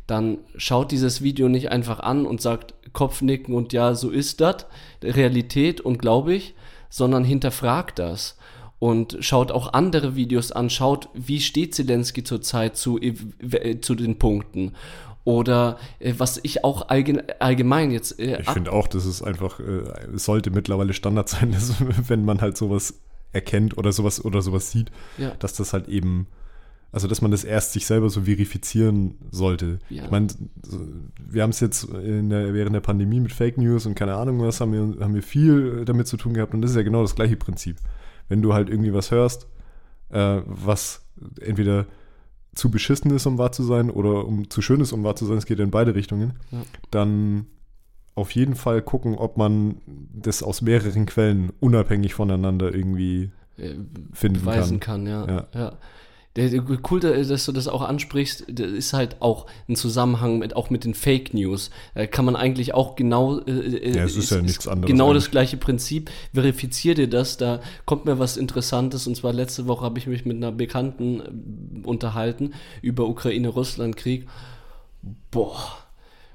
dann 0.08 0.39
schaut 0.56 0.91
dieses 0.91 1.22
Video 1.22 1.50
nicht 1.50 1.72
einfach 1.72 2.00
an 2.00 2.26
und 2.26 2.41
sagt 2.41 2.74
Kopfnicken 2.94 3.54
und 3.56 3.74
ja, 3.74 3.96
so 3.96 4.10
ist 4.10 4.41
das, 4.41 4.65
Realität 5.04 5.82
und 5.82 6.00
glaube 6.00 6.34
ich, 6.34 6.56
sondern 6.89 7.24
hinterfragt 7.24 8.00
das 8.00 8.38
und 8.80 9.18
schaut 9.20 9.52
auch 9.52 9.74
andere 9.74 10.15
Videos 10.15 10.52
an, 10.52 10.70
schaut, 10.70 11.10
wie 11.13 11.39
steht 11.39 11.74
Zelensky 11.76 12.24
zurzeit 12.24 12.78
zu, 12.78 13.00
äh, 13.00 13.80
zu 13.82 13.96
den 13.96 14.20
Punkten. 14.20 14.74
Oder 15.24 15.80
äh, 16.00 16.13
was 16.18 16.39
ich 16.44 16.63
auch 16.63 16.89
allgemein 16.89 17.89
jetzt. 17.89 18.20
Äh, 18.20 18.41
ich 18.41 18.50
finde 18.50 18.72
auch, 18.72 18.88
dass 18.88 19.06
es 19.06 19.24
einfach, 19.24 19.60
äh, 19.60 19.82
sollte 20.13 20.52
mittlerweile 20.52 20.94
Standard 20.94 21.30
sein, 21.30 21.52
dass, 21.52 21.74
wenn 22.10 22.26
man 22.26 22.41
halt 22.41 22.58
sowas 22.58 23.00
erkennt 23.32 23.78
oder 23.78 23.91
sowas 23.91 24.24
oder 24.24 24.41
sowas 24.41 24.72
sieht, 24.72 24.91
ja. 25.18 25.32
dass 25.39 25.54
das 25.54 25.74
halt 25.74 25.88
eben 25.88 26.28
also, 26.91 27.08
dass 27.08 27.21
man 27.21 27.32
das 27.32 27.43
erst 27.43 27.74
sich 27.74 27.86
selber 27.86 28.10
so 28.10 28.21
verifizieren 28.21 29.15
sollte. 29.30 29.80
Ja. 29.89 30.06
Ich 30.06 30.12
meine, 30.12 30.28
wir 31.17 31.43
haben 31.43 31.50
es 31.50 31.60
jetzt 31.60 31.89
der, 31.91 32.54
während 32.54 32.74
der 32.74 32.80
Pandemie 32.80 33.19
mit 33.19 33.34
Fake 33.34 33.58
News 33.58 33.86
und 33.86 33.95
keine 33.95 34.15
Ahnung 34.15 34.39
was, 34.39 34.62
haben 34.62 34.71
wir, 34.71 35.04
haben 35.04 35.13
wir 35.13 35.24
viel 35.24 35.84
damit 35.84 36.08
zu 36.08 36.15
tun 36.15 36.34
gehabt 36.34 36.54
und 36.54 36.62
das 36.62 36.71
ist 36.71 36.78
ja 36.78 36.84
genau 36.84 37.02
das 37.02 37.15
gleiche 37.15 37.36
Prinzip. 37.36 37.78
Wenn 38.30 38.41
du 38.41 38.54
halt 38.54 38.69
irgendwie 38.69 38.93
was 38.93 39.12
hörst, 39.12 39.48
äh, 40.10 40.41
was 40.45 41.06
entweder 41.41 41.86
zu 42.56 42.71
beschissen 42.71 43.12
ist, 43.12 43.26
um 43.26 43.38
wahr 43.38 43.52
zu 43.52 43.63
sein, 43.63 43.89
oder 43.89 44.26
um 44.26 44.50
zu 44.50 44.62
schön 44.62 44.80
ist, 44.80 44.93
um 44.93 45.04
wahr 45.04 45.15
zu 45.15 45.26
sein, 45.26 45.38
es 45.38 45.45
geht 45.45 45.60
in 45.60 45.71
beide 45.71 45.93
Richtungen, 45.93 46.34
ja. 46.52 46.62
dann 46.91 47.48
auf 48.15 48.32
jeden 48.32 48.56
Fall 48.56 48.82
gucken, 48.82 49.15
ob 49.15 49.36
man 49.36 49.76
das 50.13 50.41
aus 50.41 50.62
mehreren 50.62 51.06
Quellen 51.06 51.52
unabhängig 51.60 52.13
voneinander 52.13 52.74
irgendwie 52.74 53.32
äh, 53.58 53.76
finden 54.13 54.39
beweisen 54.39 54.80
kann. 54.80 55.06
kann 55.06 55.08
ja. 55.08 55.28
ja. 55.28 55.48
ja. 55.54 55.74
Der, 56.36 56.52
cool, 56.91 57.00
dass 57.00 57.45
du 57.45 57.52
das 57.54 57.69
auch 57.69 57.82
ansprichst, 57.82 58.45
das 58.50 58.71
ist 58.71 58.91
halt 58.91 59.21
auch 59.21 59.45
ein 59.69 59.78
Zusammenhang 59.78 60.39
mit 60.39 60.54
auch 60.54 60.69
mit 60.69 60.84
den 60.84 60.93
Fake 60.93 61.34
News. 61.34 61.69
Da 61.93 62.08
kann 62.08 62.26
man 62.26 62.36
eigentlich 62.36 62.74
auch 62.74 62.98
genau 62.98 63.39
äh, 63.39 63.52
äh 63.52 63.95
ja, 63.95 64.04
es 64.04 64.17
ist, 64.17 64.26
ist 64.26 64.32
ja 64.32 64.41
nichts 64.41 64.67
anderes. 64.67 64.91
Genau 64.91 65.06
eigentlich. 65.08 65.24
das 65.24 65.32
gleiche 65.32 65.56
Prinzip. 65.56 66.12
Verifizier 66.34 66.93
dir 66.93 67.10
das, 67.10 67.38
da 67.38 67.62
kommt 67.86 68.04
mir 68.04 68.19
was 68.19 68.36
Interessantes. 68.36 69.08
Und 69.08 69.15
zwar 69.15 69.32
letzte 69.32 69.67
Woche 69.67 69.86
habe 69.86 69.98
ich 69.98 70.08
mich 70.08 70.26
mit 70.26 70.36
einer 70.36 70.52
Bekannten 70.52 71.21
äh, 71.21 71.88
unterhalten 71.88 72.54
über 72.82 73.08
Ukraine-Russland-Krieg. 73.08 74.28
Boah. 75.32 75.78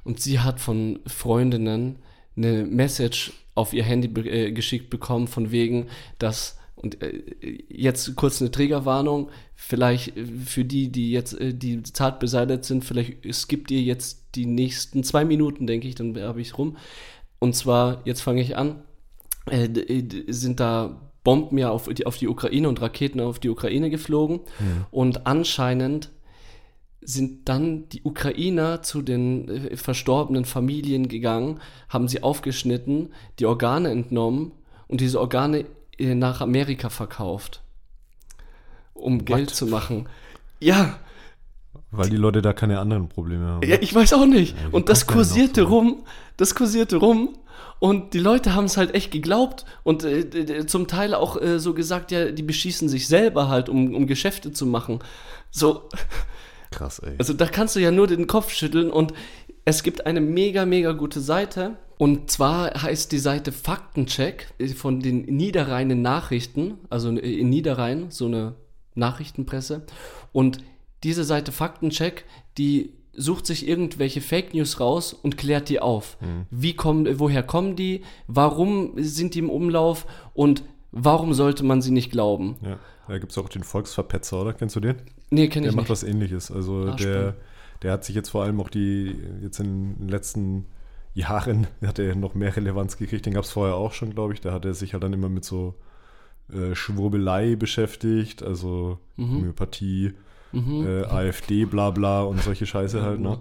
Und 0.03 0.21
sie 0.21 0.41
hat 0.41 0.61
von 0.61 1.01
Freundinnen 1.07 1.97
eine 2.37 2.65
Message 2.65 3.33
auf 3.55 3.75
ihr 3.75 3.85
Handy 3.85 4.09
äh, 4.21 4.53
geschickt 4.53 4.89
bekommen, 4.89 5.29
von 5.29 5.51
wegen, 5.51 5.89
dass 6.19 6.57
und 6.83 7.03
äh, 7.03 7.23
jetzt 7.69 8.17
kurz 8.17 8.41
eine 8.41 8.51
Triggerwarnung, 8.51 9.31
vielleicht 9.55 10.17
äh, 10.17 10.25
für 10.25 10.65
die, 10.65 10.91
die 10.91 11.11
jetzt 11.11 11.39
äh, 11.39 11.55
die 11.55 11.83
zart 11.83 12.21
beseitigt 12.21 12.65
sind, 12.65 12.85
vielleicht 12.85 13.25
es 13.25 13.49
gibt 13.49 13.71
ihr 13.71 13.83
jetzt 13.83 14.35
die 14.35 14.47
nächsten 14.47 15.05
zwei 15.05 15.25
Minuten, 15.25 15.67
denke 15.67 15.89
ich, 15.89 15.95
dann 15.95 16.19
habe 16.21 16.41
ich 16.41 16.57
rum. 16.57 16.77
Und 17.39 17.55
zwar, 17.55 18.03
jetzt 18.05 18.21
fange 18.21 18.41
ich 18.41 18.57
an, 18.57 18.83
äh, 19.51 19.69
sind 20.29 20.61
da 20.61 21.11
Bomben 21.23 21.59
ja 21.59 21.71
auf 21.71 21.87
die, 21.87 22.07
auf 22.07 22.17
die 22.17 22.29
Ukraine 22.29 22.69
und 22.69 22.81
Raketen 22.81 23.21
auf 23.21 23.39
die 23.39 23.51
Ukraine 23.51 23.91
geflogen. 23.91 24.41
Mhm. 24.59 24.87
Und 24.91 25.27
anscheinend 25.27 26.11
sind 27.03 27.49
dann 27.49 27.89
die 27.91 28.03
Ukrainer 28.05 28.83
zu 28.83 29.03
den 29.03 29.49
äh, 29.49 29.77
verstorbenen 29.77 30.45
Familien 30.45 31.09
gegangen, 31.09 31.61
haben 31.89 32.09
sie 32.09 32.23
aufgeschnitten, 32.23 33.13
die 33.39 33.47
Organe 33.47 33.91
entnommen 33.91 34.53
und 34.89 35.01
diese 35.01 35.21
Organe 35.21 35.61
äh, 35.61 35.65
nach 36.01 36.41
Amerika 36.41 36.89
verkauft, 36.89 37.63
um 38.95 39.21
What? 39.21 39.27
Geld 39.27 39.51
zu 39.51 39.67
machen. 39.67 40.09
Ja. 40.59 40.99
Weil 41.91 42.11
die 42.11 42.17
Leute 42.17 42.43
da 42.43 42.53
keine 42.53 42.79
anderen 42.79 43.09
Probleme 43.09 43.47
haben. 43.47 43.69
Ja, 43.69 43.77
ich 43.81 43.95
weiß 43.95 44.13
auch 44.13 44.27
nicht. 44.27 44.57
Ja, 44.57 44.69
und 44.73 44.89
das 44.89 45.07
kursierte 45.07 45.63
rum, 45.63 46.05
das 46.37 46.55
kursierte 46.55 46.97
rum 46.97 47.37
und 47.81 48.15
die 48.15 48.19
Leute 48.19 48.55
haben 48.55 48.67
es 48.67 48.77
halt 48.77 48.95
echt 48.95 49.11
geglaubt 49.11 49.65
und 49.83 50.05
äh, 50.05 50.67
zum 50.67 50.87
Teil 50.87 51.15
auch 51.15 51.41
äh, 51.41 51.59
so 51.59 51.75
gesagt, 51.75 52.13
ja, 52.13 52.31
die 52.31 52.43
beschießen 52.43 52.89
sich 52.89 53.09
selber 53.09 53.49
halt, 53.49 53.69
um, 53.69 53.95
um 53.95 54.07
Geschäfte 54.07 54.53
zu 54.53 54.67
machen. 54.67 55.01
So. 55.51 55.89
Krass, 56.71 57.01
ey. 57.01 57.15
Also 57.19 57.33
da 57.33 57.47
kannst 57.47 57.75
du 57.77 57.81
ja 57.81 57.91
nur 57.91 58.07
den 58.07 58.27
Kopf 58.27 58.53
schütteln 58.53 58.91
und 58.91 59.15
es 59.65 59.83
gibt 59.83 60.07
eine 60.07 60.21
mega, 60.21 60.65
mega 60.67 60.93
gute 60.93 61.21
Seite. 61.21 61.77
Und 61.99 62.31
zwar 62.31 62.83
heißt 62.83 63.13
die 63.13 63.19
Seite 63.19 63.53
Faktencheck 63.53 64.47
von 64.75 65.01
den 65.01 65.23
Niederrheinen 65.27 66.01
Nachrichten, 66.01 66.79
also 66.89 67.11
in 67.11 67.51
Niederrhein, 67.51 68.07
so 68.11 68.27
eine 68.27 68.55
Nachrichtenpresse. 68.95 69.83
Und 70.33 70.59
diese 71.05 71.25
Seite 71.25 71.53
Faktencheck, 71.53 72.25
die 72.57 72.95
sucht 73.13 73.47
sich 73.47 73.69
irgendwelche 73.69 74.21
Fake 74.21 74.55
News 74.55 74.81
raus 74.81 75.13
und 75.13 75.37
klärt 75.37 75.69
die 75.69 75.81
auf. 75.81 76.17
Mhm. 76.21 76.47
Wie 76.51 76.75
kommen, 76.75 77.19
woher 77.19 77.43
kommen 77.43 77.77
die? 77.77 78.03
Warum 78.27 78.93
sind 78.97 79.35
die 79.35 79.41
im 79.41 79.51
Umlauf? 79.51 80.07
Und 80.33 80.63
warum 80.93 81.35
sollte 81.35 81.65
man 81.65 81.83
sie 81.83 81.91
nicht 81.91 82.11
glauben? 82.11 82.57
Ja, 82.63 82.79
da 83.09 83.19
gibt 83.19 83.33
es 83.33 83.39
auch 83.39 83.49
den 83.49 83.63
Volksverpetzer, 83.63 84.41
oder? 84.41 84.53
Kennst 84.53 84.77
du 84.77 84.81
den? 84.81 84.97
Nee, 85.31 85.49
kenne 85.49 85.67
ich 85.67 85.73
nicht. 85.73 85.75
Der 85.75 85.83
macht 85.83 85.91
was 85.91 86.03
ähnliches. 86.03 86.51
Also 86.51 86.87
ah, 86.87 86.97
der, 86.97 87.35
der 87.83 87.93
hat 87.93 88.05
sich 88.05 88.15
jetzt 88.15 88.31
vor 88.31 88.45
allem 88.45 88.61
auch 88.61 88.69
die, 88.69 89.17
jetzt 89.43 89.61
in 89.61 89.97
den 89.99 90.09
letzten 90.09 90.67
Jahren, 91.15 91.67
hat 91.85 91.99
er 91.99 92.15
noch 92.15 92.35
mehr 92.35 92.55
Relevanz 92.55 92.97
gekriegt. 92.97 93.27
Den 93.27 93.35
gab 93.35 93.45
es 93.45 93.53
vorher 93.53 93.77
auch 93.77 93.93
schon, 93.93 94.15
glaube 94.15 94.35
ich. 94.35 94.41
Da 94.41 94.53
hat 94.53 94.65
er 94.65 94.75
sich 94.75 94.93
halt 94.93 95.03
dann 95.03 95.13
immer 95.13 95.29
mit 95.29 95.45
so 95.45 95.75
äh, 96.53 96.75
Schwurbelei 96.75 97.57
beschäftigt, 97.57 98.43
also 98.43 98.99
mhm. 99.17 99.35
Homöopathie, 99.35 100.15
mhm. 100.53 100.87
Äh, 100.87 101.05
AfD, 101.05 101.65
bla 101.65 101.91
bla 101.91 102.23
und 102.23 102.43
solche 102.43 102.67
Scheiße 102.67 103.03
halt, 103.03 103.21
ne? 103.21 103.39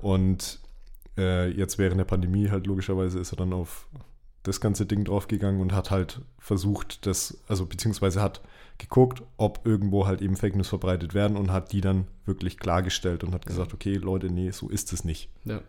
Und 0.00 0.60
äh, 1.16 1.48
jetzt 1.50 1.78
während 1.78 1.98
der 1.98 2.04
Pandemie 2.04 2.50
halt 2.50 2.66
logischerweise 2.66 3.20
ist 3.20 3.32
er 3.32 3.36
dann 3.36 3.52
auf 3.52 3.86
das 4.42 4.60
ganze 4.60 4.86
Ding 4.86 5.04
draufgegangen 5.04 5.60
und 5.60 5.72
hat 5.72 5.90
halt 5.90 6.20
versucht, 6.38 7.06
das, 7.06 7.38
also 7.46 7.66
beziehungsweise 7.66 8.20
hat 8.20 8.40
geguckt, 8.82 9.22
ob 9.36 9.60
irgendwo 9.64 10.06
halt 10.06 10.20
eben 10.20 10.36
Fake 10.36 10.56
News 10.56 10.68
verbreitet 10.68 11.14
werden 11.14 11.36
und 11.36 11.50
hat 11.50 11.72
die 11.72 11.80
dann 11.80 12.06
wirklich 12.26 12.58
klargestellt 12.58 13.24
und 13.24 13.32
hat 13.32 13.46
gesagt, 13.46 13.74
okay, 13.74 13.94
Leute, 13.94 14.30
nee, 14.30 14.50
so 14.50 14.68
ist 14.68 14.92
es 14.92 15.04
nicht. 15.04 15.30
Ja. 15.44 15.60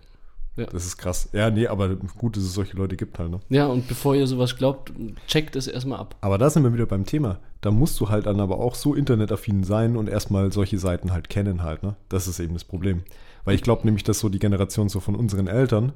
Ja. 0.55 0.67
Das 0.67 0.85
ist 0.85 0.97
krass. 0.97 1.29
Ja, 1.33 1.49
nee, 1.49 1.65
aber 1.65 1.95
gut, 1.95 2.37
dass 2.37 2.43
es 2.43 2.53
solche 2.53 2.77
Leute 2.77 2.95
gibt 2.95 3.17
halt. 3.17 3.31
Ne? 3.31 3.39
Ja, 3.49 3.65
und 3.65 3.87
bevor 3.87 4.15
ihr 4.15 4.27
sowas 4.27 4.55
glaubt, 4.55 4.93
checkt 5.27 5.55
es 5.55 5.67
erstmal 5.67 5.99
ab. 5.99 6.15
Aber 6.21 6.37
da 6.37 6.49
sind 6.49 6.63
wir 6.63 6.73
wieder 6.73 6.85
beim 6.85 7.05
Thema. 7.05 7.39
Da 7.61 7.71
musst 7.71 7.99
du 7.99 8.09
halt 8.09 8.27
dann 8.27 8.39
aber 8.39 8.59
auch 8.59 8.75
so 8.75 8.93
internetaffin 8.93 9.63
sein 9.63 9.97
und 9.97 10.07
erstmal 10.07 10.51
solche 10.51 10.77
Seiten 10.77 11.11
halt 11.11 11.29
kennen 11.29 11.63
halt. 11.63 11.81
Ne? 11.81 11.95
Das 12.07 12.27
ist 12.27 12.39
eben 12.39 12.53
das 12.53 12.65
Problem. 12.65 13.03
Weil 13.45 13.55
ich 13.55 13.63
glaube 13.63 13.85
nämlich, 13.85 14.03
dass 14.03 14.19
so 14.19 14.29
die 14.29 14.39
Generation 14.39 14.89
so 14.89 14.99
von 14.99 15.15
unseren 15.15 15.47
Eltern, 15.47 15.93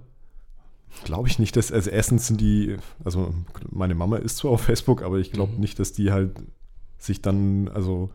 glaube 1.03 1.27
ich 1.27 1.37
nicht, 1.37 1.55
dass, 1.55 1.71
also 1.71 1.91
erstens 1.91 2.27
sind 2.27 2.41
die, 2.41 2.77
also 3.03 3.33
meine 3.69 3.93
Mama 3.93 4.17
ist 4.17 4.37
zwar 4.37 4.51
auf 4.51 4.61
Facebook, 4.61 5.03
aber 5.03 5.17
ich 5.17 5.31
glaube 5.31 5.53
mhm. 5.53 5.59
nicht, 5.59 5.77
dass 5.77 5.93
die 5.93 6.11
halt 6.11 6.31
sich 6.97 7.21
dann, 7.21 7.69
also 7.69 8.09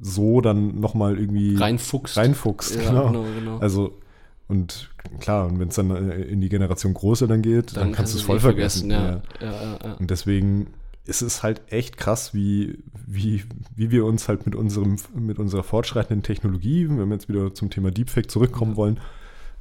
so 0.00 0.40
dann 0.40 0.78
nochmal 0.80 1.18
irgendwie 1.18 1.56
reinfuchst. 1.56 2.16
Reinfuchst, 2.16 2.76
ja, 2.76 2.90
genau. 2.90 3.06
genau, 3.08 3.24
genau. 3.38 3.58
Also 3.58 3.98
und 4.48 4.90
klar, 5.20 5.46
und 5.46 5.60
wenn 5.60 5.68
es 5.68 5.74
dann 5.74 5.90
äh, 5.90 6.22
in 6.22 6.40
die 6.40 6.48
Generation 6.48 6.94
Große 6.94 7.28
dann 7.28 7.42
geht, 7.42 7.76
dann, 7.76 7.84
dann 7.84 7.92
kannst 7.92 8.14
du 8.14 8.18
es 8.18 8.24
voll 8.24 8.40
vergessen. 8.40 8.90
vergessen. 8.90 9.22
Ja. 9.40 9.46
Ja. 9.46 9.78
Ja, 9.84 9.94
und 9.94 10.10
deswegen 10.10 10.68
ist 11.04 11.22
es 11.22 11.42
halt 11.42 11.62
echt 11.68 11.96
krass, 11.96 12.34
wie, 12.34 12.78
wie, 13.06 13.42
wie 13.76 13.90
wir 13.90 14.04
uns 14.04 14.28
halt 14.28 14.44
mit, 14.46 14.54
unserem, 14.54 14.96
mit 15.14 15.38
unserer 15.38 15.62
fortschreitenden 15.62 16.22
Technologie, 16.22 16.88
wenn 16.88 17.08
wir 17.08 17.14
jetzt 17.14 17.28
wieder 17.28 17.54
zum 17.54 17.70
Thema 17.70 17.90
Deepfake 17.90 18.30
zurückkommen 18.30 18.76
wollen, 18.76 19.00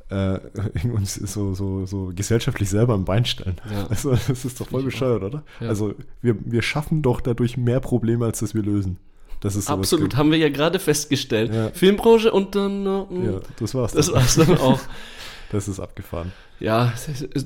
äh, 0.09 0.39
uns 0.93 1.15
so, 1.15 1.53
so, 1.53 1.85
so 1.85 2.11
gesellschaftlich 2.15 2.69
selber 2.69 2.95
im 2.95 3.05
Bein 3.05 3.25
stellen. 3.25 3.57
Also 3.89 4.11
das 4.11 4.45
ist 4.45 4.59
doch 4.59 4.67
voll 4.69 4.83
bescheuert, 4.83 5.23
oder? 5.23 5.43
Also 5.59 5.93
wir, 6.21 6.35
wir 6.43 6.61
schaffen 6.61 7.01
doch 7.01 7.21
dadurch 7.21 7.57
mehr 7.57 7.79
Probleme, 7.79 8.25
als 8.25 8.39
dass 8.39 8.55
wir 8.55 8.63
lösen. 8.63 8.97
Das 9.39 9.55
ist 9.55 9.69
Absolut, 9.69 10.15
haben 10.15 10.31
wir 10.31 10.37
ja 10.37 10.49
gerade 10.49 10.79
festgestellt. 10.79 11.53
Ja. 11.53 11.69
Filmbranche 11.69 12.31
und 12.31 12.55
dann. 12.55 12.85
Äh, 12.85 13.31
ja, 13.33 13.39
das 13.59 13.75
war's. 13.75 13.91
Das 13.91 14.07
dann. 14.07 14.15
war's 14.15 14.35
dann 14.35 14.57
auch. 14.57 14.79
das 15.51 15.67
ist 15.67 15.79
abgefahren. 15.79 16.31
Ja, 16.59 16.93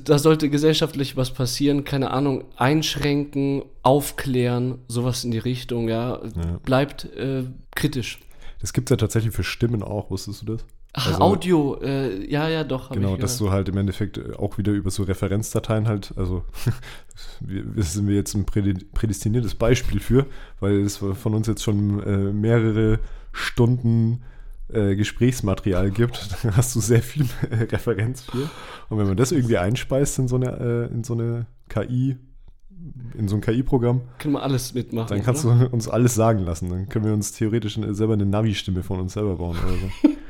da 0.04 0.18
sollte 0.18 0.48
gesellschaftlich 0.48 1.18
was 1.18 1.32
passieren, 1.32 1.84
keine 1.84 2.12
Ahnung, 2.12 2.44
einschränken, 2.56 3.62
aufklären, 3.82 4.78
sowas 4.88 5.24
in 5.24 5.32
die 5.32 5.38
Richtung, 5.38 5.90
ja. 5.90 6.22
ja. 6.24 6.58
Bleibt 6.64 7.04
äh, 7.16 7.44
kritisch. 7.74 8.20
Das 8.60 8.72
gibt 8.72 8.88
es 8.88 8.90
ja 8.90 8.96
tatsächlich 8.96 9.34
für 9.34 9.44
Stimmen 9.44 9.82
auch, 9.82 10.10
wusstest 10.10 10.42
du 10.42 10.56
das? 10.56 10.64
Ach, 10.94 11.06
also, 11.06 11.20
Audio, 11.20 11.78
äh, 11.80 12.30
ja, 12.30 12.48
ja, 12.48 12.64
doch. 12.64 12.90
Genau, 12.90 13.16
dass 13.16 13.38
du 13.38 13.50
halt 13.50 13.68
im 13.70 13.78
Endeffekt 13.78 14.18
äh, 14.18 14.34
auch 14.36 14.58
wieder 14.58 14.72
über 14.72 14.90
so 14.90 15.04
Referenzdateien 15.04 15.88
halt, 15.88 16.12
also 16.16 16.44
das 17.40 17.94
sind 17.94 18.08
wir 18.08 18.14
jetzt 18.14 18.34
ein 18.34 18.44
prädestiniertes 18.44 19.54
Beispiel 19.54 20.00
für, 20.00 20.26
weil 20.60 20.80
es 20.80 20.98
von 20.98 21.34
uns 21.34 21.46
jetzt 21.46 21.62
schon 21.62 22.02
äh, 22.02 22.32
mehrere 22.32 22.98
Stunden 23.32 24.22
äh, 24.68 24.94
Gesprächsmaterial 24.94 25.90
gibt. 25.90 26.28
Da 26.42 26.56
hast 26.56 26.74
du 26.76 26.80
sehr 26.80 27.02
viel 27.02 27.26
Referenz 27.50 28.22
für. 28.22 28.50
Und 28.90 28.98
wenn 28.98 29.06
man 29.06 29.16
das 29.16 29.32
irgendwie 29.32 29.56
einspeist 29.56 30.18
in 30.18 30.28
so 30.28 30.36
eine, 30.36 30.88
äh, 30.90 30.92
in 30.92 31.04
so 31.04 31.14
eine 31.14 31.46
KI, 31.70 32.16
in 33.16 33.28
so 33.28 33.36
ein 33.36 33.40
KI-Programm. 33.40 34.02
Können 34.18 34.34
wir 34.34 34.42
alles 34.42 34.74
mitmachen. 34.74 35.08
Dann 35.08 35.24
kannst 35.24 35.44
oder? 35.46 35.54
du 35.54 35.66
uns 35.68 35.88
alles 35.88 36.14
sagen 36.14 36.40
lassen. 36.40 36.68
Dann 36.68 36.88
können 36.88 37.04
wir 37.06 37.12
uns 37.14 37.32
theoretisch 37.32 37.78
selber 37.90 38.12
eine 38.12 38.26
Navi-Stimme 38.26 38.82
von 38.82 39.00
uns 39.00 39.14
selber 39.14 39.36
bauen 39.36 39.56
oder 39.56 39.76
so. 39.76 40.10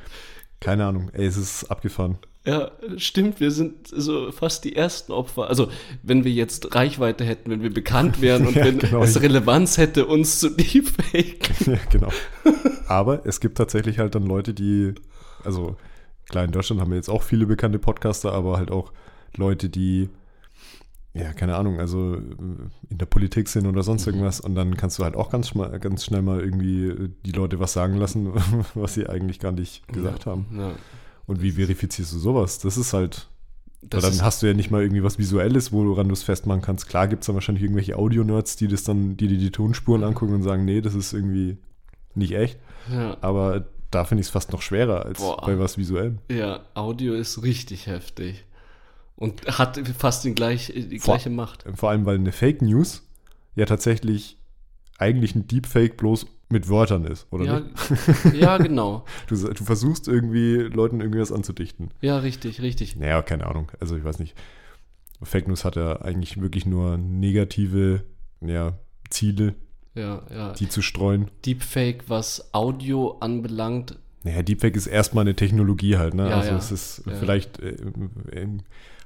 Keine 0.63 0.87
Ahnung, 0.87 1.11
ey, 1.13 1.27
es 1.27 1.37
ist 1.37 1.65
abgefahren. 1.73 2.19
Ja, 2.45 2.71
stimmt, 2.97 3.41
wir 3.41 3.51
sind 3.51 3.89
so 3.89 4.31
fast 4.31 4.65
die 4.65 4.77
ersten 4.77 5.11
Opfer. 5.11 5.49
Also, 5.49 5.69
wenn 6.05 6.23
wir 6.23 6.31
jetzt 6.31 6.73
Reichweite 6.73 7.25
hätten, 7.25 7.51
wenn 7.51 7.63
wir 7.63 7.75
bekannt 7.75 8.21
wären 8.21 8.47
und 8.47 8.55
ja, 8.55 8.65
wenn 8.65 8.79
genau. 8.79 9.03
es 9.03 9.21
Relevanz 9.21 9.77
hätte, 9.77 10.07
uns 10.07 10.39
zu 10.39 10.51
deepfake. 10.51 11.51
ja, 11.67 11.79
genau. 11.91 12.11
Aber 12.87 13.27
es 13.27 13.41
gibt 13.41 13.59
tatsächlich 13.59 13.99
halt 13.99 14.15
dann 14.15 14.25
Leute, 14.25 14.55
die, 14.55 14.95
also 15.45 15.77
klar, 16.29 16.45
in 16.45 16.53
Deutschland 16.53 16.81
haben 16.81 16.91
wir 16.91 16.97
jetzt 16.97 17.11
auch 17.11 17.23
viele 17.23 17.47
bekannte 17.47 17.81
Podcaster, 17.81 18.33
aber 18.33 18.57
halt 18.57 18.71
auch 18.71 18.93
Leute, 19.37 19.69
die 19.69 20.11
ja, 21.15 21.33
keine 21.35 21.57
Ahnung, 21.57 21.79
also 21.79 22.15
äh, 22.15 22.19
in 22.89 22.99
der 22.99 23.07
Politik 23.07 23.49
sind 23.49 23.67
oder 23.67 23.83
sonst 23.83 24.07
mhm. 24.07 24.13
irgendwas 24.15 24.41
und 24.41 24.55
dann 24.55 24.77
kannst 24.77 24.99
du 24.99 25.05
halt 25.05 25.15
auch 25.15 25.31
ganz, 25.31 25.53
ganz 25.81 26.05
schnell 26.05 26.23
mal 26.23 26.41
irgendwie 26.41 26.87
äh, 26.87 27.11
die 27.27 27.33
Leute 27.33 27.61
was 27.61 27.75
sagen 27.75 27.97
lassen, 27.97 28.33
was 28.75 28.95
sie 28.95 29.09
eigentlich 29.09 29.39
gar 29.39 29.53
nicht 29.53 29.87
gesagt 29.89 30.25
ja, 30.25 30.33
haben. 30.33 30.47
Ja. 30.57 30.73
Und 31.27 31.43
wie 31.43 31.53
verifizierst 31.53 32.13
du 32.13 32.19
sowas? 32.19 32.59
Das 32.59 32.77
ist 32.77 32.95
halt, 32.95 33.29
das 33.83 34.05
dann 34.05 34.25
hast 34.25 34.43
du 34.43 34.47
ja 34.47 34.55
nicht 34.55 34.71
mal 34.71 34.83
irgendwie 34.83 35.03
was 35.03 35.19
Visuelles, 35.19 35.71
woran 35.73 36.09
du 36.09 36.15
es 36.15 36.23
festmachen 36.23 36.63
kannst. 36.63 36.89
Klar 36.89 37.09
gibt 37.09 37.23
es 37.23 37.27
dann 37.27 37.35
wahrscheinlich 37.35 37.63
irgendwelche 37.63 37.97
Audio-Nerds, 37.97 38.57
die 38.57 38.69
das 38.69 38.85
dann, 38.85 39.17
die 39.17 39.29
dir 39.29 39.39
die 39.39 39.51
Tonspuren 39.51 40.05
angucken 40.05 40.35
und 40.35 40.43
sagen, 40.43 40.65
nee, 40.65 40.81
das 40.81 40.95
ist 40.95 41.13
irgendwie 41.13 41.59
nicht 42.15 42.33
echt. 42.33 42.59
Ja. 42.91 43.17
Aber 43.21 43.67
da 43.91 44.05
finde 44.05 44.21
ich 44.21 44.29
es 44.29 44.33
fast 44.33 44.53
noch 44.53 44.63
schwerer 44.63 45.05
als 45.05 45.21
Boah. 45.21 45.43
bei 45.45 45.59
was 45.59 45.79
Visuellem. 45.79 46.19
Ja, 46.31 46.61
Audio 46.75 47.15
ist 47.15 47.43
richtig 47.43 47.87
heftig. 47.87 48.45
Und 49.23 49.47
hat 49.47 49.81
fast 49.97 50.25
die, 50.25 50.35
gleich, 50.35 50.73
die 50.75 50.99
vor, 50.99 51.15
gleiche 51.15 51.31
Macht. 51.31 51.65
Vor 51.77 51.91
allem, 51.91 52.07
weil 52.07 52.17
eine 52.17 52.33
Fake 52.33 52.61
News 52.61 53.09
ja 53.55 53.67
tatsächlich 53.67 54.37
eigentlich 54.99 55.37
ein 55.37 55.47
Deepfake 55.47 55.97
bloß 55.97 56.27
mit 56.49 56.69
Wörtern 56.69 57.05
ist, 57.05 57.29
oder 57.31 57.45
ja, 57.45 57.61
nicht? 57.61 58.35
Ja, 58.35 58.59
genau. 58.59 59.05
Du, 59.29 59.37
du, 59.37 59.63
versuchst 59.63 60.09
irgendwie 60.09 60.57
Leuten 60.57 61.01
irgendwie 61.01 61.21
was 61.21 61.31
anzudichten. 61.31 61.93
Ja, 62.01 62.19
richtig, 62.19 62.63
richtig. 62.63 62.97
Naja, 62.97 63.23
keine 63.23 63.47
Ahnung. 63.47 63.71
Also 63.79 63.97
ich 63.97 64.03
weiß 64.03 64.19
nicht. 64.19 64.35
Fake 65.23 65.47
News 65.47 65.65
hat 65.65 65.77
ja 65.77 66.03
eigentlich 66.03 66.41
wirklich 66.41 66.67
nur 66.67 66.99
negative 66.99 68.03
ja, 68.41 68.77
Ziele, 69.09 69.55
ja, 69.95 70.23
ja. 70.35 70.53
die 70.55 70.69
zu 70.69 70.83
streuen. 70.83 71.31
Deepfake, 71.47 72.09
was 72.09 72.53
Audio 72.53 73.19
anbelangt. 73.21 73.97
Naja, 74.25 74.43
Deepfake 74.43 74.75
ist 74.75 74.89
erstmal 74.89 75.23
eine 75.23 75.37
Technologie 75.37 75.97
halt, 75.97 76.15
ne? 76.15 76.29
Ja, 76.29 76.41
also 76.41 76.57
es 76.57 76.73
ist 76.73 77.05
vielleicht 77.21 77.61
äh, 77.61 77.77
äh, 78.33 78.49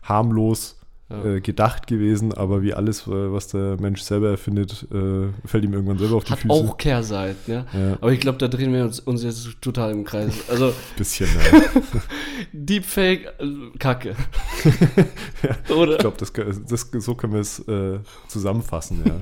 harmlos 0.08 0.76
ja. 1.08 1.24
äh, 1.24 1.40
gedacht 1.40 1.86
gewesen, 1.86 2.32
aber 2.32 2.62
wie 2.62 2.74
alles, 2.74 3.06
äh, 3.06 3.32
was 3.32 3.48
der 3.48 3.80
Mensch 3.80 4.02
selber 4.02 4.30
erfindet, 4.30 4.86
äh, 4.92 5.28
fällt 5.46 5.64
ihm 5.64 5.72
irgendwann 5.72 5.98
selber 5.98 6.16
auf 6.16 6.24
die 6.24 6.32
Hat 6.32 6.40
Füße. 6.40 6.52
auch 6.52 6.76
Kehrseiten, 6.76 7.52
ja. 7.52 7.66
ja. 7.72 7.92
Aber 8.00 8.12
ich 8.12 8.20
glaube, 8.20 8.38
da 8.38 8.48
drehen 8.48 8.72
wir 8.72 8.84
uns, 8.84 9.00
uns, 9.00 9.22
jetzt 9.22 9.46
total 9.60 9.92
im 9.92 10.04
Kreis. 10.04 10.48
Also 10.48 10.72
bisschen, 10.96 11.28
ja. 11.28 11.60
Deepfake, 12.52 13.26
äh, 13.38 13.78
Kacke. 13.78 14.16
ja, 15.42 15.74
Oder? 15.74 15.92
Ich 15.92 15.98
glaube, 15.98 16.16
das, 16.18 16.32
das, 16.32 16.90
so 17.04 17.14
können 17.14 17.34
wir 17.34 17.40
es 17.40 17.60
äh, 17.68 18.00
zusammenfassen, 18.28 19.02
ja. 19.06 19.14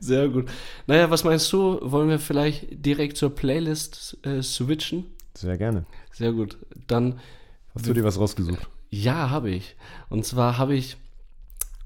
Sehr 0.00 0.28
gut. 0.28 0.48
Naja, 0.86 1.10
was 1.10 1.24
meinst 1.24 1.52
du? 1.52 1.78
Wollen 1.82 2.08
wir 2.08 2.18
vielleicht 2.18 2.84
direkt 2.84 3.16
zur 3.16 3.34
Playlist 3.34 4.18
äh, 4.22 4.42
switchen? 4.42 5.06
Sehr 5.34 5.56
gerne. 5.56 5.84
Sehr 6.12 6.32
gut. 6.32 6.58
Dann. 6.86 7.18
Hast 7.74 7.86
du 7.86 7.92
dir 7.92 8.04
was 8.04 8.18
rausgesucht? 8.18 8.68
Ja, 8.94 9.30
habe 9.30 9.50
ich. 9.50 9.74
Und 10.08 10.24
zwar 10.24 10.56
habe 10.56 10.76
ich 10.76 10.96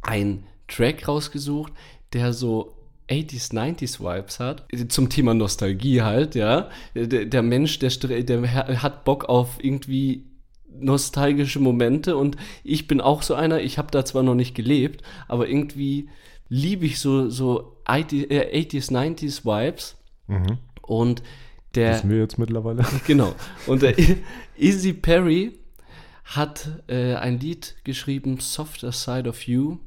einen 0.02 0.44
Track 0.68 1.08
rausgesucht, 1.08 1.72
der 2.12 2.34
so 2.34 2.74
80s, 3.08 3.54
90s 3.54 4.00
Vibes 4.00 4.38
hat. 4.38 4.66
Zum 4.88 5.08
Thema 5.08 5.32
Nostalgie 5.32 6.02
halt, 6.02 6.34
ja. 6.34 6.68
Der, 6.94 7.24
der 7.24 7.42
Mensch, 7.42 7.78
der, 7.78 7.90
der 8.22 8.82
hat 8.82 9.04
Bock 9.04 9.24
auf 9.24 9.56
irgendwie 9.62 10.26
nostalgische 10.70 11.60
Momente 11.60 12.16
und 12.16 12.36
ich 12.62 12.86
bin 12.86 13.00
auch 13.00 13.22
so 13.22 13.34
einer, 13.34 13.60
ich 13.62 13.78
habe 13.78 13.90
da 13.90 14.04
zwar 14.04 14.22
noch 14.22 14.34
nicht 14.34 14.54
gelebt, 14.54 15.02
aber 15.26 15.48
irgendwie 15.48 16.10
liebe 16.50 16.84
ich 16.84 17.00
so, 17.00 17.30
so 17.30 17.78
80s, 17.86 18.30
äh, 18.30 18.60
90s 18.60 19.44
Vibes. 19.46 19.96
Mhm. 20.26 20.58
Und 20.82 21.22
der. 21.74 21.94
Wissen 21.94 22.10
wir 22.10 22.18
jetzt 22.18 22.38
mittlerweile. 22.38 22.84
Genau. 23.06 23.34
Und 23.66 23.80
der 23.80 23.94
Easy 24.58 24.92
Perry 24.92 25.58
hat 26.36 26.68
äh, 26.88 27.14
ein 27.14 27.40
Lied 27.40 27.76
geschrieben, 27.84 28.38
Softer 28.40 28.92
Side 28.92 29.28
of 29.28 29.42
You. 29.46 29.78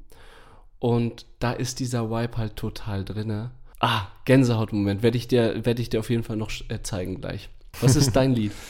Und 0.80 1.26
da 1.40 1.52
ist 1.52 1.80
dieser 1.80 2.10
Vibe 2.10 2.38
halt 2.38 2.56
total 2.56 3.06
drin. 3.06 3.52
Ah, 3.80 4.08
Gänsehautmoment. 4.26 5.04
Werde 5.04 5.18
ich, 5.18 5.28
dir, 5.28 5.66
werd 5.66 5.80
ich 5.80 5.90
dir 5.90 6.00
auf 6.00 6.10
jeden 6.10 6.24
Fall 6.24 6.38
noch 6.38 6.52
äh, 6.70 6.82
zeigen 6.82 7.22
gleich. 7.22 7.50
Was 7.80 7.96
ist 7.96 8.16
dein 8.16 8.34
Lied? 8.34 8.52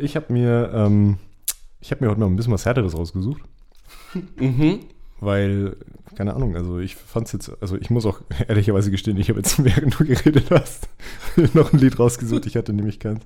Ich 0.00 0.14
habe 0.14 0.32
mir, 0.32 0.70
ähm, 0.72 1.18
hab 1.82 2.00
mir 2.00 2.08
heute 2.08 2.20
mal 2.20 2.26
ein 2.26 2.36
bisschen 2.36 2.52
was 2.52 2.64
Härteres 2.64 2.96
rausgesucht. 2.96 3.42
mhm 4.36 4.78
weil, 5.20 5.76
keine 6.14 6.34
Ahnung, 6.34 6.56
also 6.56 6.78
ich 6.78 6.96
fand's 6.96 7.32
jetzt, 7.32 7.50
also 7.60 7.76
ich 7.76 7.90
muss 7.90 8.06
auch 8.06 8.20
ehrlicherweise 8.48 8.90
gestehen, 8.90 9.16
ich 9.16 9.28
habe 9.28 9.40
jetzt, 9.40 9.62
während 9.62 9.94
du 9.98 10.04
geredet 10.04 10.50
hast, 10.50 10.88
noch 11.54 11.72
ein 11.72 11.78
Lied 11.78 11.98
rausgesucht, 11.98 12.46
ich 12.46 12.56
hatte 12.56 12.72
nämlich 12.72 13.00
keins. 13.00 13.22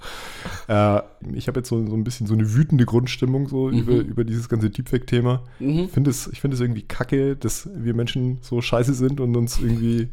Äh, 0.68 1.00
ich 1.34 1.48
habe 1.48 1.60
jetzt 1.60 1.68
so, 1.68 1.84
so 1.86 1.94
ein 1.94 2.04
bisschen 2.04 2.26
so 2.26 2.34
eine 2.34 2.54
wütende 2.54 2.86
Grundstimmung 2.86 3.48
so 3.48 3.68
mhm. 3.68 3.78
über, 3.78 3.94
über 3.94 4.24
dieses 4.24 4.48
ganze 4.48 4.70
Deepfake-Thema. 4.70 5.44
Mhm. 5.58 5.88
Find 5.88 6.08
es, 6.08 6.28
ich 6.28 6.40
finde 6.40 6.54
es 6.54 6.60
irgendwie 6.60 6.82
kacke, 6.82 7.36
dass 7.36 7.68
wir 7.74 7.94
Menschen 7.94 8.38
so 8.42 8.60
scheiße 8.60 8.94
sind 8.94 9.20
und 9.20 9.36
uns 9.36 9.60
irgendwie 9.60 10.08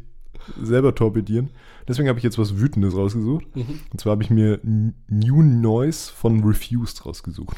selber 0.60 0.94
torpedieren. 0.94 1.50
Deswegen 1.88 2.08
habe 2.08 2.18
ich 2.18 2.24
jetzt 2.24 2.38
was 2.38 2.58
Wütendes 2.58 2.94
rausgesucht. 2.94 3.44
Mhm. 3.56 3.80
Und 3.90 4.00
zwar 4.00 4.12
habe 4.12 4.22
ich 4.22 4.30
mir 4.30 4.60
New 4.62 5.42
Noise 5.42 6.12
von 6.12 6.44
Refused 6.44 7.04
rausgesucht. 7.04 7.56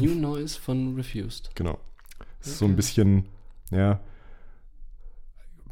New 0.00 0.14
Noise 0.14 0.58
von 0.60 0.96
Refused. 0.96 1.50
Genau. 1.54 1.78
Okay. 2.18 2.28
So 2.40 2.64
ein 2.64 2.76
bisschen 2.76 3.24
ja, 3.70 4.00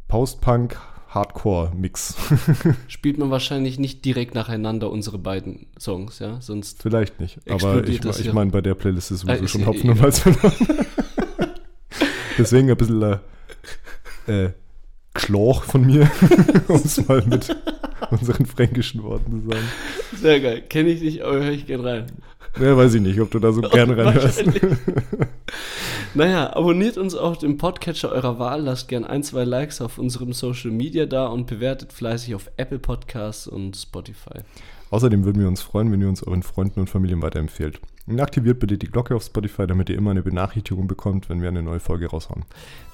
Post-Punk, 0.07 0.77
Hardcore-Mix. 1.09 2.15
Spielt 2.87 3.17
man 3.17 3.31
wahrscheinlich 3.31 3.79
nicht 3.79 4.05
direkt 4.05 4.35
nacheinander 4.35 4.91
unsere 4.91 5.17
beiden 5.17 5.67
Songs, 5.79 6.19
ja? 6.19 6.39
Sonst. 6.41 6.81
Vielleicht 6.81 7.19
nicht. 7.19 7.39
Aber 7.49 7.83
ich, 7.87 8.03
ich 8.03 8.33
meine, 8.33 8.51
bei 8.51 8.61
der 8.61 8.75
Playlist 8.75 9.11
ist 9.11 9.21
sowieso 9.21 9.43
äh, 9.43 9.47
schon 9.47 9.65
Hopfen 9.65 9.89
und 9.89 10.01
Malz 10.01 10.19
verloren. 10.19 10.53
Deswegen 12.37 12.69
ein 12.69 12.77
bisschen 12.77 13.01
äh, 13.01 13.17
äh, 14.27 14.49
Schloch 15.15 15.63
von 15.63 15.85
mir, 15.85 16.09
um 16.67 16.75
es 16.75 17.07
mal 17.07 17.23
mit 17.25 17.55
unseren 18.11 18.45
fränkischen 18.45 19.03
Worten 19.03 19.41
zu 19.41 19.49
sagen. 19.49 19.67
Sehr 20.15 20.39
geil. 20.39 20.63
Kenne 20.69 20.89
ich 20.89 21.01
nicht, 21.01 21.21
aber 21.21 21.43
höre 21.43 21.51
ich 21.51 21.65
gern 21.65 21.81
rein. 21.81 22.05
Ja, 22.59 22.77
weiß 22.77 22.93
ich 22.95 23.01
nicht, 23.01 23.19
ob 23.19 23.31
du 23.31 23.39
da 23.39 23.51
so 23.51 23.61
gerne 23.61 23.97
reinhörst. 23.97 24.43
Naja, 26.13 26.55
abonniert 26.55 26.97
uns 26.97 27.15
auf 27.15 27.37
dem 27.37 27.57
Podcatcher 27.57 28.11
eurer 28.11 28.39
Wahl, 28.39 28.61
lasst 28.61 28.87
gern 28.87 29.05
ein, 29.05 29.23
zwei 29.23 29.43
Likes 29.43 29.81
auf 29.81 29.97
unserem 29.97 30.33
Social 30.33 30.71
Media 30.71 31.05
da 31.05 31.27
und 31.27 31.47
bewertet 31.47 31.93
fleißig 31.93 32.35
auf 32.35 32.49
Apple 32.57 32.79
Podcasts 32.79 33.47
und 33.47 33.75
Spotify. 33.75 34.39
Außerdem 34.91 35.23
würden 35.23 35.41
wir 35.41 35.47
uns 35.47 35.61
freuen, 35.61 35.91
wenn 35.91 36.01
ihr 36.01 36.09
uns 36.09 36.23
euren 36.23 36.43
Freunden 36.43 36.79
und 36.79 36.89
Familien 36.89 37.21
weiterempfehlt. 37.21 37.79
Und 38.07 38.19
aktiviert 38.19 38.59
bitte 38.59 38.77
die 38.77 38.87
Glocke 38.87 39.15
auf 39.15 39.23
Spotify, 39.23 39.67
damit 39.67 39.89
ihr 39.89 39.97
immer 39.97 40.09
eine 40.09 40.23
Benachrichtigung 40.23 40.87
bekommt, 40.87 41.29
wenn 41.29 41.41
wir 41.41 41.47
eine 41.47 41.61
neue 41.61 41.79
Folge 41.79 42.07
raushauen. 42.07 42.43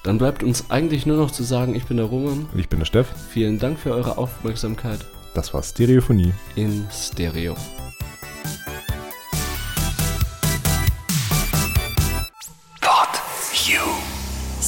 Dann 0.04 0.18
bleibt 0.18 0.44
uns 0.44 0.70
eigentlich 0.70 1.06
nur 1.06 1.16
noch 1.16 1.32
zu 1.32 1.44
sagen, 1.44 1.74
ich 1.74 1.86
bin 1.86 1.98
der 1.98 2.08
Roman. 2.08 2.48
Und 2.52 2.60
ich 2.60 2.68
bin 2.68 2.80
der 2.80 2.86
Steff. 2.86 3.08
Vielen 3.30 3.60
Dank 3.60 3.80
für 3.80 3.94
eure 3.94 4.18
Aufmerksamkeit. 4.18 5.00
Das 5.34 5.54
war 5.54 5.64
Stereophonie. 5.64 6.34
In 6.58 6.86
Stereo. 6.92 7.56